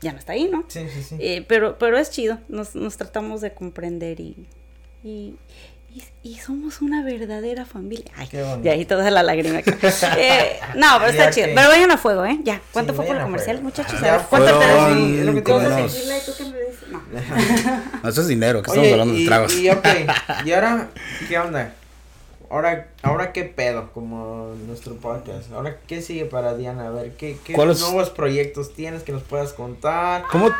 [0.00, 0.64] ya no está ahí, ¿no?
[0.68, 1.16] Sí, sí, sí.
[1.20, 4.34] Eh, pero, pero es chido, nos, nos tratamos de comprender y,
[5.04, 5.36] y,
[5.94, 8.12] y, y somos una verdadera familia.
[8.16, 8.66] Ay, Qué bonito.
[8.66, 9.58] y ahí toda la lágrima.
[9.58, 9.76] acá.
[10.18, 11.48] Eh, no, pero está chido.
[11.48, 12.38] que- Pero vayan a fuego, ¿eh?
[12.44, 12.60] Ya.
[12.72, 13.70] ¿Cuánto Sí, fue por el comercial, fuego.
[13.70, 14.00] muchachos?
[14.00, 14.66] Ya A ver, ¿cuánto te?
[18.02, 19.54] No, eso es dinero, que Oye, estamos hablando y, de tragos.
[19.54, 19.86] y ok,
[20.44, 20.88] y ahora,
[21.28, 21.74] ¿qué onda?
[22.50, 25.50] Ahora, ahora qué pedo, como nuestro podcast.
[25.52, 26.88] Ahora, ¿qué sigue para Diana?
[26.88, 30.24] A ver, ¿qué, qué ¿Cuál es- nuevos proyectos tienes que nos puedas contar?
[30.30, 30.50] ¿Cómo,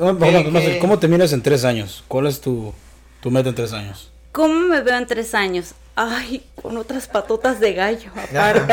[0.00, 0.78] no, ¿Qué- sé, qué?
[0.78, 2.04] ¿Cómo te miras en tres años?
[2.08, 2.72] ¿Cuál es tu,
[3.20, 4.11] tu meta en tres años?
[4.32, 5.74] ¿Cómo me veo en tres años?
[5.94, 8.72] Ay, con otras patotas de gallo, aparte.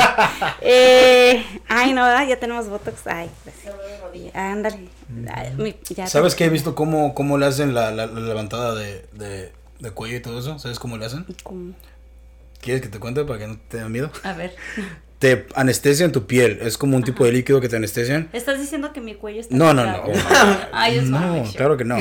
[0.61, 2.25] eh, ay, no, ¿verdad?
[2.27, 3.05] ya tenemos Botox.
[3.07, 3.55] Ay, pues.
[4.33, 4.87] Ándale.
[5.33, 8.73] Ay, mi- ya ¿Sabes que he visto cómo, cómo le hacen la, la, la levantada
[8.73, 10.57] de, de, de cuello y todo eso?
[10.59, 11.25] ¿Sabes cómo le hacen?
[11.43, 11.73] ¿Cómo?
[12.61, 14.11] ¿Quieres que te cuente para que no te dé miedo?
[14.23, 14.55] A ver.
[15.19, 16.59] Te anestesian tu piel.
[16.61, 18.29] Es como un tipo de líquido que te anestesian.
[18.31, 20.03] ¿Estás diciendo que mi cuello está No, no, no.
[20.71, 21.97] Ay, es no, claro que no.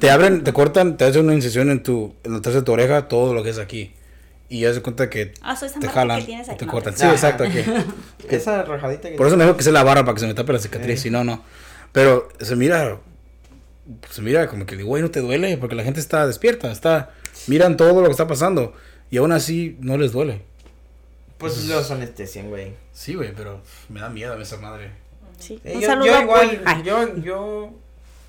[0.00, 2.72] Te abren, te cortan, te hacen una incisión en tu, en la tercera de tu
[2.72, 3.92] oreja, todo lo que es aquí.
[4.48, 6.56] Y ya se cuenta que Ah, soy esa te jalan, que tienes ahí.
[6.56, 6.96] te No, cortan.
[6.96, 7.58] Sí, exacto, aquí.
[8.28, 10.34] Esa rajadita que Por eso me dijo que se la barra para que se me
[10.34, 11.44] tape la cicatriz, si no, no.
[11.92, 12.98] Pero se mira,
[14.10, 17.10] se mira como que, güey, no te duele, porque la gente está despierta, está,
[17.46, 18.74] miran todo lo que está pasando,
[19.10, 20.42] y aún así no les duele.
[21.38, 22.72] Pues los anestesian, güey.
[22.92, 24.90] Sí, güey, pero me da miedo esa madre.
[25.38, 25.60] Sí.
[25.62, 26.62] Sí, Un yo, saludo yo a igual.
[26.64, 26.82] Ay.
[26.82, 27.70] yo, yo,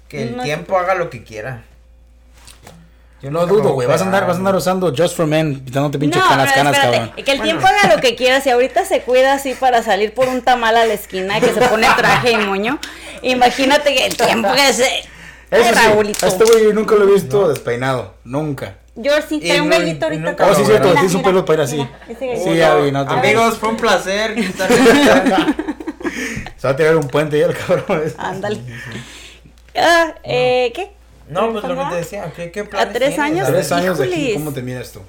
[0.09, 1.63] que el No tiempo haga lo que quiera.
[3.21, 5.97] Yo No dudo, güey, vas a andar, vas a andar usando Just for Men, quitándote
[5.97, 7.15] pinche No, canas, canas, espérate, cabrón.
[7.25, 7.43] que el Bueno.
[7.43, 8.41] tiempo haga lo que quiera.
[8.41, 11.61] Si ahorita se cuida así para salir por un tamal a la esquina que se
[11.61, 12.79] pone traje y moño,
[13.23, 14.83] imagínate que el tiempo que se...
[15.49, 18.75] Eso sí, a este güey nunca lo he visto despeinado, nunca.
[18.99, 20.35] Yo sí tengo un velito ahorita.
[20.39, 21.87] Oh, sí, cierto, un mira, pelo para ir así.
[22.07, 22.55] Sí, gallito.
[22.55, 24.31] ya vi, no te- Amigos, fue un placer.
[24.39, 24.67] estar-
[26.57, 28.03] Se va a tirar un puente ya el cabrón.
[28.17, 28.59] Ándale.
[29.75, 30.91] Ah, eh, ¿Qué?
[31.29, 33.19] no, pues lo que ¿Cómo te decía, ¿qué, qué planes tres tienes?
[33.19, 34.33] años, A Tres años de aquí.
[34.33, 35.01] ¿cómo te miras tú?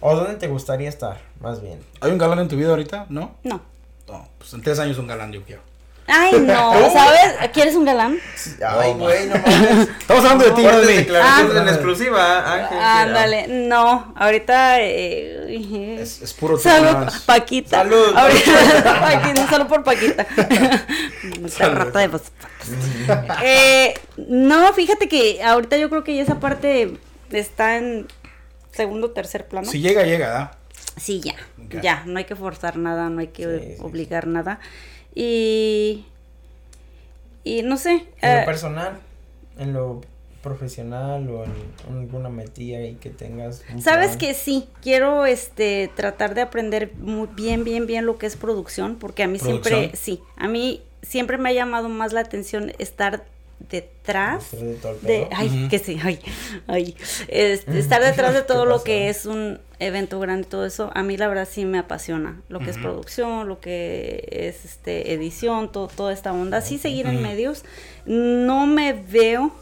[0.00, 1.80] ¿O dónde te gustaría estar, más bien?
[2.00, 3.06] ¿Hay un galán en tu vida ahorita?
[3.08, 3.36] ¿No?
[3.42, 3.60] No.
[4.08, 5.62] No, pues en tres años un galán yo quiero.
[6.06, 7.50] Ay, no, ¿sabes?
[7.52, 8.18] ¿Quieres un galán?
[8.66, 9.88] Ay, No, güey, no mames.
[10.00, 10.92] Estamos hablando de ti, no de mí.
[10.98, 11.62] declaraciones Ah.
[11.62, 12.52] en exclusiva.
[12.54, 14.80] Ángel, Ándale, no, ahorita...
[14.82, 17.10] Eh, Es, es puro Salud.
[17.26, 17.78] Paquita.
[17.78, 18.14] Salud.
[18.14, 20.26] Ahorita, Paquita, un saludo por Paquita.
[21.46, 21.76] Esta Salud.
[21.78, 22.22] rata de vos.
[23.42, 26.98] Eh, no, fíjate que ahorita yo creo que ya esa parte
[27.30, 28.06] está en
[28.72, 29.70] segundo o tercer plano.
[29.70, 30.50] Si llega, llega, ¿da?
[30.96, 31.34] Sí, ya,
[31.82, 34.60] ya, no hay que forzar nada, no hay que Sí, sí, obligar nada.
[35.14, 36.04] Y,
[37.44, 38.98] y no sé, En lo personal,
[39.58, 40.00] en lo
[40.42, 41.52] profesional o en,
[41.88, 43.62] en alguna metilla ahí que tengas.
[43.80, 44.18] sabes plan.
[44.18, 48.96] que sí, quiero este tratar de aprender muy bien, bien, bien lo que es producción,
[48.96, 53.24] porque a mí siempre, sí, a mí siempre me ha llamado más la atención estar
[53.58, 54.50] detrás
[55.02, 56.18] de ay, que sí, ay,
[56.66, 56.96] ay,
[57.28, 60.90] este, estar detrás de ¿Qué todo lo que es un evento grande y todo eso,
[60.94, 65.12] a mí la verdad sí me apasiona, lo que es producción, lo que es este
[65.12, 67.64] edición, todo, toda esta onda, sí seguir en medios,
[68.06, 69.52] no me veo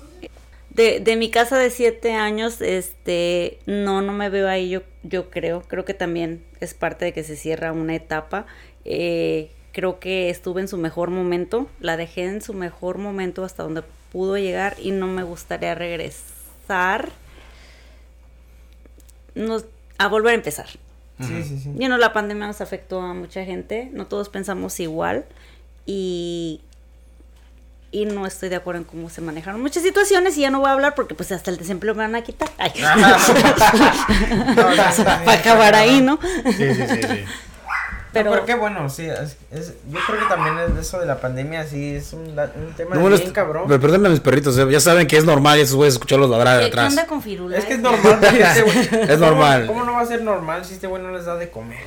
[0.71, 5.31] de, de mi casa de siete años, este, no, no me veo ahí, yo, yo
[5.31, 8.47] creo, creo que también es parte de que se cierra una etapa,
[8.85, 13.63] eh, creo que estuve en su mejor momento, la dejé en su mejor momento hasta
[13.63, 17.11] donde pudo llegar y no me gustaría regresar
[19.35, 19.65] nos-
[19.99, 20.67] a volver a empezar.
[21.21, 21.71] Sí, sí, sí.
[21.79, 25.25] You know, la pandemia nos afectó a mucha gente, no todos pensamos igual
[25.87, 26.61] y,
[27.93, 30.69] y no estoy de acuerdo en cómo se manejaron muchas situaciones y ya no voy
[30.69, 32.51] a hablar porque pues hasta el desempleo me van a quitar.
[32.59, 32.73] Ay.
[35.25, 36.19] Para acabar ahí, ¿no?
[36.57, 37.01] Sí, sí, sí,
[38.13, 39.07] Pero, Pero, qué bueno, sí.
[39.07, 42.53] Es, es- yo creo que también es eso de la pandemia, sí, es un, da-
[42.55, 43.65] un tema No bien cabrón.
[43.69, 46.29] Pero perdóname a mis perritos, eh, ya saben que es normal y esos güeyes escucharlos
[46.29, 46.91] ladrar de ¿qué atrás.
[46.91, 47.57] onda con firula?
[47.57, 48.19] Es que es normal.
[48.23, 49.67] este güey- Es normal.
[49.67, 51.79] ¿Cómo, cómo no va a ser normal si este güey no les da de comer?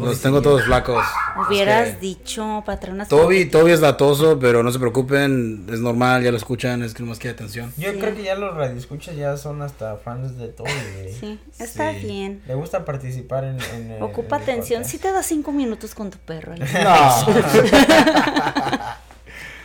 [0.00, 1.04] Los tengo todos flacos.
[1.46, 6.22] Hubieras Es que dicho unas Toby, Toby es latoso, pero no se preocupen, es normal,
[6.22, 7.72] ya lo escuchan, es que nomás quiere atención.
[7.76, 7.98] Yo Sí.
[7.98, 11.12] creo que ya los radioescuchas ya son hasta fans de güey.
[11.20, 11.98] Sí, está Sí.
[12.06, 12.42] bien.
[12.46, 13.58] Le gusta participar en.
[13.74, 14.84] en el- Ocupa en atención.
[14.84, 16.54] Si te das cinco minutos con tu perro.
[16.56, 17.26] No.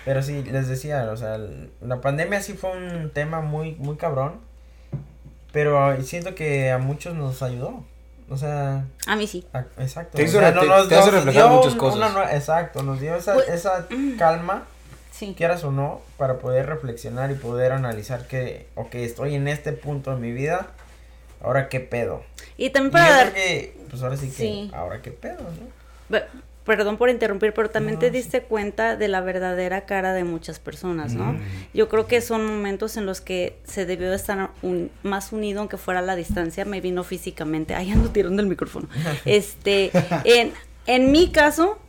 [0.06, 1.40] Pero sí, les decía, o sea,
[1.82, 4.40] la pandemia sí fue un tema muy, muy cabrón.
[5.52, 7.84] Pero siento que a muchos nos ayudó.
[8.30, 9.46] O sea, A mí sí.
[9.54, 10.16] a- exacto.
[10.18, 12.12] Te o hizo sea, re- te- te hace reflejar muchas cosas.
[12.14, 13.88] una exacto, nos dio esa, Pues- esa
[14.18, 14.64] calma,
[15.12, 15.36] Sí.
[15.38, 20.12] quieras o no, para poder reflexionar y poder analizar que, ok, estoy en este punto
[20.16, 20.68] de mi vida,
[21.44, 22.24] ahora qué pedo.
[22.56, 23.34] Y también Y para yo dar.
[23.34, 24.72] que, pues ahora sí que, Sí.
[24.74, 25.81] ahora qué pedo, ¿no?
[26.12, 26.26] Pe-
[26.64, 28.12] Perdón por interrumpir, pero también No, te sí.
[28.14, 31.34] diste cuenta de la verdadera cara de muchas personas, ¿no?
[31.34, 31.40] Mm.
[31.74, 35.60] Yo creo que son momentos en los que se debió de estar un- más unido,
[35.62, 37.74] aunque fuera a la distancia, me vino físicamente.
[37.74, 38.88] Ay, ando tirando el micrófono.
[39.26, 39.90] Este,
[40.24, 40.54] en,
[40.86, 41.80] en mi caso,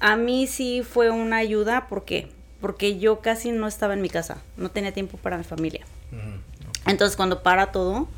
[0.00, 2.28] a mí sí fue una ayuda porque
[2.60, 5.84] porque yo casi no estaba en mi casa, no tenía tiempo para mi familia.
[6.86, 8.08] Entonces cuando para todo,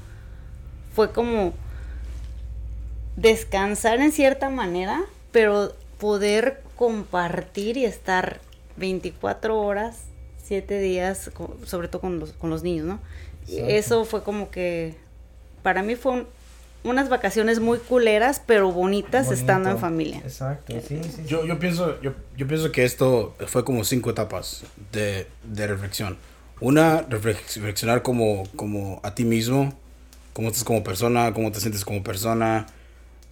[0.95, 1.53] fue como
[3.17, 5.03] descansar en cierta manera,
[5.35, 8.41] pero poder compartir y estar
[8.77, 10.03] 24 horas,
[10.43, 11.31] 7 días,
[11.65, 13.01] sobre todo con los, con los niños, ¿no?
[13.49, 13.69] Exacto.
[13.71, 14.95] Eso fue como que,
[15.65, 16.27] para mí fue un-
[16.85, 20.19] unas vacaciones muy culeras, pero bonitas estando en familia.
[20.19, 21.11] Exacto, sí, sí.
[21.17, 21.23] sí.
[21.27, 24.63] Yo, yo, pienso, yo, yo pienso que esto fue como cinco etapas
[24.93, 26.17] de, de reflexión.
[26.61, 29.73] Una, reflex- reflexionar como, como a ti mismo,
[30.35, 32.67] cómo estás como persona, cómo te sientes como persona.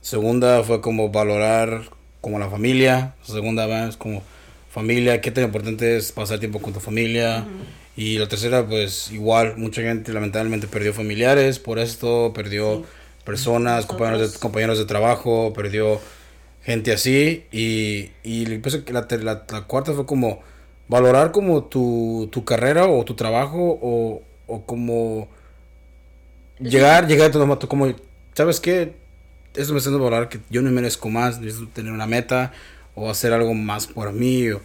[0.02, 1.84] Segunda fue como valorar
[2.22, 3.16] como la familia.
[3.22, 4.24] Segunda vez como
[4.70, 7.52] familia, qué tan importante es pasar tiempo con tu familia.
[7.96, 12.88] Y la tercera, pues igual, mucha gente lamentablemente perdió familiares por esto, perdió Sí.
[13.24, 16.00] personas, compañeros de, compañeros de trabajo, perdió
[16.62, 17.46] gente así.
[17.52, 20.40] Y, y la, la, la cuarta fue como
[20.88, 25.28] valorar como tu, tu carrera o tu trabajo o, o como
[26.60, 27.94] llegar, llegar a tu momento como,
[28.34, 29.01] ¿sabes qué?
[29.54, 32.52] Esto me está haciendo valorar que yo no merezco más, necesito tener una meta
[32.94, 34.60] o hacer algo más por mí o,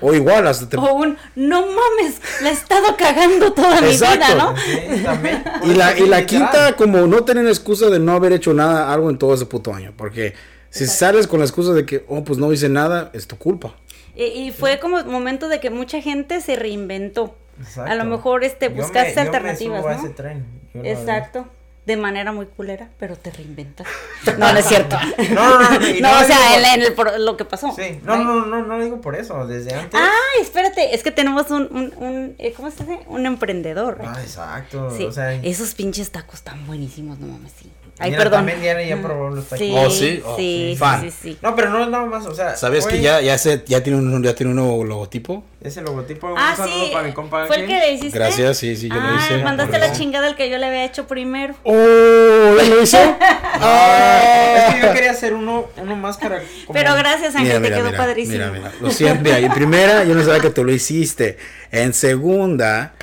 [0.00, 4.26] o igual hasta te- O un, no mames, la he estado cagando toda mi Exacto.
[4.26, 4.56] vida, ¿no?
[4.56, 5.44] Sí, también.
[5.64, 9.08] Y la, y la quinta, como no tener excusa de no haber hecho nada, algo
[9.08, 9.92] en todo ese puto año.
[9.96, 10.34] Porque
[10.70, 13.74] si sales con la excusa de que, oh, pues no hice nada, es tu culpa.
[14.14, 17.34] Y, y fue como momento de que mucha gente se reinventó.
[17.60, 17.90] Exacto.
[17.90, 19.98] A lo mejor este Yo buscaste me- yo me alternativas, subo a ¿no?
[20.00, 20.44] ese tren.
[20.74, 21.46] Yo la Exacto.
[21.84, 23.86] De manera muy culera, pero te reinventas.
[24.38, 24.96] No, no es cierto.
[25.34, 27.74] No, no, no, No, no o sea, en, en el por- lo que pasó.
[27.74, 29.98] Sí, no, no, no, no lo digo por eso, desde antes.
[30.00, 33.00] Ay, espérate, es que tenemos un, un, un eh, ¿cómo se dice?
[33.08, 33.98] Un emprendedor.
[34.06, 34.96] Ah, exacto.
[34.96, 37.68] sí, O sea, esos pinches tacos tan buenísimos, no mames, sí.
[37.98, 38.38] Ay, mira, perdón.
[38.40, 39.58] También Diana ya probó los tacos.
[39.58, 41.02] Sí, Oh, sí, oh, sí, sí, fan.
[41.02, 41.38] sí, sí.
[41.42, 42.56] No, pero no es nada más, o sea.
[42.56, 45.44] ¿Sabes que ya, ya, se, ya, tiene un, ya tiene un nuevo logotipo?
[45.62, 47.46] Ese logotipo, Ah, un saludo sí, para mi compa.
[47.46, 48.18] fue el que le hiciste.
[48.18, 49.38] Gracias, sí, sí, yo lo ah, hice.
[49.44, 51.54] mandaste la chingada el que yo le había hecho primero.
[51.62, 52.56] ¡Oh!
[52.56, 52.98] ¿Ya lo hizo?
[53.64, 56.42] Ah, es que yo quería hacer uno, uno máscara.
[56.66, 58.36] como- Pero gracias, Ángel, Mira, te mira, quedó mira, padrísimo.
[58.38, 58.72] mira, mira.
[58.80, 61.36] Lo siento, mira, en primera, yo no sabía que tú lo hiciste.
[61.70, 62.94] En segunda,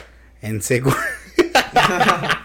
[0.41, 0.97] en segunda.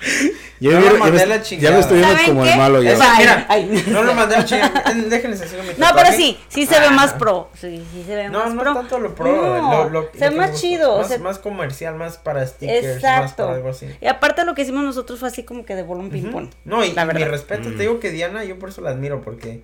[0.71, 1.75] yo, No me- lo mandé me- a la ya chingada.
[1.75, 2.51] me estoy viendo ¿Saben como qué?
[2.53, 2.91] el malo yo.
[2.91, 3.85] Es más, Ay, mira, ay.
[3.89, 4.62] no lo mandé al chile.
[5.09, 7.51] Déjenles hacer mi No, pero sí, sí se ve más pro.
[7.61, 8.75] Sí, sí se ve No, más no pro.
[8.75, 9.27] tanto lo pro.
[9.61, 10.95] No, lo, lo- se ve más me chido.
[10.95, 12.85] o Más, sea, más comercial, más para stickers.
[12.87, 13.45] Más exacto.
[13.45, 13.87] para algo así.
[14.01, 16.49] Y aparte lo que hicimos nosotros fue así como que de bolón ping-pong.
[16.65, 19.61] No, y La mi respeto, te digo que Diana, yo por eso la admiro, porque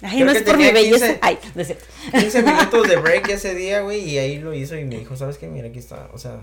[0.00, 1.06] Ay, Creo no que es por mi tenía belleza.
[1.06, 1.18] 15.
[1.22, 1.84] Ay, no es cierto.
[2.12, 5.38] 15 minutos de break ese día, güey, y ahí lo hizo y me dijo, ¿sabes
[5.38, 5.48] qué?
[5.48, 6.36] Mira, aquí está, o sea.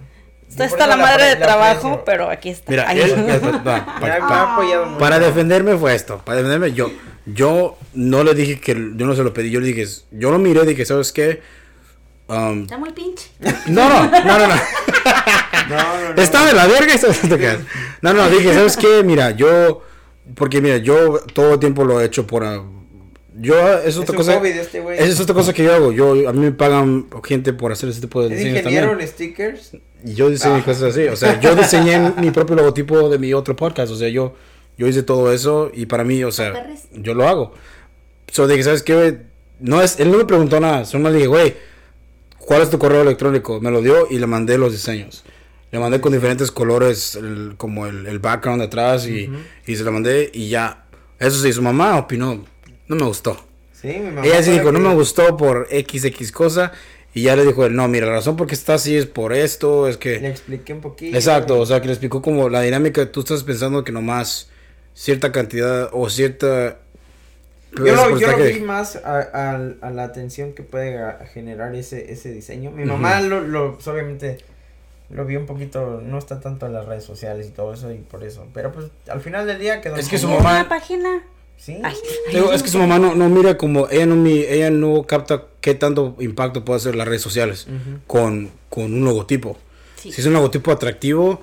[0.64, 2.04] Está hasta la madre de la trabajo, aprecio.
[2.06, 2.72] pero aquí está.
[2.72, 3.12] Mira, él-
[3.68, 4.98] va, Me pa- ha, me ha apoyado mucho.
[5.00, 6.22] para defenderme fue esto.
[6.24, 6.92] Para defenderme, yo,
[7.26, 9.50] yo no le dije que yo no se lo pedí.
[9.52, 11.42] Yo le dije, yo lo miré y dije, ¿sabes qué?
[12.28, 13.28] Um, Está muy pinche.
[13.68, 14.56] no, no, no, no, no.
[15.70, 16.22] No, no, no.
[16.22, 16.94] Está de la verga.
[18.02, 19.04] No, no, dije, ¿sabes qué?
[19.04, 19.82] Mira, yo,
[20.36, 22.62] porque mira, yo todo el tiempo lo he hecho por, ah,
[23.34, 25.92] yo, es Es otra un cosa, hobby de este es otra cosa que yo hago,
[25.92, 29.08] yo, a mí me pagan gente por hacer ese tipo de Es diseños ingeniero también.
[29.10, 29.72] en stickers.
[30.06, 30.64] Y yo diseño Ah.
[30.66, 34.08] cosas así, o sea, yo diseñé mi propio logotipo de mi otro podcast, o sea,
[34.10, 34.36] yo,
[34.78, 36.54] yo hice todo eso y para mí, o sea,
[36.94, 37.54] yo lo hago.
[38.32, 39.18] So, dije, ¿sabes qué, güey?
[39.60, 41.56] No es, él no me preguntó nada, solo me dije, güey,
[42.38, 43.60] ¿cuál es tu correo electrónico?
[43.62, 45.24] Me lo dio y le mandé los diseños.
[45.72, 49.30] Le mandé con diferentes colores, el- como el, el background de atrás y,
[49.66, 50.86] y se lo mandé y ya.
[51.20, 52.46] Eso sí, su mamá opinó,
[52.88, 53.38] no me gustó.
[53.74, 54.26] Sí, mi mamá.
[54.26, 56.72] Ella sí dijo, no que- me gustó por XX cosa.
[57.16, 59.32] Y ya le dijo él, no, mira, la razón por qué está así es por
[59.34, 60.28] esto, es Le que...
[60.28, 61.16] expliqué un poquito.
[61.18, 64.50] Exacto, o sea, que le explicó como la dinámica, tú estás pensando que nomás
[64.94, 66.78] cierta cantidad o cierta...
[67.78, 71.74] Yo lo, yo lo vi más a, a- a la atención que puede a- generar
[71.76, 72.72] ese, ese diseño.
[72.72, 74.38] Mi mamá lo, lo, pues, obviamente
[75.10, 77.98] lo vio un poquito, no está tanto en las redes sociales y todo eso y
[77.98, 78.46] por eso.
[78.54, 79.96] Pero pues al final del día quedó.
[79.98, 81.24] Es que en- su ¿Tiene mamá- una página?
[81.58, 81.78] Sí.
[81.84, 81.96] Ay,
[82.54, 85.74] es que su mamá no, no mira como, ella no, mi- ella no capta qué
[85.74, 87.68] tanto impacto puede hacer las redes sociales
[88.08, 89.58] con, con un logotipo.
[89.96, 90.12] Sí.
[90.12, 91.42] Si es un logotipo atractivo,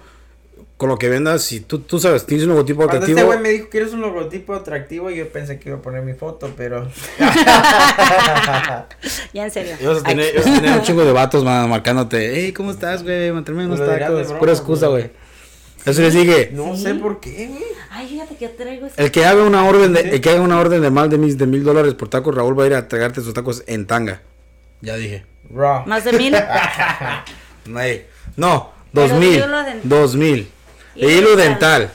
[0.77, 3.19] con lo que vendas, si tú, tú sabes, tienes un logotipo Cuando atractivo...
[3.19, 5.11] este güey me dijo, ¿quieres un logotipo atractivo?
[5.11, 6.89] Yo pensé que iba a poner mi foto, pero...
[9.33, 9.75] Ya en serio.
[9.81, 13.03] Y vas a tener, a tener un chingo de vatos ma- marcándote, hey, ¿cómo estás,
[13.03, 13.33] güey?
[13.33, 14.25] Manténme unos tacos.
[14.27, 15.11] broma, Pura excusa, güey.
[15.85, 16.51] Eso les dije.
[16.53, 16.83] no ¿Sí?
[16.85, 17.63] sé por qué, güey.
[17.91, 19.03] Ay, fíjate que yo traigo ese.
[19.03, 20.09] El que haga una orden de, Sí.
[20.13, 22.59] el que haga una orden de mal de mis de mil dólares por tacos, Raúl
[22.59, 24.23] va a ir a tragarte sus tacos en tanga.
[24.81, 25.25] Ya dije.
[25.53, 25.85] Raw.
[25.87, 26.35] Más de mil.
[28.37, 29.35] No, Pero dos mil.
[29.37, 29.81] hilo dental.
[29.85, 30.51] Dos mil.
[30.95, 31.83] Hilo Hilo dental.
[31.83, 31.91] dental.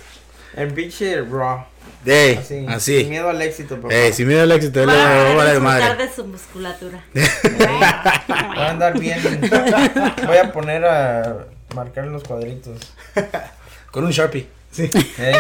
[0.56, 1.66] El pinche raw.
[2.06, 2.46] Ey, Así.
[2.48, 3.04] Sin así.
[3.06, 3.94] miedo al éxito, papá.
[3.94, 6.08] Ey, sin miedo al éxito, él Va va a disfrutar madre.
[6.08, 7.04] de su musculatura.
[7.14, 9.20] Voy a andar bien.
[10.26, 12.78] Voy a poner a marcar los cuadritos.
[13.98, 14.46] Con un Sharpie.
[14.70, 14.84] Sí.
[15.18, 15.34] Ey,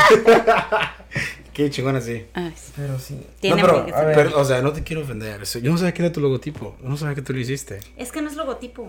[1.53, 2.25] Qué chingón así.
[2.33, 2.73] Ay, sí.
[2.75, 3.23] pero sí.
[3.39, 4.15] Tiene no, pero, a ver.
[4.15, 5.43] pero, o sea, no te quiero ofender.
[5.43, 6.75] Yo no sabía que era tu logotipo.
[6.81, 7.77] Yo no sabía que tú lo hiciste.
[7.97, 8.87] Es que no es logotipo.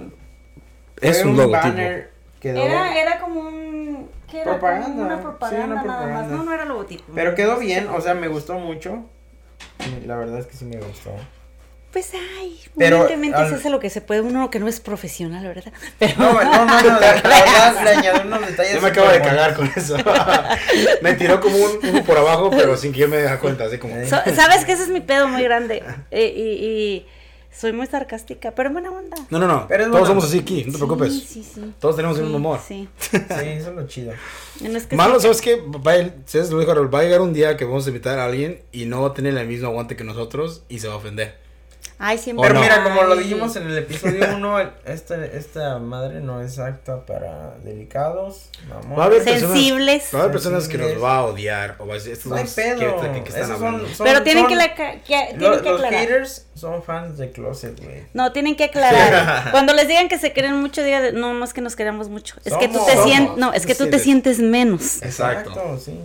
[1.03, 1.69] Es un logotipo.
[1.69, 2.11] banner
[2.41, 4.09] quedó, Era, era como un.
[4.31, 4.53] ¿Qué era?
[4.53, 4.87] Propaganda.
[4.89, 5.97] Como una Sí, propaganda una nada más.
[5.99, 6.37] propaganda.
[6.39, 7.13] No, no era logotipo.
[7.15, 9.05] Pero quedó bien, o sea, me gustó mucho.
[10.07, 11.11] La verdad es que sí me gustó.
[11.93, 14.79] Pues ay, Pero, evidentemente al- se hace lo que se puede uno que no es
[14.79, 15.73] profesional, ¿verdad?
[15.99, 18.75] Pero No, no, no, no, la, la verdad le añadió unos detalles.
[18.75, 19.97] Yo me acabo de cagar con eso.
[21.03, 23.65] me tiró como un, uno por abajo, pero sin que yo me dé cuenta.
[23.65, 23.95] Así como.
[24.05, 25.83] So- sabes que ese es mi pedo muy grande.
[26.11, 27.07] Eh, y, y
[27.57, 29.17] soy muy sarcástica, pero en buena onda.
[29.31, 29.67] No, no, no.
[29.67, 31.13] Pero Todos somos así aquí, no te preocupes.
[31.13, 31.75] Sí, sí, sí.
[31.81, 32.61] Todos tenemos el Sí, mismo humor.
[32.69, 32.87] Sí.
[33.01, 34.13] Sí, eso es lo chido.
[34.61, 35.57] No es que Malo, sea- ¿sabes qué?
[35.57, 36.51] Va a, ¿sabes?
[36.51, 39.01] Lo dijo va a llegar un día que vamos a invitar a alguien y no
[39.03, 41.48] va a tener el mismo aguante que nosotros y se va a ofender.
[42.01, 42.43] Ay, siempre.
[42.47, 42.61] Pero no?
[42.61, 47.57] mira, como lo dijimos en el episodio 1, esta, esta madre no es apta para
[47.65, 48.99] delicados, mamón.
[48.99, 50.11] Va a haber personas- Sensibles.
[50.15, 50.95] Va a haber personas que Sensibles.
[50.95, 53.01] nos va a odiar o va a decir, estos No hay pedo.
[53.01, 53.89] que, que- que están Esos son- hablando.
[53.95, 56.01] son- Pero tienen son- que, la, que- tienen lo- que los aclarar.
[56.01, 58.03] haters son fans de Closet, güey.
[58.15, 59.51] No, tienen que aclarar.
[59.51, 62.37] Cuando les digan que se creen mucho, digan, no, no es que nos queramos mucho.
[62.45, 63.07] Es que tú Somos, te somos.
[63.11, 64.39] sientes, no, es que tú te Sientes.
[64.39, 65.03] menos.
[65.03, 65.79] Exacto.
[65.85, 65.99] sí.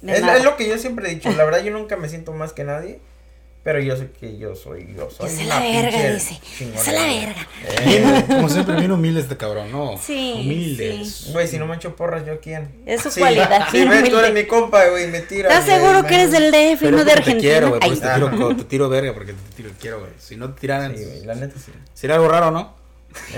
[0.00, 1.30] De Es, es lo que yo siempre he dicho.
[1.32, 3.00] La verdad, yo nunca me siento más que nadie.
[3.64, 5.30] Pero yo sé que yo soy, yo soy.
[5.46, 6.38] La verga, dice.
[6.76, 7.48] Sé la verga.
[7.66, 9.96] Eh, Como siempre, bien humilde este cabrón, ¿no?
[9.96, 11.30] Sí, Humildes.
[11.32, 12.68] Güey, si no me echo porras, ¿yo quién?
[12.84, 15.50] Es su Sí, cualidad, Sí, ves, tú eres mi compa, güey, me tiras.
[15.50, 17.34] ¿Estás seguro me- que eres del DF y no de Argentina?
[17.36, 20.12] te quiero, güey, pues te tiro, te tiro verga porque te tiro quiero, güey.
[20.18, 21.72] Si no te tiraran, Sí, güey, la neta sí.
[21.94, 22.76] sería algo raro, ¿no?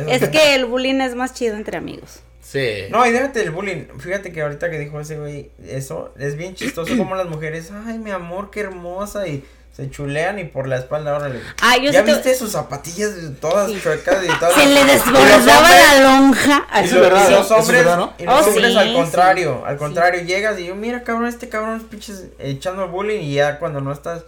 [0.09, 2.19] Es que el bullying es más chido entre amigos.
[2.43, 2.83] Sí.
[2.91, 3.85] No, y déjate el bullying.
[3.99, 7.99] Fíjate que ahorita que dijo ese güey, eso es bien chistoso como las mujeres, ay,
[7.99, 9.45] mi amor, qué hermosa, y
[9.77, 11.39] se chulean y por la espalda, órale.
[11.61, 13.11] Ay, yo ¿Ya sí te- viste sus zapatillas
[13.43, 13.79] todas Sí.
[13.83, 14.55] chuecas y todas?
[14.55, 16.67] Se le desbordaba la lonja.
[16.81, 18.15] Y Eso los, verdad, y los hombres, verdad, ¿no?
[18.19, 21.51] y los Oh, hombres sí, al contrario, al contrario, llegas y yo, mira cabrón, este
[21.51, 24.23] cabrón es pinches echando bullying y ya cuando no estás,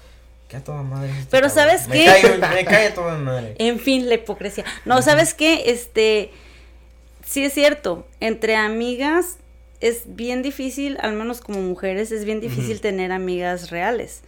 [0.49, 1.11] que a toda madre.
[1.11, 1.64] este Pero cabrón.
[1.68, 2.05] ¿sabes me qué?
[2.07, 3.55] Cae, me cae a toda madre.
[3.59, 4.64] En fin, la hipocresía.
[4.84, 5.70] No, ¿sabes qué?
[5.70, 6.30] Este,
[7.26, 9.38] sí es cierto, entre amigas
[9.80, 14.22] es bien difícil, al menos como mujeres, es bien difícil tener amigas reales.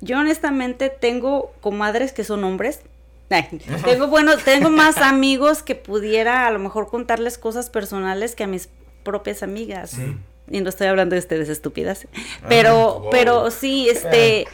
[0.00, 2.80] Yo honestamente tengo comadres que son hombres.
[3.28, 8.44] Ay, tengo bueno, tengo más amigos que pudiera a lo mejor contarles cosas personales que
[8.44, 8.68] a mis
[9.04, 9.96] propias amigas.
[10.50, 12.08] Y no estoy hablando de ustedes estúpidas.
[12.48, 13.10] Pero, wow.
[13.10, 14.46] pero sí, este,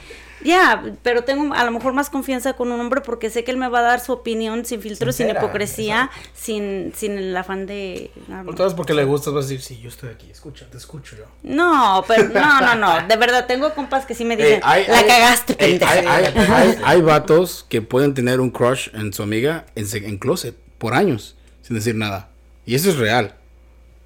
[0.45, 3.57] ya, pero tengo a lo mejor más confianza con un hombre porque sé que él
[3.57, 7.67] me va a dar su opinión sin filtro, sin Sincera, hipocresía, sin, sin el afán
[7.67, 8.11] de.
[8.29, 8.77] no, no.
[8.77, 11.25] Porque le gustas, vas a decir, sí, yo estoy aquí, escucha, te escucho yo.
[11.43, 13.07] No, pero no, no, no.
[13.07, 15.93] De verdad, tengo compas que sí me dicen, Eh, hay- la hay- cagaste, eh, pendeja.
[15.93, 20.07] hay, hay, hay- hay vatos que pueden tener un crush en su amiga en, se-
[20.07, 22.29] en closet por años, sin decir nada.
[22.67, 23.35] Y eso es real.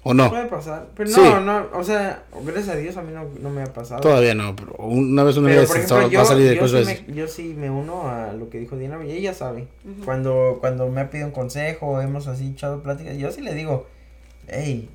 [0.03, 0.29] ¿O no?
[0.31, 1.21] Puede pasar, pero Sí.
[1.21, 4.01] no, no, o sea, gracias a Dios a mí no, no me ha pasado.
[4.01, 6.87] Todavía no, pero una vez una ejemplo, va a salir de yo, cosas.
[6.87, 9.67] sí me, yo sí me uno a lo que dijo Diana y ella sabe.
[10.03, 13.85] Cuando cuando me ha pedido un consejo, hemos así echado pláticas, yo sí le digo,
[14.47, 14.89] hey,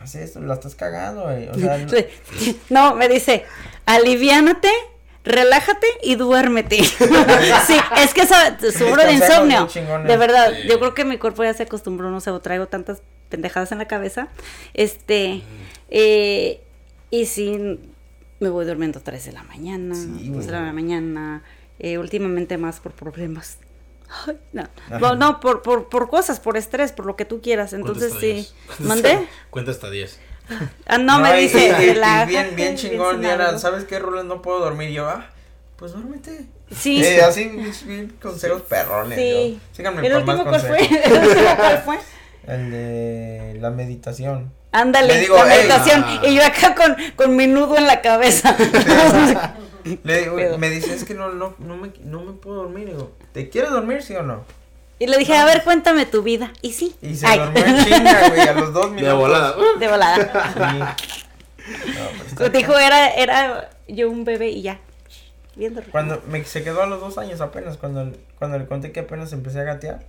[0.00, 1.48] haz esto, la estás cagando, güey.
[1.48, 1.78] O sea,
[2.70, 3.44] no- No, me dice,
[3.86, 4.68] aliviánate,
[5.24, 6.82] relájate y duérmete.
[7.66, 8.22] sí, es que
[8.72, 9.68] sufro de insomnio.
[10.06, 10.68] De verdad, Sí.
[10.68, 13.78] yo creo que mi cuerpo ya se acostumbró, no sé, o traigo tantas pendejadas en
[13.78, 14.28] la cabeza.
[14.74, 15.42] Este,
[15.90, 16.60] eh,
[17.10, 17.78] y sí,
[18.40, 21.42] me voy durmiendo a 3 de la mañana, Sí, 2 de la mañana,
[21.78, 23.58] eh, últimamente más por problemas.
[24.26, 24.68] Ay, no,
[25.00, 27.72] no, no, por, por, por cosas, por estrés, por lo que tú quieras.
[27.72, 28.46] Entonces sí.
[28.80, 29.26] ¿Mandé?
[29.50, 30.18] Cuenta hasta 10.
[30.86, 33.58] Ah, no, me y- dice, y- y relájate, bien, bien chingón, sin Diana.
[33.58, 34.28] ¿sabes qué, Roland?
[34.28, 34.90] No puedo dormir.
[34.90, 35.26] Y yo, ah,
[35.76, 36.46] pues duérmete.
[36.74, 37.02] Sí.
[37.04, 37.44] Eh, así,
[37.84, 39.18] bien consejos perrones.
[39.18, 39.54] Sí.
[39.60, 39.76] yo.
[39.76, 40.78] Síganme ¿El por más último cuál fue?
[40.86, 41.98] ¿El último cuál fue?
[42.46, 44.52] El de la meditación.
[44.72, 46.04] Ándale, Le digo, la meditación.
[46.06, 46.22] Ah.
[46.24, 48.56] Y yo acá con, con mi nudo en la cabeza.
[50.04, 52.88] Le digo, me dice, es que no, no, no, me, no me puedo dormir.
[52.88, 54.44] Y digo, ¿te quieres dormir, sí o no?
[54.98, 56.52] Y le dije, a ver, cuéntame tu vida.
[56.62, 56.94] Y sí.
[57.02, 57.38] Y se Ay.
[57.38, 59.08] durmió en chinga, güey, a los dos minutos.
[59.08, 59.56] De volada.
[59.78, 60.96] De volada.
[60.96, 61.14] Sí.
[61.68, 64.80] No, pero está Dijo, era, era yo un bebé y ya.
[65.56, 65.92] Bien dormido.
[65.92, 69.32] Cuando me, se quedó a los dos años apenas, cuando, cuando le conté que apenas
[69.32, 70.06] empecé a gatear.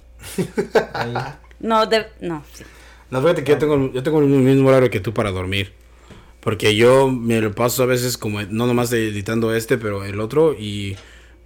[0.94, 1.14] Ahí.
[1.60, 2.64] No, de, no, sí.
[3.10, 5.74] No, fíjate que yo tengo, yo tengo el mismo horario que tú para dormir.
[6.40, 10.54] Porque yo me lo paso a veces como, no nomás editando este, pero el otro.
[10.54, 10.98] Y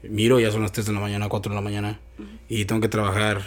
[0.03, 1.99] miro, ya son las 3 de la mañana, 4 de la mañana.
[2.49, 3.41] Y tengo que trabajar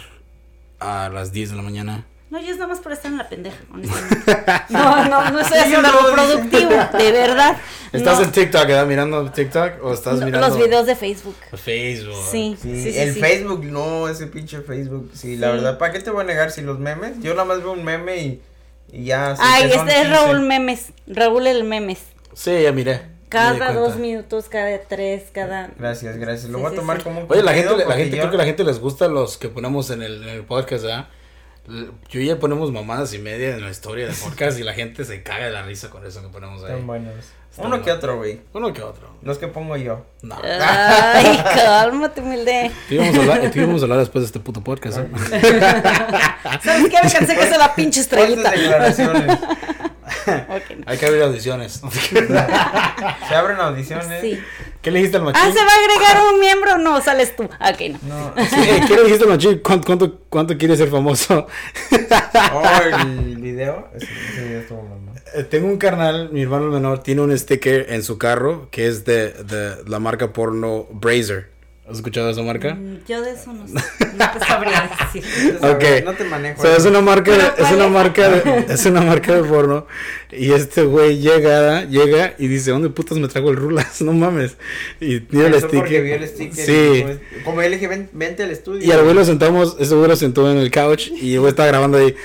[0.79, 2.05] a las 10 de la mañana.
[2.29, 4.15] No, yo es nada más por estar en la pendeja, honestamente.
[4.69, 7.57] No, no, no estoy haciendo algo productivo, de verdad.
[7.91, 8.85] ¿Estás No, en TikTok, ¿verdad?
[8.85, 11.35] Mirando TikTok o estás no, mirando Los videos de Facebook.
[11.57, 12.15] Facebook?
[12.31, 12.97] Sí, Sí, sí, sí.
[12.97, 13.19] el sí.
[13.19, 15.11] Facebook, no, ese pinche Facebook.
[15.13, 17.19] Sí, la verdad, ¿para qué te voy a negar si los memes?
[17.21, 18.41] Yo nada más veo un meme y,
[18.93, 19.35] y ya.
[19.37, 20.03] Ay, este es 15.
[20.05, 20.93] Raúl Memes.
[21.07, 21.99] Raúl el Memes.
[22.33, 23.01] Sí, ya miré.
[23.31, 25.69] Cada dos minutos, cada tres, cada.
[25.79, 26.49] Gracias, gracias.
[26.51, 27.03] Lo Sí, voy a tomar sí.
[27.03, 29.37] como un Oye, la gente, la gente, yo- creo que la gente les gusta los
[29.37, 31.07] que ponemos en el, en el podcast, ¿verdad?
[32.09, 35.21] Yo ya ponemos mamadas y media en la historia del podcast y la gente se
[35.23, 36.71] caga de la risa con eso que ponemos ahí.
[36.71, 37.13] Están buenos.
[37.57, 38.39] Uno que otro, güey.
[38.53, 39.09] Uno que otro.
[39.21, 40.05] Los que pongo yo.
[40.21, 40.39] No.
[40.43, 42.71] Ay, cálmate, humilde.
[42.89, 45.07] Te íbamos a hablar, te íbamos a hablar después de este puto podcast, ¿eh?
[46.63, 46.97] ¿Sabes qué?
[47.03, 48.53] Me cansé que sea la pinche estrellita.
[50.85, 51.81] Hay que abrir audiciones.
[53.29, 54.21] Se abren audiciones.
[54.21, 54.39] Sí.
[54.81, 55.41] ¿Qué le dijiste al machín?
[55.43, 56.77] Ah, ¿se va a agregar un miembro?
[56.79, 57.43] No, sales tú.
[57.43, 58.33] Ok, no.
[58.33, 58.33] No.
[58.49, 58.55] Sí,
[58.87, 59.59] ¿Qué le dijiste al machín?
[59.63, 61.45] ¿Cuánto, cuánto, cuánto quieres ser famoso?
[62.53, 63.89] Oh, el video.
[63.95, 65.11] Ese, ese video estuvo mamá.
[65.35, 69.05] Eh, Tengo un carnal, mi hermano menor, tiene un sticker en su carro que es
[69.05, 71.50] de, de la marca porno Brazer.
[71.91, 72.73] ¿Has escuchado esa marca?
[72.75, 73.73] Mm, Yo de eso no sé.
[73.73, 75.57] No te sabría decir.
[75.61, 75.83] Ok.
[76.05, 76.59] No te manejo.
[76.61, 79.43] O sea, es una marca, de- es ¿cuál una marca, de, es una marca de
[79.43, 79.85] porno.
[80.31, 84.01] Y este güey llega, llega y dice, ¿dónde putas me trajo el rulas?
[84.01, 84.55] No mames.
[84.99, 86.03] Y mira el sticker.
[86.03, 86.65] vio el sticker.
[86.65, 87.05] Sí.
[87.39, 88.85] y Como yo le dije, ven, vente al estudio.
[88.87, 91.49] Y al güey lo sentamos, ese güey lo sentó en el couch y el güey
[91.49, 92.15] estaba grabando ahí.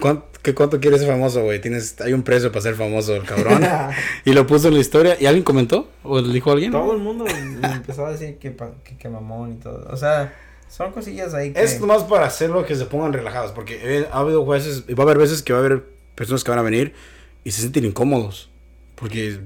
[0.00, 1.60] ¿Cuánto, qué, ¿Cuánto quieres ser famoso, güey?
[1.60, 3.62] Tienes, hay un precio para ser famoso, el cabrón.
[4.24, 5.16] y lo puso en la historia.
[5.20, 5.88] ¿Y alguien comentó?
[6.02, 6.72] ¿O le dijo a alguien?
[6.72, 7.24] Todo el mundo
[7.62, 9.88] empezó a decir que, que, que mamón y todo.
[9.90, 10.34] O sea,
[10.68, 11.62] son cosillas ahí que...
[11.62, 13.52] Es nomás para hacerlo que se pongan relajados.
[13.52, 15.84] Porque eh, ha habido veces, y va a haber veces que va a haber
[16.14, 16.94] personas que van a venir
[17.44, 18.50] y se sienten incómodos.
[18.94, 19.40] Porque,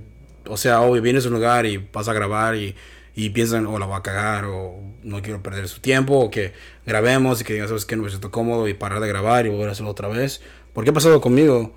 [0.48, 2.76] o sea, hoy vienes a un lugar y vas a grabar y,
[3.16, 6.52] y piensan, o la voy a cagar, o no quiero perder su tiempo, o que
[6.84, 7.96] grabemos y que digan, ¿sabes qué?
[7.96, 10.42] No me siento cómodo y parar de grabar y volver a hacerlo otra vez.
[10.76, 11.74] Porque ha pasado conmigo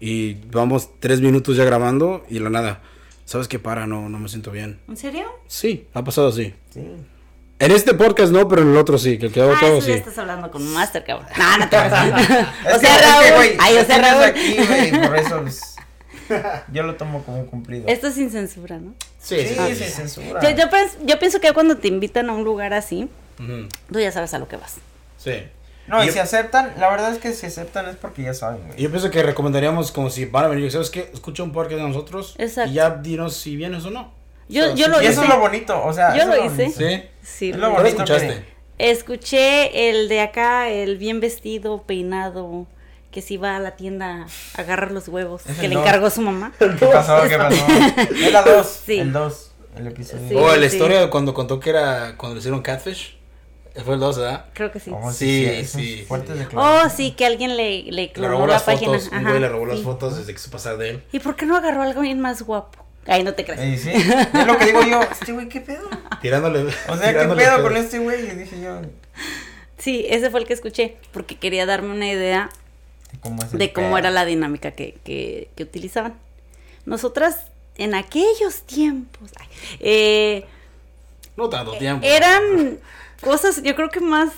[0.00, 2.80] y vamos tres minutos ya grabando y la nada.
[3.26, 3.58] ¿Sabes qué?
[3.58, 4.78] Para, no, no me siento bien.
[4.88, 5.26] ¿En serio?
[5.48, 6.54] Sí, ha pasado así.
[6.72, 6.86] Sí.
[7.58, 9.78] En este podcast no, pero en el otro sí, que el que hago Ah, todo
[9.78, 9.92] eso sí.
[9.92, 11.26] estás hablando con un máster, cabrón.
[11.36, 12.06] No, no te vas a...
[12.76, 13.34] O que- sea, es que, Raúl.
[13.36, 14.22] güey, Ay, o sea, Raúl.
[14.24, 15.44] aquí, güey, por eso
[16.72, 17.84] yo lo tomo como un cumplido.
[17.88, 18.94] Esto es sin censura, ¿no?
[19.18, 19.84] sí, sí, sí, sí.
[19.84, 20.40] sin censura.
[20.42, 23.98] Yo, yo, pens- yo pienso que cuando te invitan a un lugar así, Ujú, tú
[24.00, 24.76] ya sabes a lo que vas.
[25.18, 25.32] Sí.
[25.88, 28.78] No, y si aceptan, la verdad es que si aceptan es porque ya saben, güey.
[28.78, 31.10] Yo pienso que recomendaríamos como si van a venir, ¿sabes qué?
[31.14, 32.70] Escucha un podcast de nosotros Exacto.
[32.70, 34.12] y ya dinos si vienes o no.
[34.48, 34.90] Yo, O sea, yo sí.
[34.90, 35.22] lo y eso hice.
[35.22, 36.14] es lo bonito, o sea.
[36.14, 36.62] Yo eso lo hice.
[36.64, 36.78] bonito.
[36.78, 37.02] ¿Sí?
[37.22, 38.28] Sí, Es lo lo ¿Cuál bonito escuchaste?
[38.28, 42.66] que- Escuché el de acá, el bien vestido, peinado,
[43.10, 44.26] que se iba a la tienda
[44.56, 45.84] a agarrar los huevos, Es que le dos.
[45.86, 46.52] encargó su mamá.
[46.58, 47.22] ¿Qué pasó?
[47.28, 47.64] ¿Qué pasó?
[48.56, 48.66] 2.
[48.84, 48.98] Sí.
[48.98, 49.52] El 2.
[49.78, 50.28] El episodio.
[50.28, 50.34] Sí.
[50.34, 50.74] O la sí.
[50.76, 53.16] historia de cuando contó que era cuando le hicieron catfish.
[53.84, 54.44] Fue el 2, ¿verdad?
[54.54, 54.90] Creo que sí.
[54.94, 56.56] Oh, Sí, sí, Fuertes sí.
[56.56, 58.92] Oh, sí, que alguien le, le robó la las página.
[58.92, 59.84] fotos, un Ajá, güey le robó las sí.
[59.84, 61.02] fotos desde que se pasar de él.
[61.12, 62.84] ¿Y por qué no agarró algo bien más guapo?
[63.06, 63.60] Ay, no te creas.
[63.60, 63.90] Eh, sí.
[63.90, 65.00] Es lo que digo yo.
[65.12, 65.88] Este güey, ¿qué pedo?
[66.20, 66.64] Tirándole.
[66.88, 67.62] O sea, ¿qué pedo pedo.
[67.62, 68.26] con este güey?
[68.26, 68.80] Y dije yo.
[69.78, 72.48] Sí, ese fue el que escuché, porque quería darme una idea
[73.20, 76.14] ¿Cómo es el de cómo era la dinámica que, que, que utilizaban.
[76.86, 77.44] Nosotras,
[77.76, 79.46] en aquellos tiempos, ay,
[79.80, 80.44] eh,
[81.36, 82.04] No tanto tiempo.
[82.04, 82.78] eran
[83.20, 84.30] cosas, yo creo que más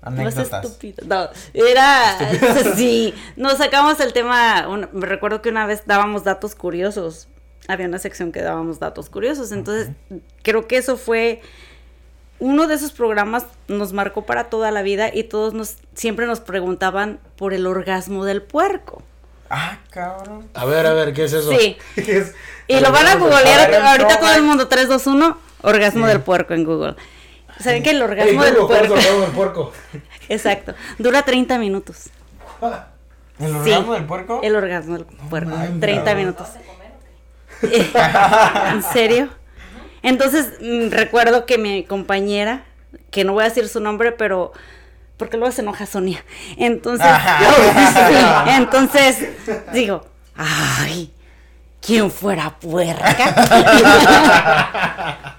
[0.00, 0.64] más Anécdotas.
[0.64, 1.06] estúpidas.
[1.06, 2.16] No, era,
[2.76, 7.28] sí, nos sacamos el tema, un- me recuerdo que una vez dábamos datos curiosos,
[7.66, 9.90] había una sección que dábamos datos curiosos, entonces
[10.42, 11.42] creo que eso fue
[12.38, 16.38] uno de esos programas nos marcó para toda la vida y todos nos siempre nos
[16.40, 19.02] preguntaban por el orgasmo del puerco.
[19.50, 20.48] Ah, cabrón.
[20.54, 21.50] A ver, a ver, ¿qué es eso?
[21.50, 21.76] Sí.
[21.96, 22.34] ¿Qué es?
[22.68, 26.12] Y lo van a googlear ahorita todo el mundo 3 2 1 orgasmo Sí.
[26.12, 26.94] del puerco en Google.
[27.60, 28.94] ¿Saben que el Ey, orgasmo del Google, ¿cuál es puerco?
[28.94, 29.72] el orgasmo del puerco?
[30.28, 30.74] Exacto.
[30.98, 32.10] Dura 30 minutos.
[33.40, 33.70] ¿El Sí.
[33.70, 34.40] orgasmo del puerco?
[34.42, 35.50] El orgasmo del puerco.
[35.50, 36.16] mames, 30 cabrón.
[36.18, 36.48] minutos.
[38.72, 39.28] ¿En serio?
[40.02, 42.64] Entonces, mm, recuerdo que mi compañera,
[43.10, 44.52] que no voy a decir su nombre, pero
[45.16, 46.24] porque luego se enoja Sonia.
[46.56, 47.06] Entonces,
[48.46, 49.28] entonces
[49.72, 50.04] digo,
[50.36, 51.12] ay,
[51.80, 53.34] ¿quién fuera puerca?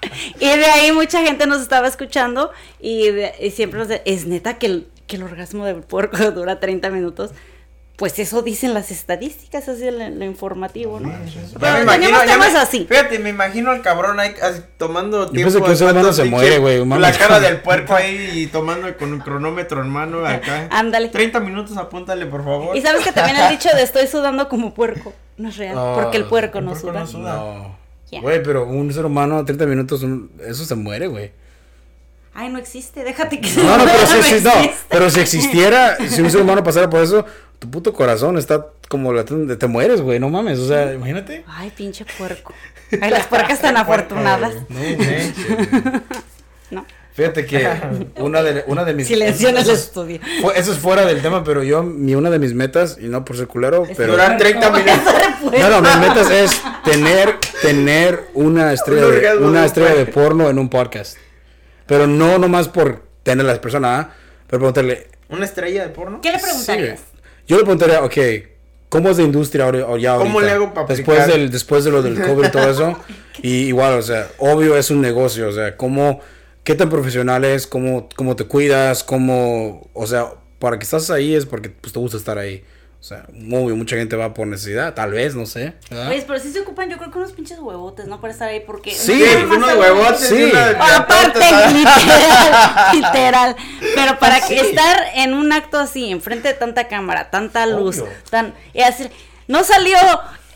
[0.40, 4.26] y de ahí mucha gente nos estaba escuchando y, de- y siempre nos de- es
[4.26, 7.30] neta que el, que el orgasmo del puerco dura 30 minutos.
[8.00, 11.10] Pues eso dicen las estadísticas, así es lo, lo informativo, ¿no?
[11.10, 12.86] Ya Pero me imagino, temas me- así.
[12.88, 15.34] Fíjate, me imagino al cabrón ahí así, tomando tiempo.
[15.34, 16.82] pienso que un ser humano se muere, güey.
[16.98, 20.66] La cara del puerco ahí y tomando con un cronómetro en mano acá.
[20.70, 21.10] Ándale.
[21.10, 22.74] 30 minutos, apúntale, por favor.
[22.74, 25.92] Y sabes que también el dicho de estoy sudando como puerco no es real, Ah,
[26.02, 27.00] porque el puerco el no puerco suda.
[27.00, 27.34] no suda.
[28.12, 28.20] No.
[28.22, 31.32] Güey, pero un ser humano a 30 minutos, un- eso se muere, güey.
[32.32, 34.86] Ay, no existe, déjate que No, no, pero si, si- no, existe.
[34.88, 37.26] pero si existiera, si un ser humano pasara por eso,
[37.60, 41.44] tu puto corazón está como latando, te mueres, güey, no mames, o sea, imagínate.
[41.46, 42.52] Ay, pinche puerco.
[43.00, 44.54] Ay, las puercas tan afortunadas.
[44.68, 45.32] No, sí.
[46.70, 46.86] No.
[47.12, 47.68] Fíjate que
[48.16, 49.06] una de, una de mis...
[49.08, 50.20] Silencio en el eso es- estudio.
[50.40, 53.24] fue- eso es fuera del tema, pero yo, mi, una de mis metas, y no
[53.24, 54.12] por ser culero, pero...
[54.12, 54.96] Durar 30 minutos.
[55.58, 60.48] No, no, mis metas es tener, tener una estrella, Un de, una estrella de porno.
[60.50, 61.16] en un podcast.
[61.86, 64.10] Pero no nomás por tener a las personas, ¿ah?
[64.46, 66.20] pero preguntarle, ¿Una estrella de porno?
[66.20, 67.00] ¿Qué le Sí, preguntarías?
[67.50, 68.16] Yo le preguntaría, ok,
[68.88, 72.00] ¿cómo es la industria ahora, ya ¿Cómo le hago pa' después del Después de lo
[72.00, 72.96] del COVID y todo eso.
[73.42, 76.20] y igual, o sea, obvio es un negocio, o sea, ¿cómo,
[76.62, 77.66] qué tan profesional es?
[77.66, 79.02] ¿Cómo, cómo te cuidas?
[79.02, 80.28] ¿Cómo, o sea,
[80.60, 82.62] para que estás ahí es porque pues, te gusta estar ahí?
[83.00, 85.72] O sea, obvio, mucha gente va por necesidad, tal vez, no sé.
[85.88, 86.08] ¿verdad?
[86.10, 88.20] Oye, pero sí se ocupan, yo creo que unos pinches huevotes, ¿no?
[88.20, 88.90] Para estar ahí, porque.
[88.90, 90.36] Sí, unos huevotes Sí.
[90.36, 91.40] y una de Aparte,
[91.72, 93.56] literal, literal.
[93.94, 98.12] Pero para que estar en un acto así, enfrente de tanta cámara, tanta luz, Obvio.
[98.28, 98.54] tan.
[98.74, 99.08] Y así,
[99.48, 99.96] no salió.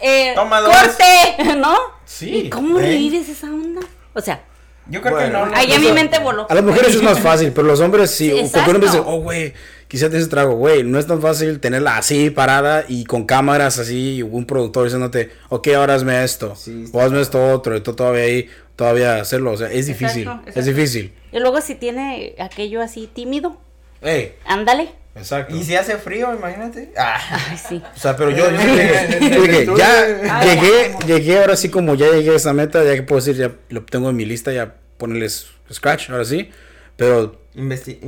[0.00, 0.74] Eh, Toma dos.
[0.74, 1.78] corte, ¿no?
[2.04, 2.82] Sí, ¿Y cómo ¿eh?
[2.82, 3.80] revives esa onda?
[4.12, 4.42] O sea,
[4.86, 5.26] Yo creo Bueno.
[5.28, 5.46] que no.
[5.46, 5.92] no, ahí ya no mi sé.
[5.94, 6.46] mente voló.
[6.50, 8.30] A las mujeres es más fácil, pero los hombres sí.
[8.30, 9.54] Sí, porque uno dice, oh, güey,
[9.94, 10.82] quizá te ese trago, güey.
[10.82, 15.30] No es tan fácil tenerla así parada y con cámaras así, y un productor diciéndote,
[15.50, 19.52] ok, ahora hazme esto, Sí, o hazme esto otro, y tú todavía ahí, todavía hacerlo.
[19.52, 21.12] O sea, es difícil, Exacto, es difícil.
[21.30, 23.56] Y luego si tiene aquello así tímido,
[24.02, 24.88] Ey, ándale.
[25.14, 25.54] exacto.
[25.54, 26.92] Y si hace frío, imagínate.
[26.98, 27.20] Ah.
[27.50, 27.80] Ay, sí.
[27.94, 29.76] O sea, pero yo, yo estudio.
[29.78, 33.20] ya Ay, llegué, llegué ahora sí como ya llegué a esa meta, ya que puedo
[33.24, 36.50] decir, ya lo tengo en mi lista, ya ponerles scratch, ahora sí.
[36.96, 38.00] Pero Investi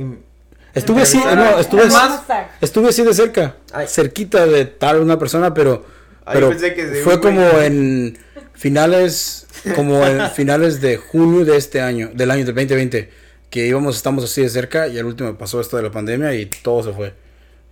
[0.77, 3.87] estuve así, no, estuve Es así, estuve así de cerca, Ay.
[3.87, 5.85] cerquita de tal una persona, pero,
[6.25, 7.65] Ay, pero pensé que fue como güey.
[7.65, 8.17] en
[8.53, 13.09] finales, como en finales de junio de este año, del año del 2020,
[13.49, 16.45] que íbamos, estamos así de cerca y al último pasó esto de la pandemia y
[16.47, 17.13] todo se fue,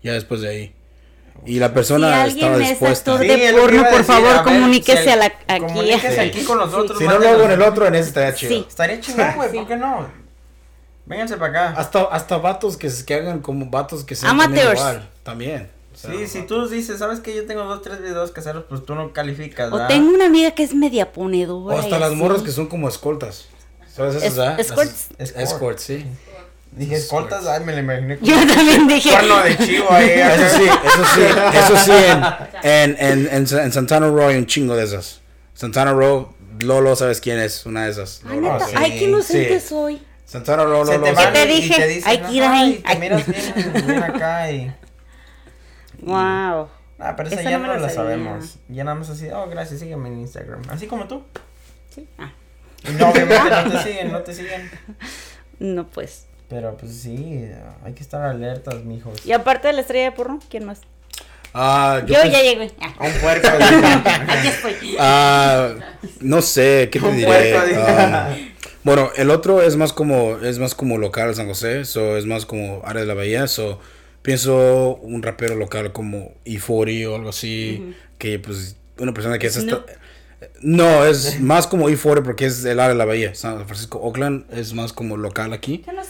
[0.03, 0.73] ya después de ahí.
[1.45, 3.19] Y la persona Si estaba es dispuesta.
[3.19, 5.59] Sí, de porno, por decir, favor, a ver, comuníquese si a la, el- aquí.
[5.65, 6.19] Comuníquese Sí.
[6.21, 6.97] aquí con nosotros.
[6.97, 8.51] Si no lo hago en el otro, en ese estaría chido.
[8.51, 8.65] Sí.
[8.67, 10.24] Estaría chingón, güey, ¿por qué no?
[11.05, 11.79] Vénganse para acá.
[11.79, 14.79] Hasta, hasta vatos que, que hagan como vatos que sean también Amateurs.
[14.79, 15.69] igual, también.
[15.93, 18.85] O sea, Sí, si tú dices, ¿sabes que Yo tengo dos, tres videos caseros, pues
[18.85, 19.87] tú no calificas, O ¿verdad?
[19.87, 21.75] tengo una amiga que es media ponedora.
[21.75, 22.15] O hasta las así.
[22.17, 23.45] morras que son como escoltas.
[23.95, 24.55] ¿Sabes Es- eso, ah?
[24.57, 25.07] escorts.
[25.17, 25.41] Las- Escort.
[25.45, 26.05] Escorts, sí.
[26.71, 29.09] Dije, escoltas, ay, me lo imaginé como Yo también dije.
[29.09, 30.09] cuerno de chivo ahí.
[30.19, 31.21] Eso sí, eso sí,
[31.57, 31.91] eso sí,
[32.63, 35.21] en, en, en, en, en Santana Row hay un chingo de esas.
[35.53, 37.65] Santana Row, Lolo, ¿sabes quién es?
[37.65, 38.19] Una de esas.
[38.27, 38.73] Ay, Lolo, neta, sí.
[38.75, 39.67] ay, qué inocente Sí.
[39.69, 40.01] soy.
[40.25, 41.13] Santana Row, Se Lolo.
[41.15, 41.75] te te y dije?
[41.75, 42.93] te dicen, Hay que ir "Ay, ahí".
[42.93, 44.71] te miras bien, bien acá y...
[46.01, 46.69] Wow.
[46.99, 48.57] Ah, pero esa Esa ya no la sabemos.
[48.69, 50.61] Ya nada más así, oh, gracias, sígueme en Instagram.
[50.69, 51.23] Así como tú.
[51.93, 52.07] Sí.
[52.17, 52.31] Ah,
[52.87, 54.71] Y no, obviamente no te siguen, no te siguen.
[55.59, 56.25] no, pues.
[56.49, 57.49] Pero pues sí,
[57.83, 59.25] hay que estar alertas, mijos.
[59.25, 60.81] Y aparte de la estrella de porno, ¿quién más?
[61.53, 62.71] Ah, Yo, pens- ya llegué.
[62.81, 63.47] Ah, A un puerco.
[63.47, 64.95] aquí estoy.
[64.99, 65.69] Ah,
[66.19, 67.27] no sé, ¿qué te Un diré?
[67.53, 67.67] puerco,
[68.85, 72.45] bueno, el otro es más como es más como local San José, so es más
[72.45, 73.79] como área de la bahía, so
[74.21, 79.55] pienso un rapero local como E40 o algo así, que pues una persona que es
[79.57, 79.89] esta- Snoop.
[80.61, 84.45] No, es más como E40 porque es el área de la bahía, San Francisco, Oakland
[84.53, 85.79] es más como local aquí.
[85.79, 86.09] ¿Qué no es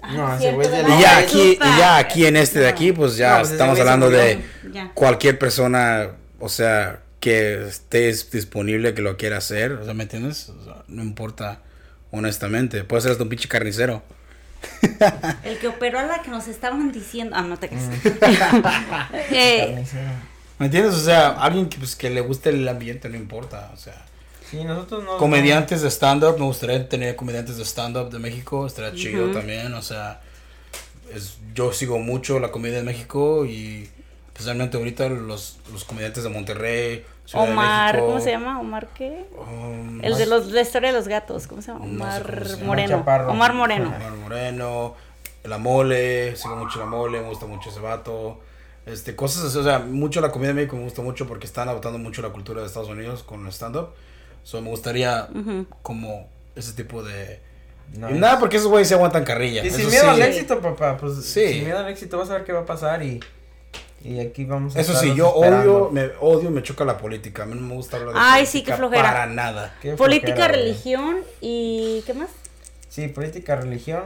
[0.00, 3.16] ah, No, cierto, de Y ya aquí, y ya aquí en este de aquí, pues
[3.16, 4.38] ya No, pues estamos hablando de.
[4.72, 4.92] Ya.
[4.94, 10.50] cualquier persona, o sea, que esté disponible, que lo quiera hacer, o sea, ¿me entiendes?
[10.50, 11.62] O sea, no importa,
[12.10, 14.02] honestamente, puede ser hasta un pinche carnicero.
[15.42, 17.34] El que operó a la que nos estaban diciendo.
[17.34, 17.86] Ah, no te creas.
[17.86, 18.08] Mm.
[19.30, 20.10] Eh, Carnicero.
[20.58, 20.92] ¿Me entiendes?
[20.92, 24.04] O sea, alguien que, pues, que le guste el ambiente, no importa, o sea.
[24.50, 25.16] Sí, nosotros no.
[25.16, 29.80] Comediantes de stand-up, me gustaría tener comediantes de stand-up de México, estaría chido también, o
[29.80, 30.20] sea,
[31.14, 33.88] es, yo sigo mucho la comedia de México y
[34.26, 38.60] especialmente ahorita los, los comediantes de Monterrey, Ciudad Omar, ¿cómo se llama?
[38.60, 39.26] ¿Omar qué?
[39.38, 41.86] um, El de los, la historia de los gatos, ¿cómo se llama?
[41.86, 42.66] No sé Omar cómo se llama.
[42.66, 43.04] Moreno.
[43.28, 43.86] Omar Moreno.
[43.96, 44.94] Omar Moreno,
[45.44, 48.40] la mole, sigo mucho la mole, me gusta mucho ese vato.
[48.86, 51.68] Este, cosas así, o sea, mucho la comedia de México me gusta mucho porque están
[51.70, 53.88] adoptando mucho la cultura de Estados Unidos con el stand-up.
[54.42, 55.28] So, me gustaría
[55.80, 57.40] como ese tipo de...
[57.96, 59.64] No, y nada, porque esos güeyes se aguantan carrilla.
[59.64, 60.22] Y sin eso miedo al sí.
[60.22, 60.98] éxito, papá.
[60.98, 61.48] Pues Sí.
[61.54, 63.20] sin miedo al éxito vas a ver qué va a pasar y.
[64.04, 67.44] Y aquí vamos a Eso sí, yo odio, me odio, me choca la política.
[67.44, 69.02] A mí no me gusta hablar de Ay, sí, qué flojera.
[69.02, 69.74] Para nada.
[69.80, 72.02] Qué Política, flojera, religión y.
[72.04, 72.28] ¿Qué más?
[72.90, 74.02] Sí, política, religión.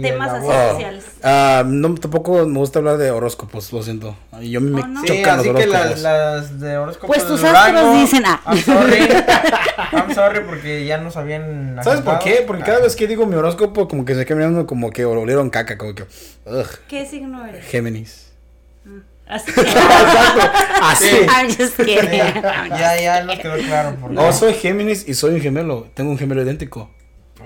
[0.00, 1.04] Temas así sociales.
[1.22, 4.16] Ah, no, tampoco me gusta hablar de horóscopos, lo siento.
[4.40, 5.00] Y Yo me Oh, no.
[5.02, 6.00] Sí, chocan los así que horóscopos.
[6.00, 8.40] las, las de horóscopos Pues tus astros dicen, ah.
[8.46, 8.98] I'm sorry.
[9.92, 12.44] I'm sorry porque ya nos habían ¿Sabes por qué?
[12.46, 12.82] Porque cada Ah.
[12.82, 15.94] vez que digo mi horóscopo, como que se queda mirando como que olieron caca, como
[15.94, 16.04] que.
[16.46, 17.64] Ugh, ¿Qué signo eres?
[17.66, 18.32] Géminis.
[19.28, 19.50] Así.
[20.82, 21.06] Así.
[21.28, 22.10] I'm just kidding.
[22.12, 23.94] Ya, ya nos quedó claro.
[23.96, 25.86] Por No, soy Géminis y soy un gemelo.
[25.94, 26.90] Tengo un gemelo idéntico.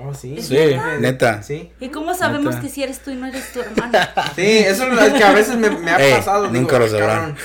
[0.05, 0.40] Oh, sí.
[0.42, 0.57] Sí,
[1.01, 1.42] neta.
[1.42, 1.72] Sí.
[1.80, 2.61] ¿Y cómo sabemos Neta.
[2.61, 3.99] que si eres tú y no eres tu hermano?
[4.34, 6.49] Sí, eso es lo que a veces me, me ha Ey, pasado.
[6.51, 7.36] nunca lo sabrán.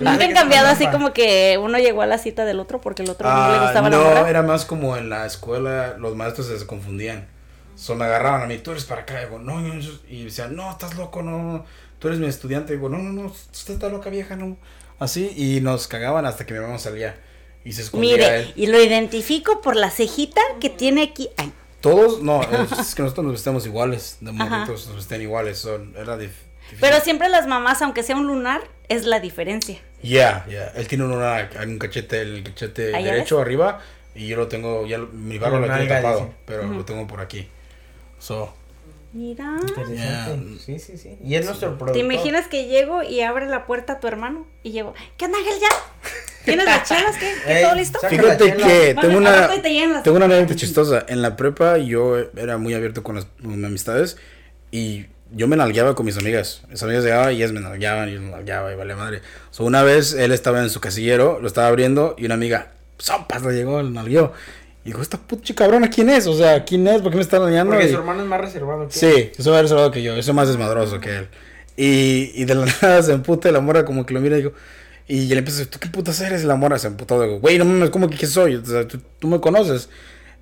[0.00, 3.10] ¿Nunca han cambiado así como que uno llegó a la cita del otro porque el
[3.10, 6.46] otro no le Ah, gustaba la no, era más como en la escuela, los maestros
[6.48, 7.28] se confundían.
[7.76, 9.20] So, me agarraban a mí, tú eres para acá.
[9.22, 10.00] Y digo, no, yo no soy-".
[10.08, 11.64] Y decían, no, estás loco, no, no,
[12.00, 12.72] tú eres mi estudiante.
[12.72, 14.56] Y digo, no, no, no, usted está loca, vieja, no.
[14.98, 17.16] Así, y nos cagaban hasta que mi mamá salía.
[17.64, 18.52] Y se escondía Mire, él.
[18.56, 21.28] y lo identifico por la cejita que tiene aquí.
[21.36, 24.18] Ay, Todos, no, es que nosotros nos vestimos iguales.
[24.20, 25.58] De morritos nos vestían iguales.
[25.58, 26.78] Son, era dif- difícil.
[26.80, 29.78] pero siempre las mamás, aunque sea un lunar, es la diferencia.
[30.02, 30.68] Ya, ya.
[30.76, 33.80] Él tiene una, un cachete, el cachete ¿Ah, ya derecho arriba.
[34.14, 36.20] Y yo lo tengo, ya lo- mi barba Como lo tengo nalga, tapado.
[36.20, 36.32] dice.
[36.46, 37.48] Pero lo tengo por aquí.
[38.18, 38.52] So,
[39.12, 39.56] Mira.
[39.66, 39.94] Interesante.
[39.96, 40.58] Yeah.
[40.60, 41.16] Sí, sí, sí.
[41.24, 41.92] Y es nuestro productor.
[41.94, 44.46] ¿Te imaginas que llego y abre la puerta a tu hermano?
[44.62, 45.68] Y llego, ¿qué onda, Ángel, ya?
[46.48, 47.16] ¿Tienes las chelas?
[47.18, 47.34] ¿Qué?
[47.46, 47.98] ¿Qué todo listo?
[48.00, 49.48] saca Fíjate que tengo una,
[50.02, 51.04] tengo una anécdota chistosa.
[51.08, 54.16] En la prepa yo era muy abierto con las con mis amistades
[54.70, 56.62] y yo me nalgueaba con mis amigas.
[56.70, 59.20] Mis amigas llegaban y ellas me nalgueaban y yo nalgueaba y vale madre.
[59.50, 63.42] So, una vez él estaba en su casillero, lo estaba abriendo y una amiga, sopas,
[63.42, 64.32] le llegó, le nalgueó.
[64.84, 66.26] Y dijo, esta puta cabrona, ¿quién es?
[66.26, 67.02] O sea, ¿quién es?
[67.02, 67.72] ¿Por qué me está nalgueando?
[67.72, 70.22] Porque Y- su hermano es más reservado que Sí, yo soy más reservado que yo,
[70.22, 71.28] soy más desmadroso que él.
[71.76, 74.52] Y, y de la nada se emputa la morra como que lo mira y digo,
[75.08, 76.42] y le empieza a decir, ¿tú qué putas eres?
[76.42, 78.56] Y la morra se emputó, digo, güey, no mames, ¿cómo que qué soy?
[78.56, 79.88] O sea, tú, tú me conoces.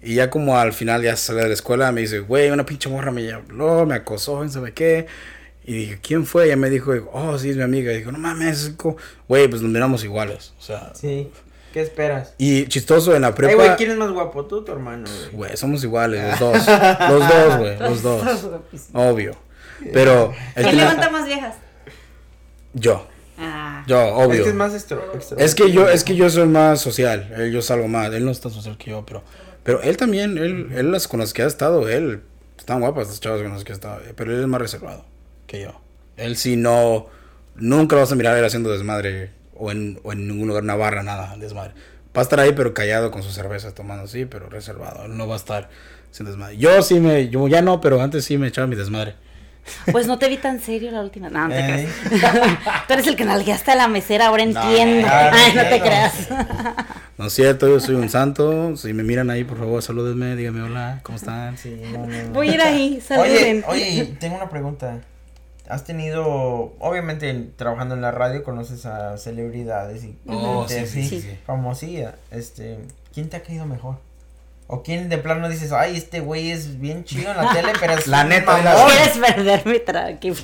[0.03, 2.89] Y ya como al final ya sale de la escuela, me dice, güey, una pinche
[2.89, 5.07] morra me habló, me acosó, no sabe qué.
[5.65, 6.45] Y dije, ¿quién fue?
[6.45, 7.93] Y ella me dijo, oh, sí, es mi amiga.
[7.93, 8.73] Y dijo, no mames,
[9.29, 10.53] güey, pues nos miramos iguales.
[10.59, 11.31] O sea, Sí.
[11.73, 12.33] ¿Qué esperas?
[12.39, 13.55] y chistoso en la Ay, prepa.
[13.55, 14.47] güey, ¿quién es más guapo?
[14.47, 15.55] ¿Tú o tu hermano, güey?
[15.59, 16.67] Somos iguales, los dos.
[17.11, 18.49] Los dos, güey, los dos.
[18.95, 19.37] Obvio.
[19.93, 21.55] Pero ¿Quién levanta más viejas?
[22.73, 23.07] yo,
[23.39, 23.85] Ah.
[23.87, 24.43] yo, Es obvio.
[24.45, 27.53] que es más extro, extro- Es que yo, es que yo soy más social, él,
[27.53, 29.23] yo salgo más, él no es tan social que yo, pero,
[29.63, 32.23] pero él también, él, él las con las que ha estado, él,
[32.59, 35.05] están guapas las chavas con las que ha estado, pero él es más reservado
[35.47, 35.81] que yo.
[36.17, 37.07] Él sí no,
[37.57, 40.75] nunca lo vas a mirar él haciendo desmadre, o en, o en ningún lugar, una
[40.77, 41.73] barra, nada, desmadre.
[42.17, 45.29] Va a estar ahí, pero callado con su cerveza, tomando así, pero reservado, él no
[45.29, 45.69] va a estar
[46.11, 46.57] sin desmadre.
[46.57, 49.15] Yo sí me, yo ya no, pero antes sí me echaba mi desmadre.
[49.93, 51.29] Pues no te vi tan serio la última.
[51.29, 51.87] No, no te Ey.
[52.09, 52.87] creas.
[52.87, 55.09] Tú eres el que nalgueaste a la mesera, ahora entiendo.
[55.11, 56.29] Ay, no te creas.
[57.19, 60.63] No es cierto, yo soy un santo, si me miran ahí, por favor, salúdenme, díganme
[60.63, 61.57] hola, ¿cómo están?
[61.57, 62.07] Sí, no.
[62.33, 63.65] Voy a ir ahí, saluden.
[63.67, 64.99] oye, tengo una pregunta.
[65.69, 71.09] Has tenido, obviamente, trabajando en la radio, conoces a celebridades y Oh, gente sí, sí,
[71.09, 71.39] sí, sí.
[71.45, 72.15] famosilla.
[72.31, 72.79] Este,
[73.13, 73.97] ¿quién te ha caído mejor?
[74.69, 77.93] ¿O quién de plano dices, ay, este güey es bien chido en la tele, pero
[77.95, 78.91] es La neta, mamón"?
[78.91, 79.81] ¿Quieres perder mi?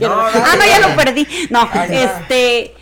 [0.01, 1.27] No, dale, ah, no, ya lo perdí.
[1.51, 2.73] No, este.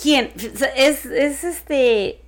[0.00, 0.30] ¿Quién?
[0.76, 2.18] Es, es este.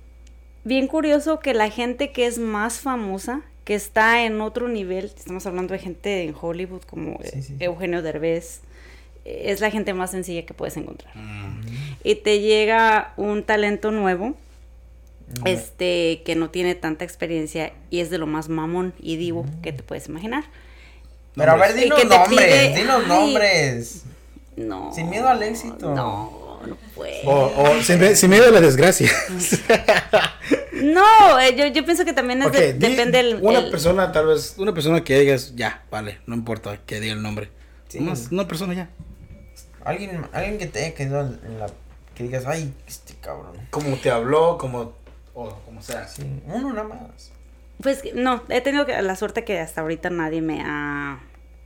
[0.65, 5.45] Bien curioso que la gente que es más famosa, que está en otro nivel, estamos
[5.45, 7.55] hablando de gente en Hollywood como Sí, sí, sí.
[7.59, 8.61] Eugenio Derbez,
[9.25, 11.15] eh, es la gente más sencilla que puedes encontrar.
[11.15, 11.61] Mm.
[12.03, 14.35] Y te llega un talento nuevo,
[15.45, 19.61] Este, que no tiene tanta experiencia y es de lo más mamón y divo Mm.
[19.61, 20.43] que te puedes imaginar.
[21.35, 23.07] Pero a ver, dinos nombres, pide- dinos ay.
[23.09, 24.03] nombres.
[24.55, 24.93] No.
[24.93, 25.93] Sin miedo al éxito.
[25.93, 27.21] No, no puede.
[27.25, 29.11] O, o sin, miedo a la desgracia.
[30.73, 33.71] No, eh, yo, yo pienso que también es Ok, de- di depende el, Una el-
[33.71, 37.49] persona, tal vez, una persona que digas, ya, vale, no importa que diga el nombre.
[37.87, 37.99] Sí.
[37.99, 38.89] Nomás una persona ya.
[39.83, 41.67] Alguien, alguien que te haya quedado en la,
[42.13, 43.53] que digas, ay, este cabrón.
[43.69, 44.93] Como te habló, como,
[45.35, 46.07] o como sea.
[46.07, 47.31] Sí, uno nada más.
[47.83, 51.19] Pues no, he tenido que- la suerte que hasta ahorita nadie me ha...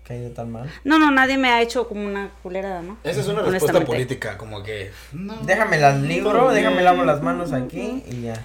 [0.03, 0.67] Caído tan mal.
[0.83, 2.97] No, no, nadie me ha hecho como una culerada, ¿no?
[3.03, 4.91] Esa es una respuesta política, como que.
[5.13, 8.43] No, Déjame las libro, Todo déjame lavo las manos aquí y ya.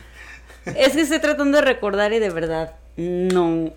[0.66, 3.70] Es que estoy tratando de recordar y de verdad no,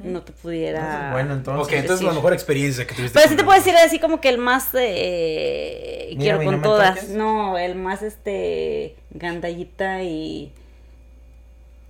[0.00, 1.12] no te pudiera...
[1.12, 1.64] bueno, entonces.
[1.66, 2.16] Ok, entonces la decir.
[2.18, 3.18] mejor experiencia que tuviste.
[3.18, 6.62] Pero sí te puedo decir así como que el más eh, Mira, quiero con no
[6.62, 7.08] todas.
[7.08, 10.52] No, el más este gandallita y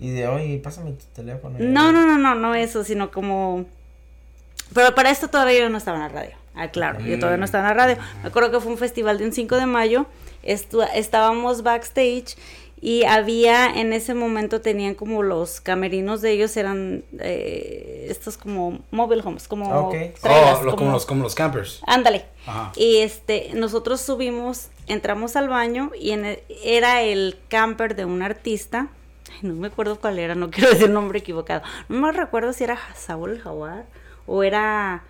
[0.01, 1.57] Y de hoy, pásame tu teléfono.
[1.59, 3.67] no, no, no, no, no eso, sino como
[4.73, 6.37] pero para esto todavía yo no estaba en la radio.
[6.55, 8.03] Ah, claro, yo todavía no estaba en la radio.
[8.23, 10.07] Me acuerdo que fue un festival de un 5 de mayo,
[10.45, 12.37] estu- estábamos backstage
[12.81, 18.79] y había en ese momento tenían como los camerinos de ellos eran eh, estos como
[18.93, 19.91] mobile homes, como Ah, ok.
[20.23, 21.81] trailers, Oh, lo- como, los, como los campers.
[21.87, 22.25] Ándale.
[22.47, 22.73] Ajá.
[22.77, 28.23] Y este, nosotros subimos, entramos al baño y en el- era el camper de un
[28.23, 28.89] artista.
[29.43, 31.63] No me acuerdo cuál era, no quiero decir nombre equivocado.
[31.89, 33.85] No me recuerdo si era Saúl el Jaguar
[34.27, 35.03] o era.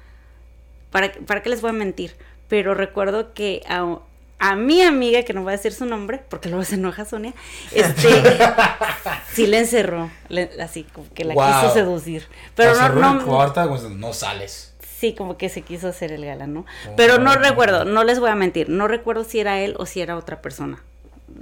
[0.91, 2.17] ¿Para, ¿Para qué les voy a mentir?
[2.49, 3.99] Pero recuerdo que a,
[4.41, 7.33] a mi amiga, que no voy a decir su nombre, porque luego se enoja Sonia,
[7.73, 8.09] este,
[9.33, 11.47] sí le encerró, le- así como que la Wow.
[11.47, 12.27] quiso seducir.
[12.57, 14.75] Pero no, no, ahorita, como no sales.
[14.99, 16.67] Sí, como que se quiso hacer el galán, ¿no?
[16.97, 20.01] Pero no recuerdo, no les voy a mentir, no recuerdo si era él o si
[20.03, 20.83] era otra persona.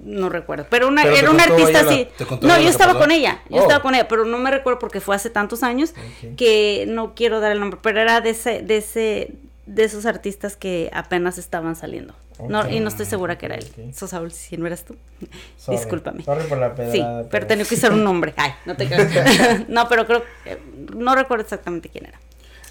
[0.04, 0.66] No recuerdo.
[0.70, 2.08] Pero una, Pero era un contó artista así.
[2.42, 3.04] No, yo estaba pasó.
[3.04, 3.42] con ella.
[3.50, 3.62] Yo Oh.
[3.62, 5.92] estaba con ella, pero no me recuerdo porque fue hace tantos años
[6.36, 9.32] que no quiero dar el nombre, pero era de ese, de ese,
[9.66, 12.14] de esos artistas que apenas estaban saliendo.
[12.48, 13.66] No, y no estoy segura que era él.
[13.88, 13.92] Ok.
[13.94, 14.94] So, Saúl, si no eras tú.
[15.58, 15.76] Sorry.
[15.78, 16.22] Discúlpame.
[16.22, 17.28] Sorry por la Sí, pedrada.
[17.28, 18.32] pero tenía que usar un nombre.
[18.36, 19.04] Ay, no te creo.
[19.68, 20.56] no, pero creo que
[20.94, 22.20] no recuerdo exactamente quién era.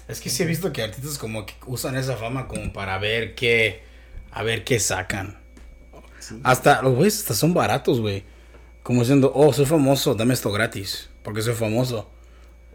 [0.08, 3.34] Es que sí he visto que artistas como que usan esa fama como para ver
[3.34, 3.82] qué,
[4.32, 5.36] a ver qué sacan.
[6.42, 8.24] Hasta, los güeyes hasta son baratos, güey.
[8.82, 12.08] Como diciendo, oh, soy famoso, dame esto gratis, porque soy famoso.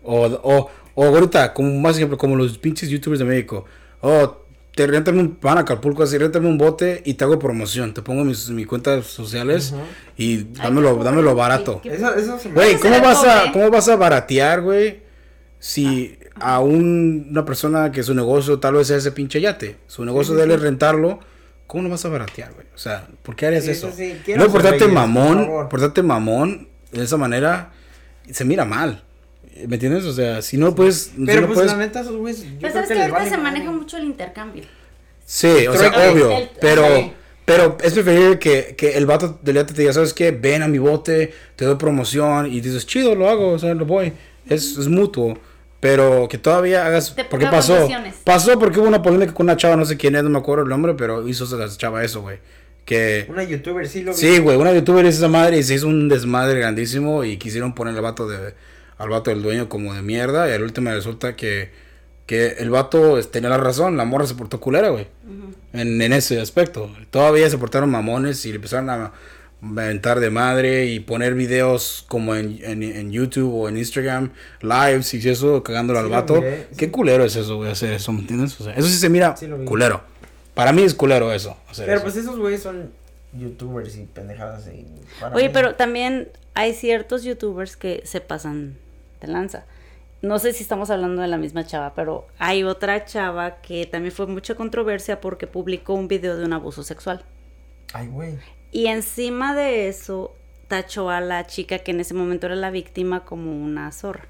[0.04, 3.66] O, o, o ahorita, como más ejemplo, como los pinches youtubers de México.
[4.02, 4.38] Oh,
[4.76, 7.94] te rentan un, van a Acapulco así, rentame un bote y te hago promoción.
[7.94, 9.74] Te pongo mis, mis cuentas sociales
[10.18, 11.80] y dámelo, qué dámelo barato.
[11.82, 15.02] qué- Eso, eso se me Güey, ¿cómo vas, a, ¿cómo vas a baratear, güey?
[15.60, 20.04] Si a un- una persona que su negocio tal vez sea ese pinche yate, su
[20.06, 21.20] negocio de él es rentarlo,
[21.68, 22.66] ¿cómo lo vas a baratear, güey?
[22.74, 23.90] O sea, ¿por qué harías Sí, eso?
[23.92, 25.70] sí, sí, quiero No portarte por mamón, favor.
[25.70, 27.72] portarte mamón de esa manera,
[28.32, 29.04] se mira mal.
[29.68, 30.04] ¿Me entiendes?
[30.06, 31.12] O sea, si no puedes...
[31.16, 32.46] si Pero no pues puedes- la neta esos güeyes.
[32.60, 34.64] Pero sabes que ahorita vale se maneja mucho el intercambio.
[35.26, 37.14] Sí, o sea, obvio, El- pero...
[37.46, 40.32] Pero es preferible que, que el vato del yate te diga, ¿sabes qué?
[40.32, 43.86] Ven a mi bote, te doy promoción y dices, chido, lo hago, o sea, lo
[43.86, 44.14] voy.
[44.48, 45.38] Es, es mutuo.
[45.84, 47.14] Pero que todavía hagas...
[47.14, 47.90] Te porque pasó?
[48.24, 50.64] Pasó porque hubo una polémica con una chava, no sé quién es, no me acuerdo
[50.64, 52.38] el nombre, pero hizo esa chava eso, güey.
[52.86, 53.26] Que...
[53.28, 54.18] Una youtuber sí lo vi.
[54.18, 57.76] Sí, güey, una youtuber hizo esa madre y se hizo un desmadre grandísimo y quisieron
[57.76, 58.54] poner al vato, de,
[58.98, 61.72] al vato del dueño como de mierda y al último resulta que,
[62.28, 65.08] que el vato este, tenía la razón, la morra se portó culera, güey.
[65.74, 66.90] en, en ese aspecto.
[67.12, 69.12] Todavía se portaron mamones y le empezaron a
[69.64, 75.14] aventar de madre y poner videos como en, en, en YouTube o en Instagram, lives
[75.14, 76.36] y eso, cagándolo Sí al vato.
[76.36, 76.78] miré, sí.
[76.78, 78.60] Qué culero es eso, güey, hacer eso, ¿me entiendes?
[78.60, 80.02] O sea, eso sí se mira Sí culero.
[80.54, 81.58] Para mí es culero eso.
[81.70, 82.04] hacer Pero eso.
[82.04, 82.92] pues esos güeyes son
[83.34, 84.68] youtubers y pendejadas.
[84.68, 84.86] Y
[85.20, 88.78] para Oye, mí- pero también hay ciertos youtubers que se pasan
[89.22, 89.66] de lanza.
[90.22, 94.14] No sé si estamos hablando de la misma chava, pero hay otra chava que también
[94.14, 97.26] fue mucha controversia porque publicó un video de un abuso sexual.
[97.94, 98.38] Ay, güey.
[98.74, 100.36] Y encima de eso
[100.68, 104.26] tachó a la chica que en ese momento era la víctima como una zorra.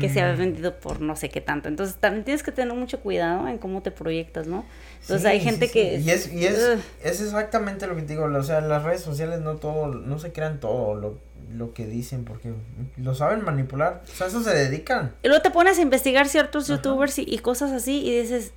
[0.00, 0.24] Que se Mm.
[0.24, 1.68] había vendido por no sé qué tanto.
[1.68, 4.64] Entonces también tienes que tener mucho cuidado en cómo te proyectas, ¿no?
[5.02, 5.72] Entonces Sí, hay gente sí.
[5.74, 5.96] que...
[5.98, 6.58] Y es, y es,
[7.04, 8.24] es exactamente lo que te digo.
[8.24, 11.18] O sea, las redes sociales no todo, no se crean todo lo,
[11.52, 12.52] lo que dicen porque
[12.96, 14.02] lo saben manipular.
[14.10, 15.12] O sea, eso se dedican.
[15.22, 18.52] Y luego te pones a investigar ciertos youtubers y, y cosas así y dices,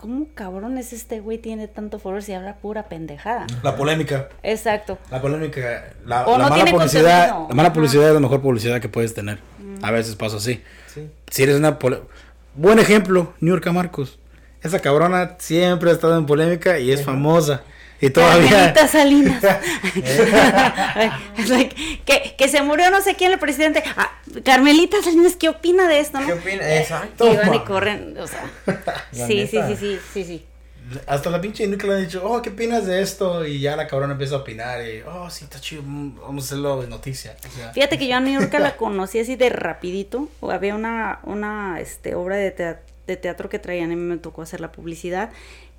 [0.00, 3.46] ¿cómo cabrón es este güey tiene tanto followers y habla pura pendejada?
[3.62, 4.28] La polémica.
[4.42, 4.98] Exacto.
[5.10, 7.48] La polémica, la, O la no mala tiene publicidad, contenido.
[7.48, 7.74] la mala Ajá.
[7.74, 9.38] publicidad es la mejor publicidad que puedes tener.
[9.82, 10.62] A veces pasa así.
[10.86, 11.10] Sí.
[11.30, 11.78] Si eres una
[12.54, 14.18] buen ejemplo, Niurka Marcos.
[14.62, 17.62] Esa cabrona siempre ha estado en polémica y es famosa.
[18.00, 19.42] Y todavía Carmelita Salinas.
[21.48, 21.74] Like,
[22.04, 23.82] que, que se murió no sé quién el presidente.
[23.96, 24.10] Ah,
[24.44, 26.20] Carmelita Salinas, ¿qué opina de esto?
[26.20, 26.26] No?
[26.26, 26.76] ¿Qué opina?
[26.78, 27.30] Exacto.
[27.30, 27.64] Que van y ma.
[27.64, 28.44] corren, o sea.
[29.12, 30.44] Sí, sí, sí, sí, sí, sí.
[31.06, 33.86] hasta la pinche Niurka le han dicho, "Oh, ¿qué opinas de esto?" y ya la
[33.86, 37.56] cabrona empieza a opinar y, "Oh, sí, está chido, vamos a hacerlo de noticia." O
[37.56, 40.28] sea, Fíjate que yo a New York la conocí así de rapidito.
[40.42, 44.60] Había una, una este, obra de, tea- de teatro que traían y me tocó hacer
[44.60, 45.30] la publicidad.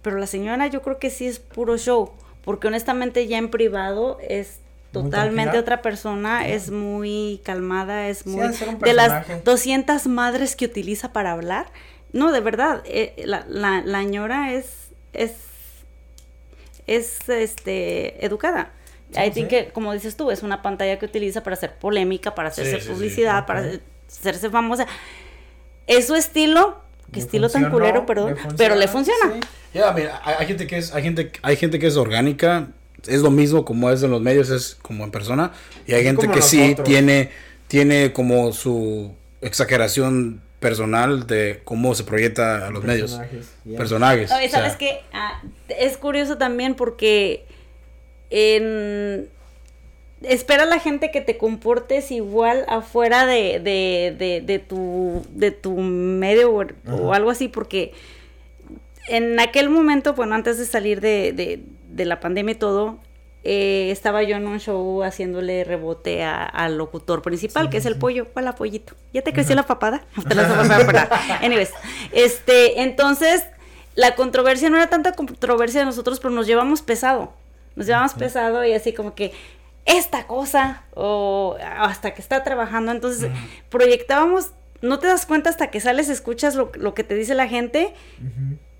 [0.01, 2.11] Pero la señora yo creo que sí es puro show.
[2.43, 4.59] Porque honestamente ya en privado es
[4.91, 6.47] totalmente otra persona.
[6.47, 8.47] Es muy calmada, es muy...
[8.47, 9.41] de las personaje.
[9.43, 11.67] 200 madres que utiliza para hablar.
[12.13, 12.81] No, de verdad.
[12.85, 14.89] eh, la, la, la ñora es...
[15.13, 15.33] es
[16.87, 18.71] es este educada.
[19.13, 19.55] Sí, I think sí.
[19.55, 22.79] que, como dices tú, es una pantalla que utiliza para hacer polémica, para hacerse Sí,
[22.81, 22.93] sí, sí.
[22.93, 24.87] publicidad, para hacer- hacerse famosa.
[25.87, 26.81] Es su estilo,
[27.11, 29.39] que Le estilo tan culero, perdón, le pero le funciona.
[29.73, 32.69] Ya, mira, hay, hay gente que es, hay gente, hay gente que es orgánica,
[33.07, 35.51] es lo mismo como es en los medios, es como en persona,
[35.85, 37.29] y hay gente que sí tiene,
[37.67, 43.19] tiene como su exageración personal de cómo se proyecta a los medios,
[43.77, 44.31] Personajes.
[44.31, 44.99] Oye, o sea, ¿sabes qué?
[45.13, 47.45] Ah, es curioso también porque
[48.29, 49.29] en
[50.21, 55.77] espera la gente que te comportes igual afuera de, de, de, de tu, de tu
[55.77, 57.93] medio o, o algo así, porque
[59.09, 62.99] en aquel momento, bueno, antes de salir de, de, de la pandemia y todo,
[63.43, 67.95] eh, estaba yo en un show haciéndole rebote a- al locutor principal, que es el
[67.97, 68.27] pollo.
[68.35, 68.95] Hola, pollito.
[69.13, 70.03] ¿Ya te creció la papada?
[70.27, 71.37] Te la vas a.
[71.45, 71.71] Anyways,
[72.11, 73.45] este, entonces,
[73.95, 77.33] la controversia no era tanta controversia de nosotros, pero nos llevamos pesado.
[77.75, 79.31] Nos llevamos pesado y así como que
[79.85, 82.91] esta cosa, o hasta que está trabajando.
[82.91, 83.31] Entonces,
[83.69, 87.47] proyectábamos, no te das cuenta hasta que sales, escuchas lo, lo que te dice la
[87.47, 87.93] gente.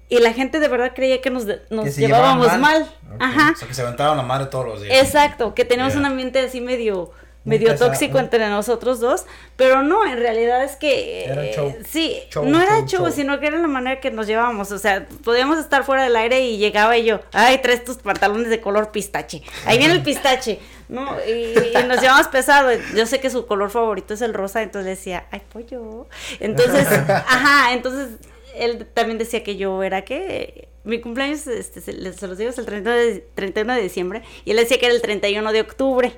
[0.09, 2.91] Y la gente de verdad creía que nos, nos Que llevábamos mal.
[3.19, 3.51] Ajá.
[3.53, 5.03] O sea, que se aventaron la madre todos los días.
[5.03, 5.99] Exacto, que teníamos Yeah.
[6.01, 7.11] un ambiente así medio
[7.45, 9.25] medio tóxico entre nosotros dos,
[9.55, 11.73] pero no, en realidad es que Era eh, show.
[11.87, 15.07] sí, Show, no era show, sino que era la manera que nos llevábamos, o sea,
[15.23, 18.91] podíamos estar fuera del aire y llegaba y yo, ay, traes tus pantalones de color
[18.91, 20.59] pistache, ahí viene el pistache,
[20.89, 21.15] ¿no?
[21.27, 24.97] Y, y nos llevamos pesado, yo sé que su color favorito es el rosa, entonces
[24.97, 26.07] decía, ay, pollo,
[26.41, 28.09] entonces, ajá, entonces
[28.55, 32.65] él también decía que yo era que mi cumpleaños, este, se, los digo, es el
[32.65, 36.13] 31 de, 31 de diciembre, y él decía que era el 31 de octubre.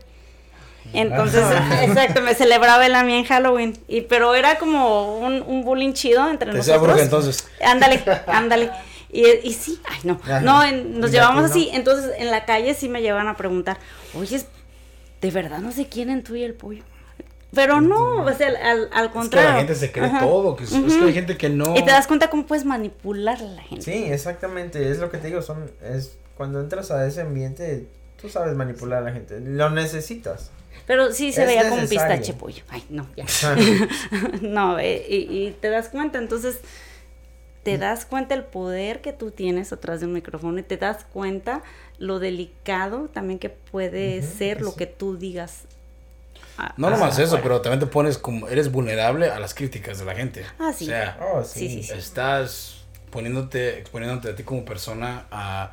[0.93, 1.43] Entonces,
[1.83, 3.77] exacto, me celebraba él a mí en Halloween.
[3.87, 6.81] Y, pero era como un, un bullying chido entre Te nosotros.
[6.83, 7.47] bruja entonces.
[7.63, 8.71] Ándale, ándale.
[9.13, 10.39] Y, y sí, ay no, Ajá.
[10.41, 11.69] no, en- nos llevamos así.
[11.73, 13.77] Entonces en la calle sí me llevan a preguntar,
[14.15, 14.41] oye,
[15.21, 16.83] ¿de verdad no se quieren tú y el pollo?
[17.53, 19.49] Pero no, o sea, al, al Es que contrario.
[19.49, 20.21] la gente se cree Ajá.
[20.21, 20.55] todo.
[20.55, 21.75] Que es, es que hay gente que no.
[21.75, 23.83] Y te das cuenta cómo puedes manipular a la gente.
[23.83, 27.87] Sí, exactamente, es lo que te digo, son, es, cuando entras a ese ambiente,
[28.21, 30.51] tú sabes manipular a la gente, lo necesitas.
[30.87, 32.15] Pero sí se Es veía como un necesario.
[32.17, 32.63] pistache pollo.
[32.69, 33.25] Ay, no, ya.
[34.41, 35.15] no, eh, y,
[35.47, 36.59] y te das cuenta, entonces
[37.63, 41.03] te das cuenta el poder que tú tienes atrás de un micrófono y te das
[41.11, 41.61] cuenta
[41.99, 44.77] lo delicado también que puede ser lo sí.
[44.77, 45.65] que tú digas.
[46.63, 47.23] Ah, No nomás Ajá.
[47.23, 48.47] eso, pero también te pones como.
[48.47, 50.45] Eres vulnerable a las críticas de la gente.
[50.59, 50.85] Ah, sí.
[50.85, 51.69] O sea, Oh, Sí, sí.
[51.69, 51.93] sí, sí.
[51.97, 55.71] estás poniéndote, exponiéndote a ti como persona a.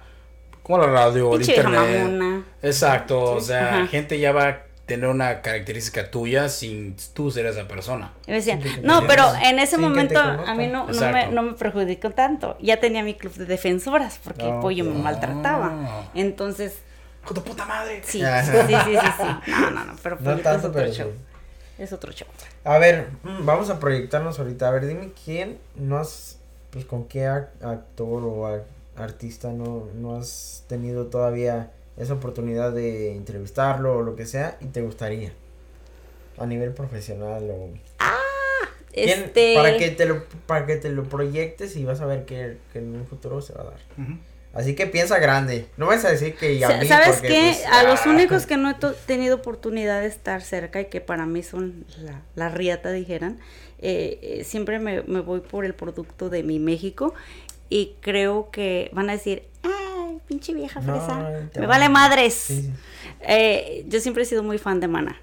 [0.63, 2.05] Como la radio, el internet.
[2.05, 2.45] mamona.
[2.63, 3.87] Exacto, o sea, Ajá.
[3.87, 8.13] gente ya va a tener una característica tuya sin tú ser esa persona.
[8.27, 11.53] Y me decían, no, pero en ese momento a mí no, no, me, no me
[11.53, 12.57] perjudicó tanto.
[12.61, 15.71] Ya tenía mi club de defensoras porque el Ah, pollo me maltrataba.
[15.73, 16.11] Ah.
[16.15, 16.79] Entonces,
[17.29, 18.01] ¡Con tu puta madre!
[18.05, 19.07] sí, sí, sí, sí, sí,
[19.45, 19.51] sí.
[19.51, 21.11] No, no, no, pero No tanto, es otro pero show.
[21.13, 21.83] sí.
[21.83, 22.27] Es otro show.
[22.65, 24.67] A ver, mm, vamos a proyectarnos ahorita.
[24.69, 26.39] A ver, dime quién no has,
[26.71, 28.65] pues con qué ac- actor o
[28.97, 34.67] artista no, no has tenido todavía esa oportunidad de entrevistarlo o lo que sea y
[34.67, 35.33] te gustaría.
[36.39, 37.69] A nivel profesional o...
[38.93, 42.25] ¿Quién- Este, Para que te lo, para que te lo proyectes y vas a ver
[42.25, 43.81] que, que en un futuro se va a dar.
[44.59, 45.67] Así que piensa grande.
[45.77, 47.53] No vas a decir que ya sa- ¿Sabes qué?
[47.55, 48.75] pues, a los ah, únicos que no he
[49.07, 53.39] tenido oportunidad de estar cerca y que para mí son la, la riata, dijeran,
[53.81, 57.15] eh, eh, siempre me, me voy por el producto de mi México
[57.71, 62.35] y creo que van a decir, ay, pinche vieja fresa, me va- vale madres.
[62.35, 62.71] Sí.
[63.21, 65.21] Eh, yo siempre he sido muy fan de Mana.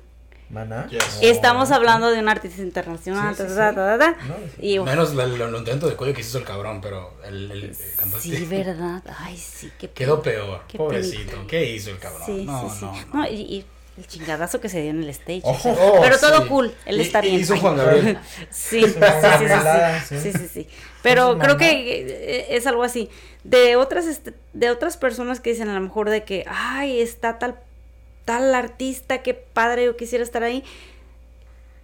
[0.50, 0.88] Maná.
[0.90, 1.20] Yes.
[1.22, 4.28] Estamos Oh, hablando de un artista internacional, Sí, sí, sí.
[4.28, 7.64] No, y Menos lo, intento de cuello que se hizo el cabrón, pero el, el,
[7.64, 10.62] el cantante sí, verdad, ay, sí, qué quedó peor.
[10.68, 11.48] Qué Pobrecito.
[11.48, 12.24] ¿Qué hizo el cabrón?
[12.26, 12.86] Sí, no, sí, sí.
[12.86, 13.28] no, No, no.
[13.28, 13.66] y, y
[13.98, 15.42] el chingadazo que se dio en el stage.
[15.46, 16.50] Oh, o sea, oh, pero todo sí.
[16.50, 17.36] cool, él está bien.
[17.40, 18.18] hizo Juan Gabriel.
[18.50, 20.68] Sí, sí, sí, sí, sí, sí.
[21.02, 23.10] Pero Entonces, creo que eh, es algo así.
[23.44, 27.40] De otras, este, de otras personas que dicen a lo mejor de que, ay, está
[27.40, 27.60] tal,
[28.26, 30.64] tal artista, qué padre, yo quisiera estar ahí.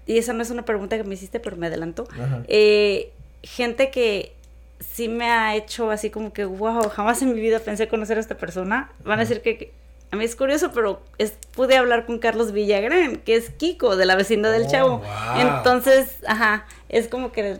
[0.07, 2.07] Y esa no es una pregunta que me hiciste, pero me adelanto.
[2.47, 3.11] Eh,
[3.43, 4.33] gente que
[4.79, 8.21] sí me ha hecho así como que, wow, jamás en mi vida pensé conocer a
[8.21, 8.91] esta persona.
[9.03, 9.71] Van a decir que, que-
[10.11, 14.05] a mí es curioso, pero es, pude hablar con Carlos Villagrán, que es Kiko, de
[14.05, 14.97] la vecindad del Oh, Chavo.
[14.97, 15.07] wow.
[15.39, 17.59] Entonces, ajá, es como que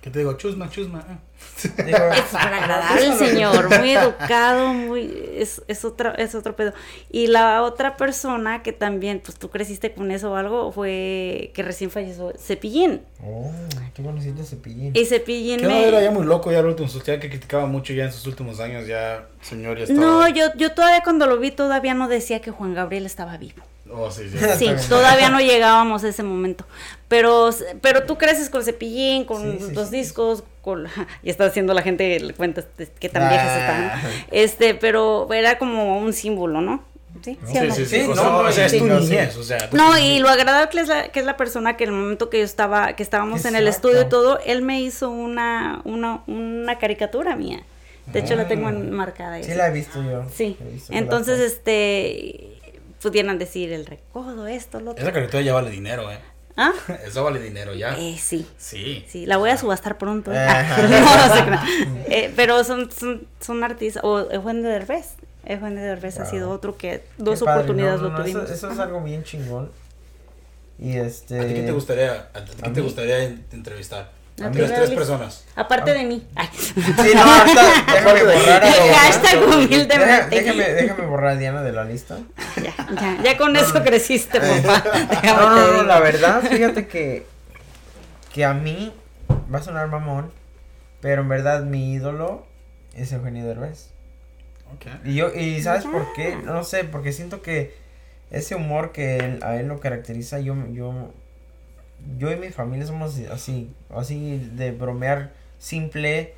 [0.00, 0.32] ¿Qué te digo?
[0.34, 1.04] Chusma, chusma.
[1.08, 1.18] ah.
[1.84, 6.72] Digo, es súper agradable el señor, muy educado, muy, es, es otro, es otro pedo.
[7.10, 11.62] Y la otra persona que también, pues tú creciste con eso o algo, fue que
[11.62, 13.02] recién falleció Cepillín.
[13.22, 13.52] Oh,
[13.94, 14.92] qué conociste Cepillín.
[14.94, 17.92] Y Cepillín Que no era ya muy loco ya el último, ya que criticaba mucho
[17.92, 20.00] ya en sus últimos años, ya señor ya estaba.
[20.00, 23.62] No, yo, yo todavía cuando lo vi todavía no decía que Juan Gabriel estaba vivo.
[23.92, 24.22] Oh, sí,
[24.58, 24.66] sí.
[24.88, 26.64] Todavía no llegábamos a ese momento.
[27.08, 27.50] Pero,
[27.80, 29.96] pero tú creces con Cepillín, con Sí, sí, los sí.
[29.96, 30.86] discos, con
[31.22, 32.66] y está haciendo la gente le cuentas
[33.00, 33.96] qué tan viejas Ah.
[34.00, 34.12] están.
[34.30, 36.84] Este, pero era como un símbolo, ¿no?
[37.24, 37.74] Sí, ¿Sí o Sí, no?
[37.74, 37.96] sí, sí.
[38.04, 39.08] Sí, o sea, no, o sea, es sí, tu no, sí.
[39.10, 39.68] niñez, o sea.
[39.68, 40.10] tu No, niñez.
[40.10, 42.38] y lo agradable que es la, que es la persona que en el momento que
[42.38, 46.78] yo estaba, que estábamos en el estudio y todo, él me hizo una, una, una
[46.78, 47.60] caricatura mía.
[48.06, 48.70] De hecho, la tengo Ah.
[48.70, 49.38] enmarcada.
[49.40, 50.24] y Sí la he visto yo.
[50.34, 52.59] Sí, visto que entonces este
[53.02, 55.02] pudieran decir el recodo, esto, lo otro.
[55.02, 56.18] Esa caricatura ya vale dinero, eh.
[56.56, 56.72] ¿Ah?
[57.06, 57.96] Eso vale dinero ya.
[57.98, 58.46] Eh, sí.
[58.58, 59.04] Sí.
[59.08, 60.30] Sí, la voy a subastar pronto.
[60.34, 60.36] ¿eh?
[60.46, 61.60] No, no.
[62.08, 64.02] Eh, pero son, son, son artistas.
[64.04, 65.14] O Eugenio Derbez.
[65.44, 68.44] Eugenio Derbez ha sido otro que dos Qué padre, oportunidades no, no, lo tuvimos.
[68.44, 69.70] Eso, eso es algo bien chingón.
[70.78, 71.38] Y este.
[71.40, 74.10] ¿A ti quién te gustaría, a ti a quién te gustaría en- entrevistar?
[74.48, 75.44] Ti, tres, personas.
[75.54, 76.26] Aparte de mí.
[76.34, 76.48] Ay.
[76.56, 76.74] Sí,
[77.14, 77.62] no, ahorita
[77.92, 80.26] déjame borrar a Hashtag humildemente.
[80.40, 82.18] Déjame, déjame borrar a Diana de la lista.
[82.56, 84.82] Ya, ya, ya con eso creciste, papá.
[85.08, 87.26] Déjame No, te no, no, la verdad, fíjate que,
[88.32, 88.92] que a mí
[89.52, 90.30] va a sonar mamón,
[91.00, 92.46] pero en verdad mi ídolo
[92.94, 93.90] es Eugenio Derbez.
[94.74, 94.86] Ok.
[95.04, 96.36] Y yo, y ¿sabes por qué?
[96.36, 97.74] No sé, porque siento que
[98.30, 101.12] ese humor que él- a él lo caracteriza, yo, yo,
[102.18, 106.34] yo y mi familia somos así, así de bromear simple,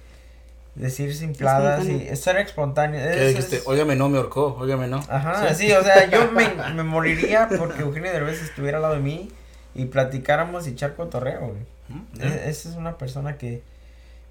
[0.74, 2.12] decir simpladas y Espontáneo.
[2.12, 3.00] estar espontáneo.
[3.00, 3.56] ¿Qué Es- dijiste?
[3.58, 4.98] es- Óigame, no me ahorcó, óigame, no.
[5.08, 9.00] Ajá, sí, o sea, yo me, me moriría porque Eugenio Derbez estuviera al lado de
[9.00, 9.30] mí
[9.74, 11.60] y platicáramos y echar cotorreo, güey.
[11.88, 12.20] ¿Mm?
[12.22, 13.62] E- Esa es una persona que,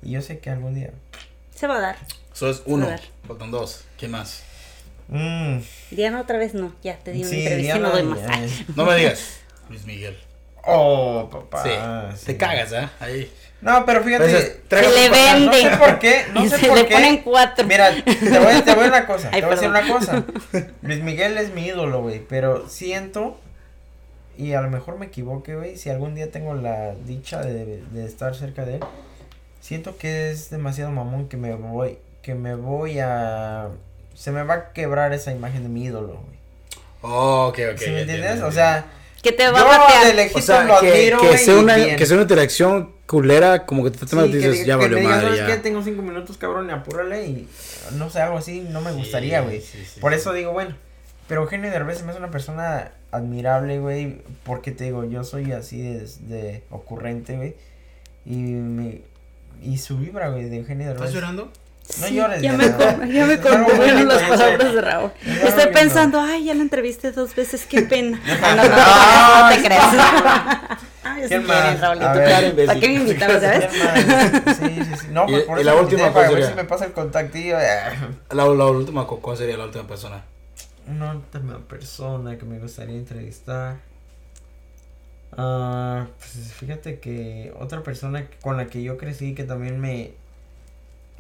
[0.01, 0.91] y yo sé que algún día.
[1.55, 1.95] Se va a dar.
[2.33, 2.87] Eso es uno.
[3.27, 3.83] Faltan dos.
[3.99, 4.43] ¿Quién más?
[5.09, 5.57] Mm,
[5.91, 6.73] Diana otra vez no.
[6.81, 8.19] Ya te di una sí, entrevista y Diana, no doy más.
[8.75, 9.41] No me digas.
[9.69, 10.17] Luis Miguel.
[10.65, 11.63] Oh, papá.
[11.63, 11.69] sí.
[12.19, 12.25] sí.
[12.27, 12.87] Te cagas, ¿eh?
[12.99, 13.31] Ahí.
[13.61, 14.25] No, pero fíjate.
[14.25, 15.45] Entonces, Se traigo le vende.
[15.45, 16.93] No sé por qué, no sé Se por le qué.
[16.95, 17.65] ponen cuatro.
[17.67, 20.23] Mira, te voy, te voy a una cosa, Ay, te voy a decir una cosa.
[20.81, 23.39] Luis Miguel es mi ídolo, güey, pero siento,
[24.37, 28.05] y a lo mejor me equivoque, güey, si algún día tengo la dicha de, de
[28.05, 28.83] estar cerca de él,
[29.59, 33.67] siento que es demasiado mamón que me voy, que me voy a,
[34.15, 36.41] se me va a quebrar esa imagen de mi ídolo, güey.
[37.03, 37.77] Oh, ok, ok.
[37.79, 38.41] ¿Sí me entiendes?
[38.41, 38.85] O sea,
[39.21, 40.15] Que te va yo a de batear.
[40.15, 43.83] lejito O sea, lo que, admiro, que sea una, que sea una interacción culera, como
[43.83, 45.45] que te Sí, que dices, diga- ya que valió madre, ¿sabes ya.
[45.47, 45.57] qué?
[45.57, 47.47] Tengo cinco minutos, cabrón, y apúrale y
[47.97, 49.61] no sé, algo así, no me Sí, gustaría, güey.
[49.61, 50.19] sí, sí, Por sí.
[50.19, 50.75] eso digo, bueno,
[51.27, 55.81] pero Eugenio Derbez me hace una persona admirable, güey, porque te digo, yo soy así
[55.81, 57.55] de, de ocurrente, güey,
[58.25, 59.01] y me,
[59.61, 61.01] y su vibra, güey, de Eugenio Derbez.
[61.09, 61.51] ¿Estás llorando?
[61.99, 65.11] No Sí, llores, ya me, con- ya me conmovieron las palabras de Raúl.
[65.43, 68.19] Estoy pensando, ay, ya la entrevisté dos veces, qué pena.
[68.25, 69.93] No, no, no, no te creas.
[71.03, 71.61] Ay, ¿Quién sí más?
[71.61, 72.07] quieres, Raulito.
[72.07, 72.27] A ver.
[72.27, 72.67] Claro, imbécil.
[72.67, 73.65] ¿Para qué me invitaron, sabes?
[73.65, 74.57] ¿Quién más?
[74.57, 75.07] Sí, sí, sí.
[75.11, 76.49] No, Y- pues por y eso la última, invité, ¿cuál para ver sería?
[76.49, 77.57] si me pasa el contactillo.
[77.57, 80.23] La, la última, ¿cu- ¿cuál sería la última persona?
[80.87, 83.77] Una última persona que me gustaría entrevistar.
[85.37, 90.13] Ah, pues fíjate que otra persona con la que yo crecí que también me.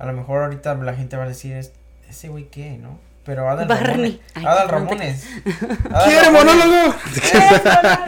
[0.01, 1.73] A lo mejor ahorita la gente va a decir, "Es-
[2.09, 2.99] ¿ese güey qué, no?
[3.23, 3.87] Pero Adal Barney.
[3.93, 4.19] Ramones.
[4.33, 5.27] Ay, Adal Ramones.
[5.91, 6.95] Adal ¡Quiere monólogo!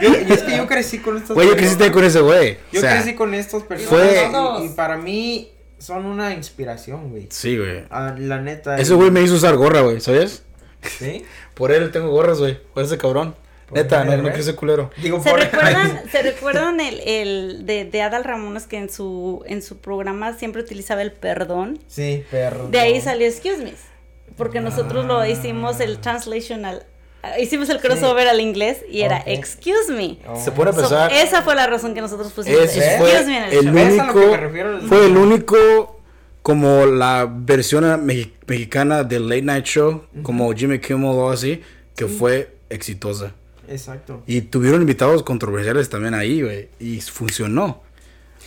[0.00, 1.76] Y es que yo crecí con estos Güey, yo personas.
[1.76, 2.58] creciste con ese güey.
[2.72, 3.88] Yo o sea, crecí con estos personas.
[3.90, 7.28] fue- y- y, para mí son una inspiración, güey.
[7.30, 7.84] Sí, güey.
[7.90, 8.76] Ah, la neta.
[8.76, 10.42] Ese güey me hizo usar gorra, güey, ¿sabes?
[10.82, 11.24] ¿Sí?
[11.54, 12.58] Por él tengo gorras, güey.
[12.74, 13.36] Por ese cabrón.
[13.72, 14.90] Neta, no, no ser culero.
[15.02, 19.62] Digo, ¿Se recuerdan, ¿se recuerdan el, el de, de Adal Ramones que en su, en
[19.62, 21.78] su programa siempre utilizaba el perdón?
[21.86, 22.68] Sí, perro.
[22.68, 23.72] De ahí salió Excuse Me.
[24.36, 26.84] Porque nosotros lo hicimos el translation al.
[27.38, 29.22] Hicimos el crossover al inglés y era.
[29.26, 30.18] Excuse Me.
[30.28, 30.36] Oh.
[30.42, 31.12] Se pone a So, pensar.
[31.12, 32.60] esa fue la razón que nosotros pusimos.
[32.60, 32.98] Ese ¿Ves?
[32.98, 33.74] fue Excuse me en el el show.
[33.74, 34.30] ¿Ves a lo que único.
[34.32, 34.80] me refiero?
[34.82, 36.00] Fue el único.
[36.42, 40.04] Como la versión mexi- mexicana del Late Night Show.
[40.22, 41.62] Como Jimmy Kimmel o algo así.
[41.96, 43.32] Que fue exitosa.
[43.68, 44.22] Exacto.
[44.26, 46.68] Y tuvieron invitados controversiales también ahí, güey.
[46.78, 47.82] Y funcionó.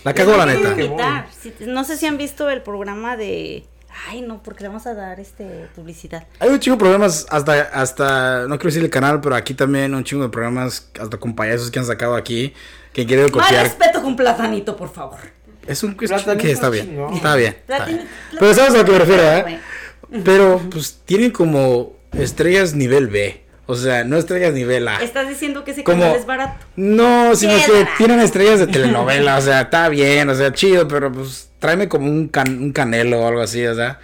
[0.03, 0.71] La cagó, la neta.
[0.71, 1.27] invitar.
[1.61, 3.65] No sé si han visto el programa de.
[4.09, 6.27] Ay, no, porque le vamos a dar este publicidad.
[6.39, 9.95] Hay un chingo de programas, hasta, hasta, no quiero decir el canal, pero aquí también
[9.95, 12.53] un chingo de programas, hasta con payasos que han sacado aquí,
[12.93, 13.63] que quieren Más copiar.
[13.63, 15.17] respeto con platanito, por favor.
[15.65, 17.55] Es un es que está bien, está bien.
[17.67, 18.07] está Platini- bien.
[18.39, 19.41] Pero sabes a lo que me refiero, ¿eh?
[19.41, 20.23] Güey.
[20.23, 23.43] Pero, pues, tienen como estrellas nivel B.
[23.69, 25.01] O sea, no estrellas nivel A.
[25.03, 26.65] Estás diciendo que ese Como- canal es barato.
[26.77, 27.91] No, sino Qué que barato.
[27.97, 32.09] tienen estrellas de telenovela, o sea, está bien, o sea, chido, pero pues tráeme como
[32.09, 33.99] un, can- un canelo o algo así, o sea,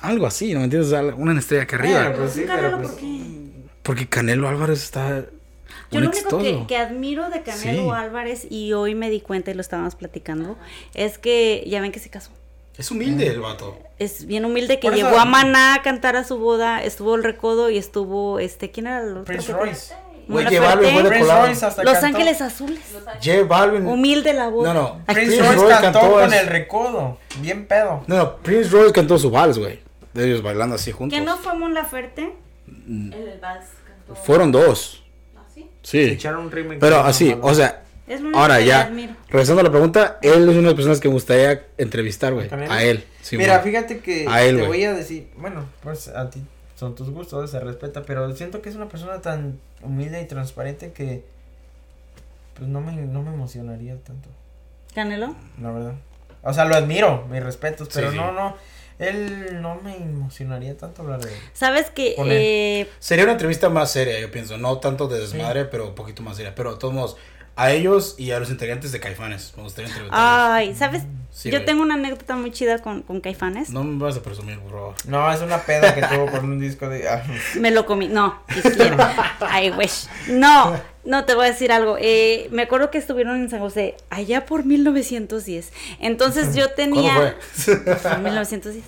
[0.00, 0.92] algo así, ¿no me entiendes?
[0.92, 2.12] O sea, una estrella acá arriba.
[2.16, 3.20] Pues sí, pero Canelo, pues- ¿por qué?
[3.82, 5.24] Porque Canelo Álvarez está
[5.90, 7.90] Yo un lo único que, que admiro de Canelo Sí.
[7.96, 10.58] Álvarez, y hoy me di cuenta y lo estábamos platicando,
[10.92, 12.30] es que ya ven que se casó.
[12.78, 13.76] Es humilde el vato.
[13.98, 17.70] Es bien humilde que llevó a Maná a cantar a su boda, estuvo el recodo
[17.70, 19.24] y estuvo este, ¿quién era el otro?
[19.24, 19.94] Prince Royce.
[20.28, 21.46] Güey, fue de colado.
[21.48, 22.06] Los cantó.
[22.06, 22.80] Ángeles Azules.
[23.24, 23.86] J Balvin.
[23.86, 24.74] Humilde la boda.
[24.74, 25.04] No, no.
[25.06, 27.18] Prince Prince Royce Royce cantó cantó con el recodo.
[27.40, 28.04] Bien pedo.
[28.06, 29.80] No, no, Prince Royce cantó su vals, güey.
[30.12, 31.18] De ellos bailando así juntos.
[31.18, 32.34] ¿Que no fue Mon Laferte?
[32.86, 34.14] El, el vals cantó.
[34.22, 35.02] Fueron dos.
[35.36, 35.68] ¿Ah, sí?
[35.82, 36.00] Sí.
[36.00, 36.78] Echaron un remake.
[36.78, 38.82] Pero así, o sea, Es lo único ahora que ya.
[38.82, 39.14] admiro.
[39.28, 42.48] Regresando a la pregunta, él es una de las personas que me gustaría entrevistar, güey.
[42.68, 43.04] A él.
[43.22, 46.42] sí, Mira, fíjate que A él, te voy a decir, bueno, pues a ti
[46.76, 50.92] son tus gustos, se respeta, pero siento que es una persona tan humilde y transparente
[50.92, 51.24] que
[52.54, 54.28] pues no me, no me emocionaría tanto,
[54.94, 55.34] Canelo.
[55.60, 55.94] la verdad.
[56.42, 58.20] O sea, lo admiro, mis respetos, pero Sí, sí.
[58.20, 58.56] no, no,
[58.98, 61.38] él no me emocionaría tanto hablar de él.
[61.52, 64.56] Sabes que eh, Sería una entrevista más seria, yo pienso.
[64.58, 66.54] No tanto de desmadre, pero un poquito más seria.
[66.54, 67.16] Pero de todos modos,
[67.58, 69.52] a ellos y a los integrantes de Caifanes.
[69.56, 71.02] Me gustaría ay, ¿sabes?
[71.32, 73.70] Sí, Yo tengo una anécdota muy chida con, con Caifanes.
[73.70, 74.94] No me vas a presumir, por favor.
[75.06, 77.08] No, es una peda que tuvo con un disco de...
[77.08, 77.24] ah,
[77.58, 78.06] Me lo comí.
[78.06, 79.36] No, quisiera.
[79.60, 80.06] I wish.
[80.28, 81.96] No, no, te voy a decir algo.
[82.00, 85.72] Eh, me acuerdo que estuvieron en San José allá por 1910.
[85.98, 87.36] Entonces yo tenía.
[87.64, 88.12] ¿Cuándo fue?
[88.12, 88.84] En 1910.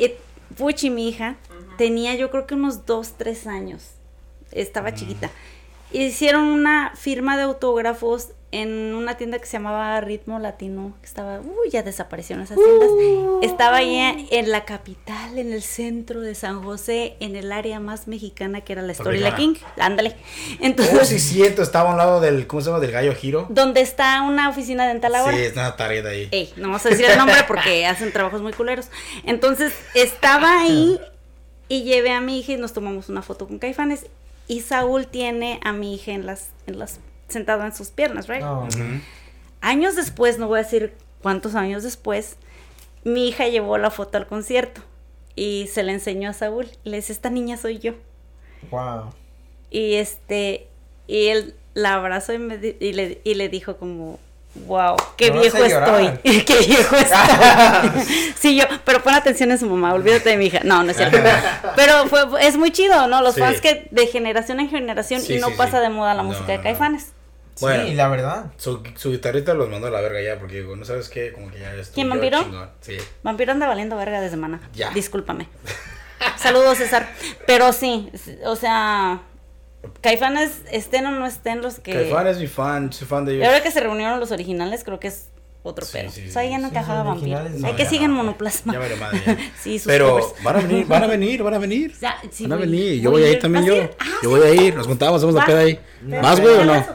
[0.00, 0.12] Y
[0.56, 1.36] Puchi, mi hija,
[1.78, 3.82] tenía yo creo que unos 2, 3 años.
[4.50, 5.30] Estaba chiquita.
[5.92, 10.94] Hicieron una firma de autógrafos en una tienda que se llamaba Ritmo Latino.
[11.00, 12.90] que Estaba, uy, ya desaparecieron esas tiendas.
[13.40, 18.08] Estaba ahí en la capital, en el centro de San José, en el área más
[18.08, 19.54] mexicana que era la Story La King.
[19.78, 20.16] Ándale.
[20.18, 21.62] Oh, Entonces, sí, cierto.
[21.62, 22.80] Estaba a un lado del, ¿cómo se llama?
[22.80, 23.46] Del gallo giro.
[23.48, 25.34] donde está una oficina dental ahora.
[25.34, 26.28] Sí, está una tarea ahí.
[26.30, 28.88] Ey, no vamos a decir el nombre porque hacen trabajos muy culeros.
[29.24, 31.00] Entonces, estaba ahí
[31.68, 34.06] y llevé a mi hija y nos tomamos una foto con Caifanes.
[34.48, 38.42] Y Saúl tiene a mi hija en las, en las, sentado en sus piernas, right?
[39.60, 40.92] Años después, no voy a decir
[41.22, 42.36] cuántos años después,
[43.04, 44.80] mi hija llevó la foto al concierto
[45.36, 46.68] y se la enseñó a Saúl.
[46.84, 47.94] Le dice, esta niña soy yo.
[48.70, 49.12] wow.
[49.70, 50.68] Y este,
[51.06, 54.18] y él la abrazó y, me di- y, le, y le dijo como,
[54.54, 56.08] wow, qué No viejo estoy,
[56.44, 58.32] qué viejo estoy.
[58.38, 60.60] sí, yo, pero pon atención en su mamá, olvídate de mi hija.
[60.64, 61.18] No, no es cierto.
[61.76, 63.22] pero fue, es muy chido, ¿no?
[63.22, 63.40] Los Sí.
[63.40, 65.82] fans que de generación en generación Sí, y no sí, pasa sí.
[65.84, 66.62] de moda la No, música de no.
[66.64, 67.08] Caifanes.
[67.60, 67.84] Bueno.
[67.86, 68.46] Sí, la verdad.
[68.56, 71.32] Su, su guitarrita los mandó a la verga ya, porque digo, ¿no sabes qué?
[71.32, 72.38] Como que ya es ¿Quién, Vampiro?
[72.80, 72.96] Sí.
[73.22, 74.60] Vampiro anda valiendo verga desde semana.
[74.74, 74.90] Ya.
[74.90, 75.48] Discúlpame.
[76.36, 77.08] Saludos, César.
[77.46, 78.10] Pero sí,
[78.44, 79.20] o sea,
[80.00, 81.92] Caifanes estén o no estén los que...
[81.92, 83.46] Caifán es mi fan, soy fan de ellos.
[83.46, 85.28] ahora que se reunieron los originales, creo que es
[85.64, 86.10] otro Sí, pedo.
[86.10, 87.38] sí, o sea, ya no encajaba Vampiro.
[87.64, 88.16] Hay que siguen no.
[88.18, 88.72] monoplasma.
[88.72, 89.20] Ya vale madre.
[89.60, 90.42] sí, sus Pero covers.
[90.42, 91.94] van a venir, van a venir, van a venir.
[92.00, 93.00] Van a venir.
[93.00, 93.90] Yo voy a a ir también ¿Vas a yo.
[94.00, 94.74] Ah, Yo voy a ir.
[94.74, 95.48] Nos juntamos, hacemos la ¿Vas?
[95.50, 95.78] peda ahí.
[96.08, 96.86] ¿Pero ¿Vas, güey, o no?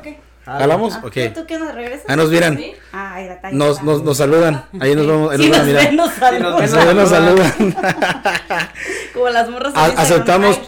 [0.48, 0.94] ¿Jalamos?
[0.96, 1.14] Ah, Ok.
[1.14, 2.10] ¿tú- ¿Tú qué nos regresas?
[2.10, 2.58] Ahí nos miran.
[2.58, 2.74] ¿Sí?
[2.94, 4.64] Ay, grata, Nos, nos, nos saludan.
[4.80, 5.32] Ahí nos vamos.
[5.32, 6.42] Ahí Sí, nos nos ven, nos saludan.
[6.44, 7.54] nos Nos ven, nos saludan.
[9.14, 10.60] Como las morras A- aceptamos-.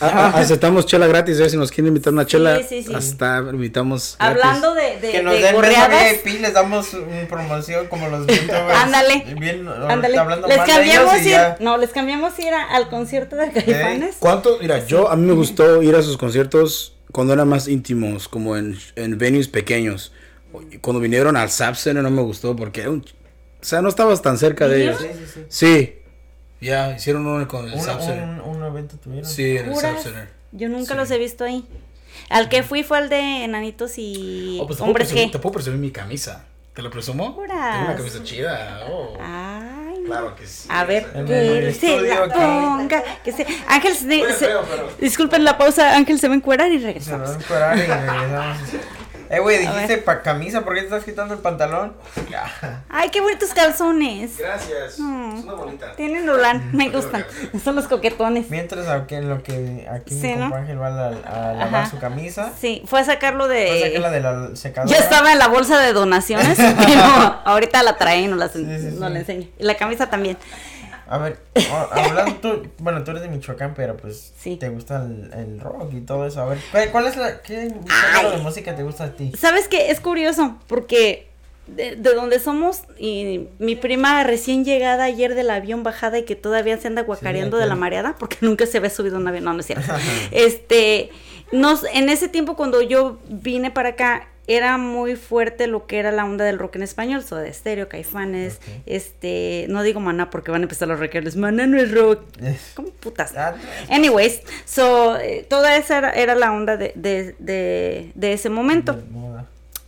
[0.00, 1.38] A- a- aceptamos chela gratis.
[1.40, 2.94] eh, Si nos quieren invitar una chela, Sí, sí, sí.
[2.94, 4.16] hasta invitamos.
[4.18, 4.36] gratis.
[4.42, 6.02] Hablando de, de, Que nos de den gorreadas.
[6.24, 8.76] VIP, les damos una promoción como los youtubers.
[8.76, 9.24] Ándale.
[9.38, 10.18] Bien, Ándale.
[10.18, 11.56] hablando Les cambiamos ir, ya.
[11.60, 14.16] no, les cambiamos ir a- al concierto de Caifanes.
[14.18, 14.58] ¿Cuánto?
[14.60, 18.56] Mira, yo a mí me gustó ir a sus conciertos cuando eran más íntimos, como
[18.56, 20.12] en, en venues pequeños.
[20.80, 23.00] Cuando vinieron al Center no me gustó porque era un...
[23.00, 24.98] O sea, no estabas tan cerca de ellos.
[25.00, 25.40] Sí, sí, sí.
[25.48, 25.94] Sí.
[26.60, 28.22] Ya, hicieron uno con el Un, Zap Center.
[28.24, 29.28] un, un evento tuvieron.
[29.28, 29.76] Sí, en el.
[29.76, 30.28] Center.
[30.52, 30.98] Yo nunca Sí.
[30.98, 31.64] los he visto ahí.
[32.28, 35.32] Al que fui fue el de enanitos y Oh, pues te, puedo hombres presumir, G.
[35.32, 36.44] te puedo presumir mi camisa.
[36.74, 37.34] ¿Te la presumo?
[37.34, 37.72] Puras.
[37.74, 38.86] Tengo una camisa chida.
[38.90, 39.71] Oh, Ay.
[40.06, 40.66] Claro que sí.
[40.68, 43.02] A ver, que se la ponga.
[43.24, 43.46] Que se...
[43.68, 45.96] Ángel, se, se- feo, pero- disculpen la pausa.
[45.96, 47.28] Ángel se va a encuerar y Se regresamos.
[47.28, 48.58] nos va a encuerar y regresamos.
[49.32, 51.94] Eh, güey, dijiste pa camisa, ¿por qué te estás quitando el pantalón?
[52.30, 52.44] Ya.
[52.90, 54.36] Ay, qué bonitos calzones.
[54.36, 54.98] Gracias.
[54.98, 55.36] Mm.
[55.38, 55.96] Es una bonita.
[55.96, 57.24] Tienen Roland, me gustan.
[57.64, 58.50] Son los coquetones.
[58.50, 60.40] Mientras aquí en lo que aquí Sí, mi ¿no?
[60.42, 61.86] compa Ángel va a, a lavar Ajá.
[61.90, 62.52] su camisa.
[62.60, 64.16] Sí, fue a sacarlo Va a sacarla de.
[64.16, 64.92] de la secadora.
[64.94, 67.02] Ya estaba en la bolsa de donaciones, pero
[67.46, 69.12] ahorita la trae y no la, Sí, sí, no sí.
[69.14, 69.48] la enseño.
[69.58, 70.36] Y la camisa también.
[71.08, 71.38] A ver,
[71.90, 74.56] hablando tú, bueno, tú eres de Michoacán, pero pues Sí.
[74.56, 76.40] te gusta el, el rock y todo eso.
[76.42, 77.70] A ver, ¿cuál- ¿cuál es la qué
[78.14, 79.32] género de música te gusta a ti?
[79.38, 79.90] ¿Sabes qué?
[79.90, 81.28] Es curioso, porque
[81.66, 86.34] de, de donde somos, y mi prima recién llegada ayer del avión bajada y que
[86.36, 89.52] todavía se anda guacareando de la mareada, porque nunca se había subido un avión, no,
[89.54, 89.92] no es cierto.
[90.32, 91.10] este,
[91.52, 96.10] nos, en ese tiempo cuando yo vine para acá, era muy fuerte lo que era
[96.12, 100.62] la onda del rock en español, Soda Estéreo, Caifanes, este, no digo maná porque van
[100.62, 102.22] a empezar los rockeros, maná no es rock,
[102.74, 103.34] ¿cómo putas?
[103.36, 103.54] Ah,
[103.90, 109.00] Anyways, so, eh, toda esa era, era la onda de, de, de, de ese momento.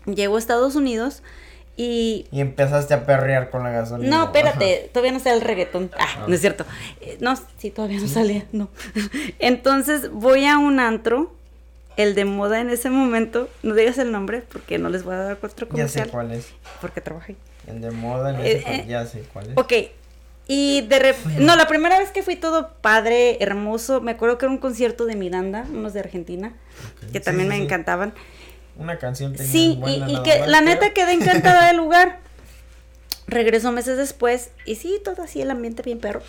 [0.07, 1.23] Llegó a Estados Unidos
[1.77, 2.27] y...
[2.31, 4.17] Y empezaste a perrear con la gasolina.
[4.19, 5.91] No, espérate, todavía no sale el reggaetón.
[5.99, 6.25] Ah, Ah.
[6.29, 6.65] no es cierto.
[7.01, 8.69] Eh, No, sí, todavía no salía, no.
[9.41, 11.35] Entonces voy a un antro,
[11.97, 15.19] el de moda en ese momento, no digas el nombre porque no les voy a
[15.19, 16.49] dar otro Ya sé comercial, cuál es.
[16.81, 17.37] porque trabajé.
[17.67, 18.85] El de moda, no Eh, sé cuál- eh.
[18.89, 19.57] ya sé cuál es.
[19.57, 19.73] Ok,
[20.47, 24.45] y de repente, no, la primera vez que fui todo padre, hermoso, me acuerdo que
[24.47, 26.53] era un concierto de Miranda, unos de Argentina,
[27.13, 27.63] que también sí, me sí.
[27.65, 28.13] encantaban.
[28.77, 32.19] Una canción tenía Sí, y, buena y nada que la neta quedé encantada del lugar.
[33.27, 36.21] Regresó meses después y sí, todo así el ambiente bien perro.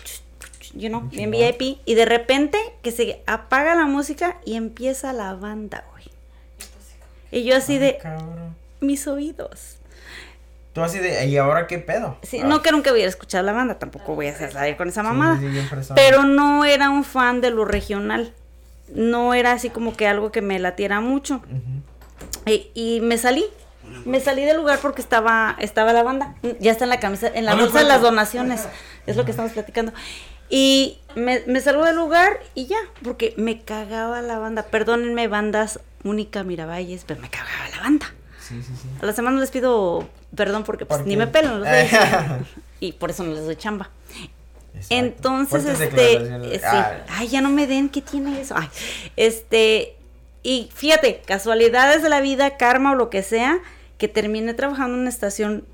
[0.76, 1.78] You know, bien VIP.
[1.84, 6.04] Y de repente que se apaga la música y empieza la banda, güey.
[7.32, 8.54] Y yo así de, Cabrón.
[8.80, 9.78] mis oídos.
[10.72, 12.18] Tú así de, ¿y ahora qué pedo?
[12.22, 14.88] Sí, Ah, no que nunca hubiera escuchado la banda, tampoco voy a hacer salir con
[14.88, 15.38] esa mamada.
[15.40, 15.92] sí.
[15.94, 18.32] Pero no era un fan de lo regional.
[18.94, 21.40] No era así como que algo que me latiera mucho.
[22.46, 23.44] Y, y me salí.
[24.04, 26.34] Me salí del lugar porque estaba, estaba la banda.
[26.60, 28.68] Ya está en la camisa, en la bolsa de las donaciones.
[29.06, 29.92] Es lo que estamos platicando.
[30.48, 34.64] Y me, me salgo del lugar y ya, porque me cagaba la banda.
[34.64, 38.14] Perdónenme, bandas Única Miravalles, pero me cagaba la banda.
[38.40, 38.88] Sí, sí, sí.
[39.00, 41.90] A las semanas les pido perdón porque pues, ¿Por ni me pelan los güeyes.
[42.80, 43.90] y por eso no les doy chamba.
[44.74, 44.94] Exacto.
[44.94, 46.60] Entonces, este, eh.
[46.64, 48.54] Ah, ay, ya no me den, ¿qué tiene eso?
[48.56, 48.68] Ay,
[49.16, 49.96] este,
[50.42, 53.58] y fíjate, casualidades de la vida, karma o lo que sea,
[53.96, 55.64] que terminé trabajando en una estación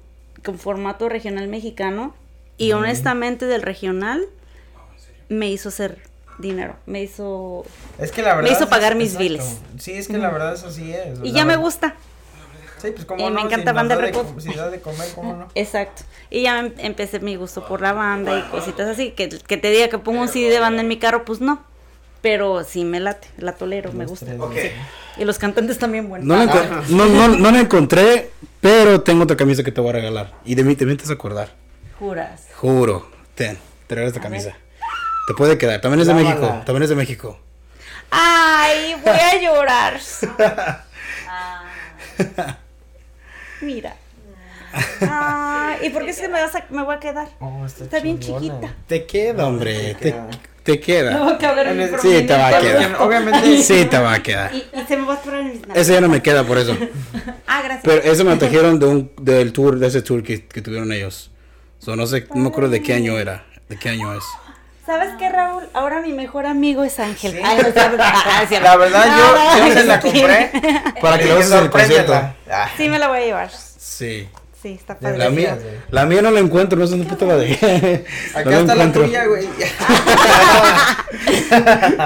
[0.44, 2.15] con formato regional mexicano
[2.57, 4.24] y honestamente del regional
[5.32, 5.98] me hizo hacer
[6.38, 7.64] dinero, me hizo
[7.98, 8.52] Es que la me verdad.
[8.52, 9.22] hizo es- pagar mis exacto.
[9.22, 9.56] biles.
[9.78, 11.18] Sí, es que la verdad eso sí es.
[11.22, 11.94] y la ya me gusta.
[12.80, 14.24] Sí, pues como y me no, encanta si nos Banda da de Recodo.
[14.24, 15.48] com- Si da de comer, ¿cómo no?
[15.54, 16.02] Exacto.
[16.30, 19.12] Y ya em- empecé mi gusto por la banda y cositas así.
[19.12, 21.62] Que, que te diga que pongo un CD de banda en mi carro, pues no.
[22.22, 24.26] Pero sí me late, la tolero, me gusta.
[24.26, 24.54] tres, Ok.
[24.54, 24.68] sí.
[25.18, 26.26] Y los cantantes también buenos.
[26.26, 28.30] No la, enco- no, no, no la encontré,
[28.60, 30.32] pero tengo otra camisa que te voy a regalar.
[30.44, 31.50] Y de mí te vienes a acordar.
[32.00, 32.46] Juras.
[32.56, 33.06] Juro.
[33.36, 34.56] Ten, te regalo esta camisa.
[35.27, 35.81] Te puede quedar.
[35.81, 36.35] También es de Lávala.
[36.36, 36.62] México.
[36.66, 37.39] También es de México.
[38.11, 40.01] Ay, voy a llorar.
[43.61, 43.97] Mira.
[45.01, 47.28] Ay, ¿y por qué se me, vas a- me voy a quedar?
[47.40, 48.74] Oh, está, Está bien chiquita.
[48.86, 49.94] Te queda, hombre.
[49.94, 50.28] Te Te, queda.
[50.62, 51.11] te queda.
[51.12, 52.97] No va a caber en mi Sí, Sí, te va a quedar.
[53.01, 53.62] Obviamente.
[53.62, 54.55] Sí, te va a quedar.
[54.55, 55.77] Y, y se me va a atorar en mis nalgas.
[55.77, 56.77] Ese ya no me queda por eso.
[57.47, 57.82] Ah, gracias.
[57.85, 61.31] Pero eso me trajeron de un, del tour, de ese tour que, que tuvieron ellos.
[61.78, 63.44] So, no sé, no me acuerdo de qué año era.
[63.69, 64.24] De qué año es.
[64.93, 65.62] ¿Sabes qué, Raúl?
[65.73, 67.32] Ahora mi mejor amigo es Ángel.
[67.32, 67.39] Sí.
[67.43, 67.69] Ay, no.
[67.98, 68.47] Ah.
[68.62, 70.51] La verdad, No, yo, no, yo se la compré.
[71.01, 72.12] Para que lo uses en el concierto.
[72.51, 73.51] Ah, Sí, me la voy a llevar.
[73.51, 74.28] Sí.
[74.60, 75.16] Sí, está padre.
[75.16, 75.59] La mía,
[75.90, 78.05] la mía no la encuentro, no sé dónde puta la dejé.
[78.35, 79.05] Acá No la está la encuentro.
[79.06, 79.48] tuya, güey.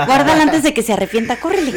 [0.06, 1.72] Guárdala antes de que se arrepienta, córrele.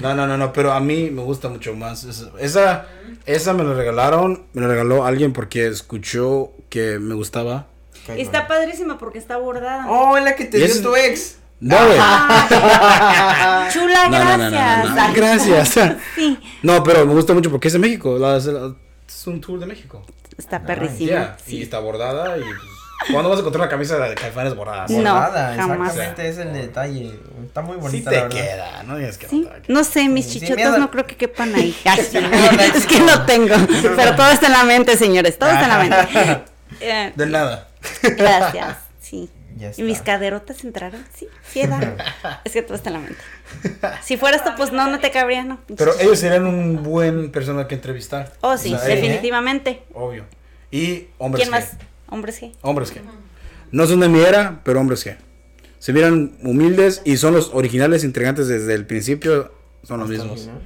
[0.00, 2.04] No, no, no, no, pero a mí me gusta mucho más.
[2.04, 2.86] Esa, esa,
[3.24, 7.66] esa me la regalaron, me la regaló alguien porque escuchó que me gustaba.
[8.16, 9.86] Y está padrísima porque está bordada.
[9.88, 11.36] Oh, es la que te Y dio tu ex.
[11.60, 11.98] No, güey.
[13.72, 14.84] Chula, No, no, no, no, gracias.
[14.84, 15.68] no, no, gracias.
[16.14, 18.16] Sí, No, pero me gusta mucho porque es de México.
[18.18, 18.74] la- es, la-
[19.08, 20.02] es un tour de México.
[20.38, 21.10] está perrísima.
[21.10, 21.62] Yeah, Y Sí.
[21.62, 24.86] está bordada y pues, ¿cuándo vas a encontrar una camisa de caifanes bordada?
[24.88, 25.90] No, Bordada, jamás.
[25.90, 27.20] Exactamente, es el detalle.
[27.44, 30.08] Está muy Sí bonita, te la queda, no digas que Sí, no te no sé,
[30.08, 31.76] mis Sí, chichotas no creo que quepan ahí.
[31.84, 32.00] Ay,
[32.74, 33.54] es que no tengo,
[33.96, 36.42] pero todo está en la mente, señores, todo está en la mente.
[36.80, 37.66] Eh, De nada.
[38.16, 39.28] Gracias, sí.
[39.56, 41.04] Ya ¿Y mis caderotas entraron?
[41.14, 41.62] Sí, sí.
[42.44, 43.20] Es que todo está en la mente.
[44.02, 45.58] Si fuera esto, pues no, no te cabría, ¿no?
[45.76, 48.32] Pero ellos serían un buen persona que entrevistar.
[48.42, 49.82] Oh, sí, O sea, eh, definitivamente.
[49.92, 50.24] Obvio.
[50.70, 51.60] Y hombres ¿Quién G.
[51.60, 51.76] más?
[52.08, 52.52] Hombres G.
[52.62, 53.00] Hombres G.
[53.72, 55.16] No son de mi era, pero hombres G.
[55.78, 59.52] Se miran humildes y son los originales intrigantes desde el principio.
[59.82, 60.42] Son los mismos.
[60.42, 60.60] final.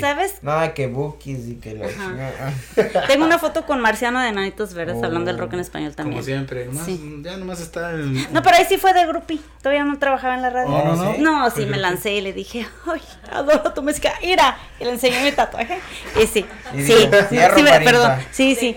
[0.00, 0.34] ¿Sabes?
[0.42, 1.86] Nada que bookies y que la.
[3.06, 5.04] Tengo una foto con Marciano de Nanitos Verdes Oh.
[5.04, 6.16] hablando del rock en español también.
[6.16, 6.66] Como siempre.
[6.66, 7.20] Nomás, Sí.
[7.22, 8.32] Ya nomás está el...
[8.32, 9.40] No, pero ahí sí fue de groupie.
[9.62, 10.72] Todavía no trabajaba en la radio.
[10.72, 11.18] Oh, no, no.
[11.18, 13.00] No, sí, Pues me lancé y le dije, ay,
[13.30, 14.12] adoro tu música.
[14.22, 15.78] Mira, y le enseñé mi tatuaje.
[16.22, 16.44] Y sí,
[16.74, 17.90] Y sí, dijo, sí, "Hierro, sí, me- parienta".
[17.92, 18.76] perdón, sí, sí.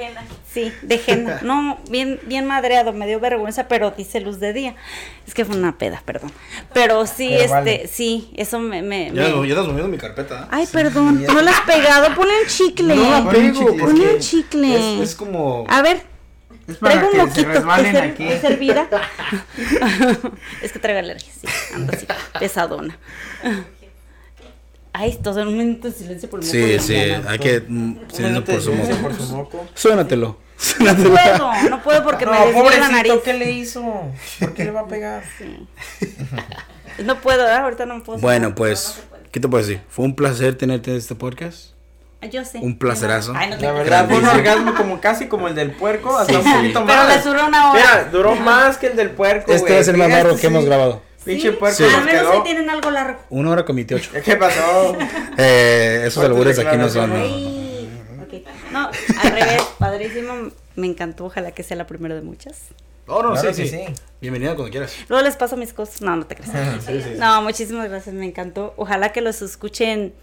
[0.55, 1.39] Sí, de.
[1.43, 4.75] No, bien, bien madreado, me dio vergüenza, pero dice luz de día.
[5.27, 6.31] Es que fue una peda, perdón.
[6.73, 7.87] Pero sí, Pero este, vale.
[7.87, 10.43] sí, eso me, me, Ya, me- ya estás moviendo mi carpeta.
[10.43, 10.47] ¿eh?
[10.49, 11.31] Ay, perdón, ya.
[11.31, 12.95] no la has pegado, ponle un chicle.
[12.95, 13.77] No la Ponle un pego.
[13.77, 15.01] Ponle un chicle.
[15.03, 15.65] Es, es como...
[15.69, 16.01] A ver,
[16.67, 17.71] Es para Traigo un que se moquito.
[17.87, 18.23] ¿Es, aquí.
[18.27, 18.87] es hervida?
[20.63, 21.47] es que traigo alergia, sí.
[21.75, 22.07] Ando así,
[22.39, 22.97] pesadona.
[24.97, 27.95] Ay, todos en un momento de silencio por el moco Sí, sí, hay que mm,
[28.13, 28.61] silencio por
[29.13, 29.67] su moco.
[29.73, 30.37] Suénatelo.
[30.79, 33.13] No puedo, no puedo porque me No, desvío la nariz.
[33.23, 33.83] ¿qué le hizo?
[34.39, 35.23] ¿Por qué le va a pegar?
[35.37, 35.67] Sí.
[37.03, 37.63] No puedo, ¿verdad?
[37.63, 38.19] ahorita no puedo.
[38.19, 39.01] Bueno, pues,
[39.31, 39.81] ¿qué te puedo decir?
[39.89, 41.71] Fue un placer tenerte en este podcast.
[42.31, 42.57] Yo sé.
[42.57, 43.33] un placerazo.
[43.35, 46.33] Ay, no te La verdad, fue un orgasmo como casi como el del puerco, hasta
[46.33, 46.51] Sí, un sí.
[46.55, 47.15] poquito Pero más.
[47.15, 47.79] les duró una hora.
[47.81, 50.47] Mira, duró más que el del puerco, Este es el más largo que sí.
[50.47, 51.03] hemos grabado.
[51.23, 51.55] Pinche ¿Sí?
[51.57, 51.83] puerco Sí.
[51.83, 52.31] Al menos quedó.
[52.31, 53.19] hoy tienen algo largo.
[53.29, 54.09] Una hora con 28.
[54.23, 54.97] ¿Qué pasó?
[55.37, 57.11] Eh, esos albures aquí no son.
[58.75, 58.89] No,
[59.21, 60.33] al revés, padrísimo.
[60.75, 62.59] Me encantó, ojalá que sea la primera de muchas.
[63.07, 63.93] Oh, no, Claro sí, que sí, sí.
[64.19, 64.93] Bienvenida cuando quieras.
[65.07, 66.01] Luego les paso mis cosas.
[66.01, 66.51] No, no te creas.
[67.17, 68.73] No, muchísimas gracias, me encantó.
[68.77, 70.13] Ojalá que los escuchen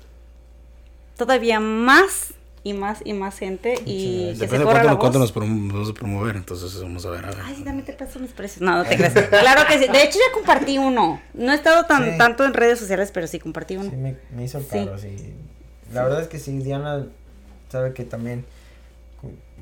[1.17, 2.35] todavía más
[2.65, 5.19] y más y más gente y que se Depende de corra cuánto, la nos- cuánto
[5.19, 5.35] voz.
[5.35, 7.25] nos prom- vamos a promover, entonces vamos a ver.
[7.25, 7.39] A ver.
[7.45, 8.61] Ay, sí, también te paso mis precios.
[8.63, 9.13] No, no te creas.
[9.31, 9.87] Claro que sí.
[9.91, 11.21] De hecho, ya compartí uno.
[11.35, 12.19] No he estado tan Sí.
[12.19, 13.91] tanto en redes sociales, pero sí compartí uno.
[13.91, 15.35] Sí, me, me hizo caro, sí.
[15.93, 17.07] La verdad es que sí, Diana
[17.73, 18.45] sabe que también,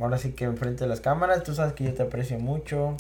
[0.01, 2.97] ahora sí que enfrente de las cámaras, tú sabes que yo te aprecio mucho.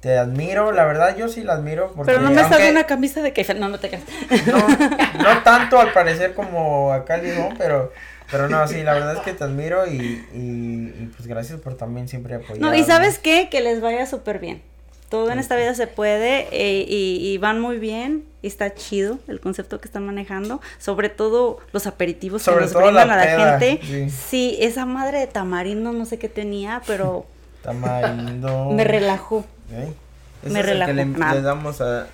[0.00, 1.92] Te admiro, la verdad yo sí la admiro.
[1.94, 4.04] Porque Pero no me aunque sale una camisa de que No, no te creas.
[4.46, 4.58] no,
[5.22, 7.92] no tanto al parecer como acá Limón, pero,
[8.30, 9.96] pero no, sí, la verdad es que te admiro y,
[10.32, 12.58] y, y pues gracias por también siempre apoyar.
[12.60, 13.48] No, y sabes qué?
[13.50, 14.62] Que les vaya súper bien.
[15.08, 18.24] Todo en esta vida se puede eh, y, y van muy bien.
[18.42, 20.60] Y está chido el concepto que están manejando.
[20.78, 23.86] Sobre todo los aperitivos Sobre que nos brindan la a la peda, gente.
[23.86, 24.10] sí.
[24.10, 24.56] Sí.
[24.60, 27.26] esa madre de tamarindo no sé qué tenía, pero
[27.62, 28.70] Tamarindo.
[28.72, 29.44] me relajó.
[29.72, 29.92] ¿Eh?
[30.44, 31.34] Me relajó, le, nada.
[31.34, 32.06] le damos a...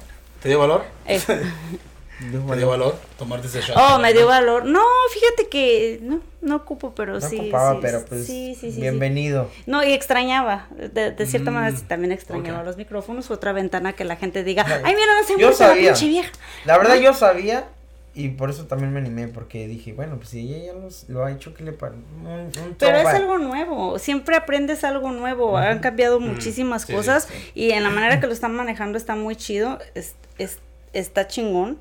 [0.42, 0.84] ¿Te dio valor?
[1.06, 1.20] Eh,
[2.30, 3.76] ¿Te dio valor tomarte ese shot?
[3.76, 4.64] Oh, me dio valor.
[4.64, 4.82] No,
[5.12, 7.38] fíjate que no, no ocupo, pero No sí.
[7.40, 8.80] ocupaba, sí, pero pues sí, sí, sí, sí.
[8.80, 9.48] bienvenido.
[9.66, 10.68] No, y extrañaba.
[10.76, 13.30] De, de cierta Mm, manera sí, también extrañaba los micrófonos.
[13.30, 15.92] Otra ventana que la gente diga, Ay, ay, mira, no se yo muerto la sabía.
[15.92, 16.30] pinche vieja.
[16.64, 17.68] La verdad yo sabía
[18.14, 21.24] y por eso también me animé porque dije, bueno, pues si ella ya los- lo
[21.24, 21.94] ha hecho, que le pare?
[22.22, 27.26] Un, un Pero es algo nuevo, siempre aprendes algo nuevo, han cambiado muchísimas sí, cosas
[27.30, 27.50] sí.
[27.54, 30.58] y en la manera que lo están manejando está muy chido, es, es-
[30.92, 31.78] está chingón.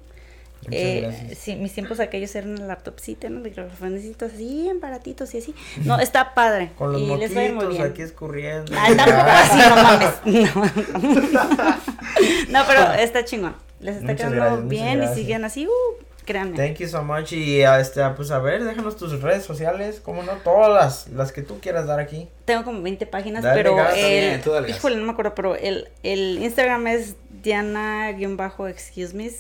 [0.70, 3.40] Eh, sí, mis tiempos aquellos eran el laptopcito, ¿no?
[3.40, 5.56] microfonecitos así, en baratitos y así.
[5.86, 6.72] No, está padre.
[6.78, 7.88] Con los y les muy moquitos bien.
[7.88, 8.72] aquí escurriendo.
[8.78, 10.12] Ay, tampoco así, no mames.
[12.52, 13.56] No, no, pero está chingón.
[13.80, 15.72] Les está Muchas quedando gracias, bien y siguen así, uh,
[16.26, 16.56] créanme.
[16.56, 20.34] Thank you so much y este, pues a ver, déjanos tus redes sociales, cómo no,
[20.44, 22.30] todas las, las que tú quieras dar aquí.
[22.46, 25.90] Tengo como 20 páginas, Dale pero gas, el, bien, híjole, no me acuerdo, pero el,
[26.04, 29.32] el Instagram es Diana-excuse me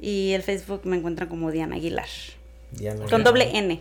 [0.00, 2.08] y el Facebook me encuentran como Diana Aguilar,
[2.72, 3.06] Diana.
[3.06, 3.80] con doble N.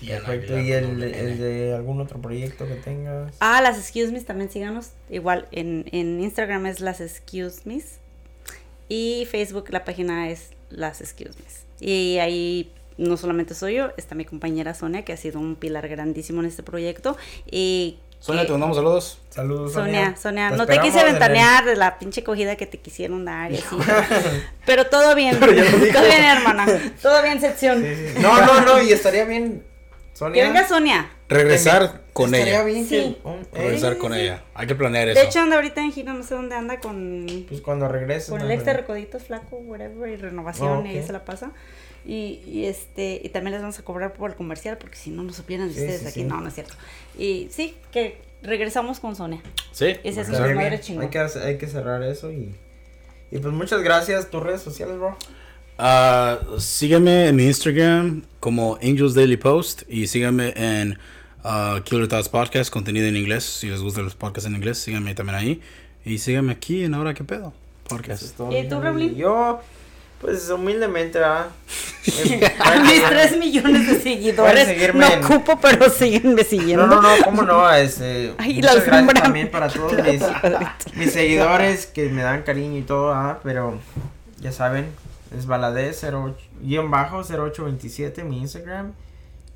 [0.00, 3.32] Diana Perfecto, Aguilar y el, el de algún otro proyecto que tengas.
[3.40, 7.82] Ah, las excuse me también síganos, igual en, en Instagram es las excuse me
[8.88, 14.14] y Facebook la página es las excuse me y ahí no solamente soy yo, está
[14.14, 17.16] mi compañera Sonia que ha sido un pilar grandísimo en este proyecto.
[17.50, 19.18] Y Sonia, te mandamos saludos.
[19.30, 22.78] Saludos, Sonia, Sonia, Te no te quise el- ventanear de la pinche cogida que te
[22.78, 23.66] quisieron dar y así.
[24.66, 25.92] pero todo bien, Pero ya lo dijo.
[25.98, 26.66] todo bien, hermana.
[27.02, 27.82] Todo bien, sección.
[27.82, 28.18] Sí, sí.
[28.20, 29.64] No, no, no, y estaría bien,
[30.12, 30.42] Sonia.
[30.42, 31.10] Que venga Sonia.
[31.28, 32.64] Regresar con estaría ella.
[32.64, 33.18] bien Sí.
[33.22, 34.42] que, eh, Regresar Sí, con ella.
[34.54, 35.20] Hay que planear eso.
[35.20, 38.30] De hecho, anda ahorita en gira, no sé dónde anda con, pues cuando regreses.
[38.30, 38.72] con no el ex de.
[38.72, 41.50] Recoditos Flaco, whatever, y renovación, Oh, y ahí se la pasa.
[42.06, 45.22] Y, y este, y también les vamos a cobrar por el comercial, porque si no,
[45.24, 46.20] no supieran de Sí, ustedes sí, aquí.
[46.20, 46.26] sí.
[46.26, 46.74] No, no es cierto.
[47.18, 49.42] Y sí, que regresamos con Sonia.
[49.72, 49.96] Sí.
[50.04, 51.04] Ese es un madre chingón.
[51.04, 52.54] Hay que, hay que cerrar eso y,
[53.32, 54.30] y pues muchas gracias.
[54.30, 55.16] Tus redes sociales, bro.
[55.78, 60.98] Ah, sígueme en mi Instagram como Angels Daily Post y síganme en
[61.42, 63.44] ah, Killer Thoughts Podcast, contenido en inglés.
[63.44, 65.60] Si les gustan los podcasts en inglés, síganme también ahí.
[66.04, 67.52] Y síganme aquí en Ahora que pedo.
[67.88, 68.22] Podcast.
[68.22, 68.80] Eso es todo, ¿Y tú.
[68.80, 69.14] Raulín?
[69.16, 69.60] Yo,
[70.20, 71.46] pues humildemente, ¿verdad?
[72.06, 74.94] Mis tres millones de seguidores.
[74.94, 76.86] No en- ocupo, pero síguenme siguiendo.
[76.86, 79.22] No, no, no, cómo no, este, Ay, muchas gracias alfombra.
[79.22, 80.22] también para todos mis,
[80.94, 83.78] mis seguidores que me dan cariño y todo, ah, pero
[84.40, 84.86] ya saben,
[85.36, 88.92] es baladez 08, guion bajo 0827 mi Instagram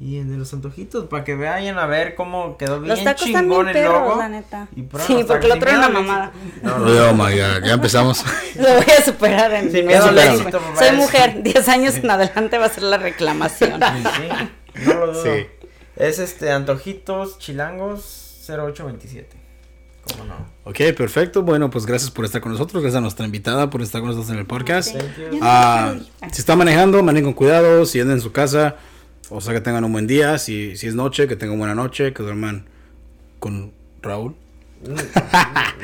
[0.01, 3.27] y el de los antojitos para que vayan a ver cómo quedó bien Los tacos
[3.27, 4.17] están chingón bien el perros, logo.
[4.19, 4.67] la neta.
[4.75, 6.33] Y Sí, porque el otro era una mamada.
[6.63, 8.25] No, no, Oh my god, ya empezamos.
[8.57, 11.69] Lo voy a superar en Sin miedo al Soy éxito, papá, Soy es- mujer, 10
[11.69, 13.79] años en adelante va a ser la reclamación.
[13.79, 14.03] Sí,
[14.75, 15.23] sí, no lo dudo.
[15.23, 15.47] Sí.
[15.97, 19.37] Es este antojitos chilangos 0827.
[20.13, 20.35] ¿Cómo no?
[20.65, 21.43] Ok, perfecto.
[21.43, 22.83] Bueno, pues gracias por estar con nosotros.
[22.83, 24.93] Gracias a nuestra invitada por estar con nosotros en el podcast.
[24.97, 25.39] Thank you.
[25.43, 25.95] Ah,
[26.33, 27.85] si está manejando, manejen con cuidado.
[27.85, 28.77] Si andan en su casa,
[29.31, 30.39] o sea que tengan un buen día.
[30.39, 32.13] Si, si es noche, que tengan buena noche.
[32.13, 32.67] Que duerman
[33.39, 34.35] con Raúl.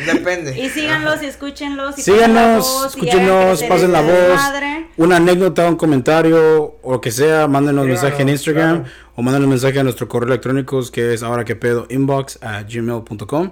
[0.06, 0.58] Depende.
[0.58, 1.98] Y síganlos y escúchenlos.
[1.98, 4.12] Y pasen la Síganos, voz, escúchenos, pasen la voz.
[4.12, 4.86] desmadre.
[4.96, 8.94] Una anécdota, un comentario o lo que sea, mándenos Claro, mensaje en Instagram claro.
[9.14, 13.50] o mándenos mensaje a nuestro correo electrónico que es ahora que pedo inbox a gmail.com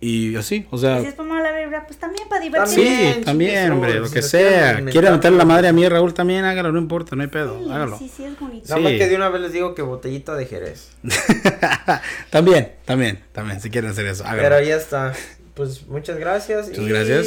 [0.00, 3.14] y así, o sea, si es para mala vibra, pues también para divertirse.
[3.16, 4.82] sí, También, hombre, lo que sea.
[4.86, 7.70] Quiere meterle la madre a mí, Raúl también, hágalo, no importa, no hay pedo, Sí,
[7.70, 7.98] hágalo.
[7.98, 8.66] Sí, sí, es bonito.
[8.68, 8.98] Nada más Sí.
[8.98, 10.90] que de una vez les digo que botellita de Jerez.
[12.30, 14.42] también, también, también, si quieren hacer eso, hágalo.
[14.42, 15.12] Pero ya está.
[15.54, 16.68] Pues muchas gracias.
[16.68, 17.26] Muchas y gracias.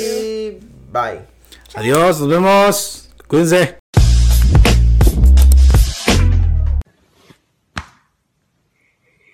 [0.91, 1.19] Bye.
[1.75, 3.82] Adiós, nos vemos, cuídense.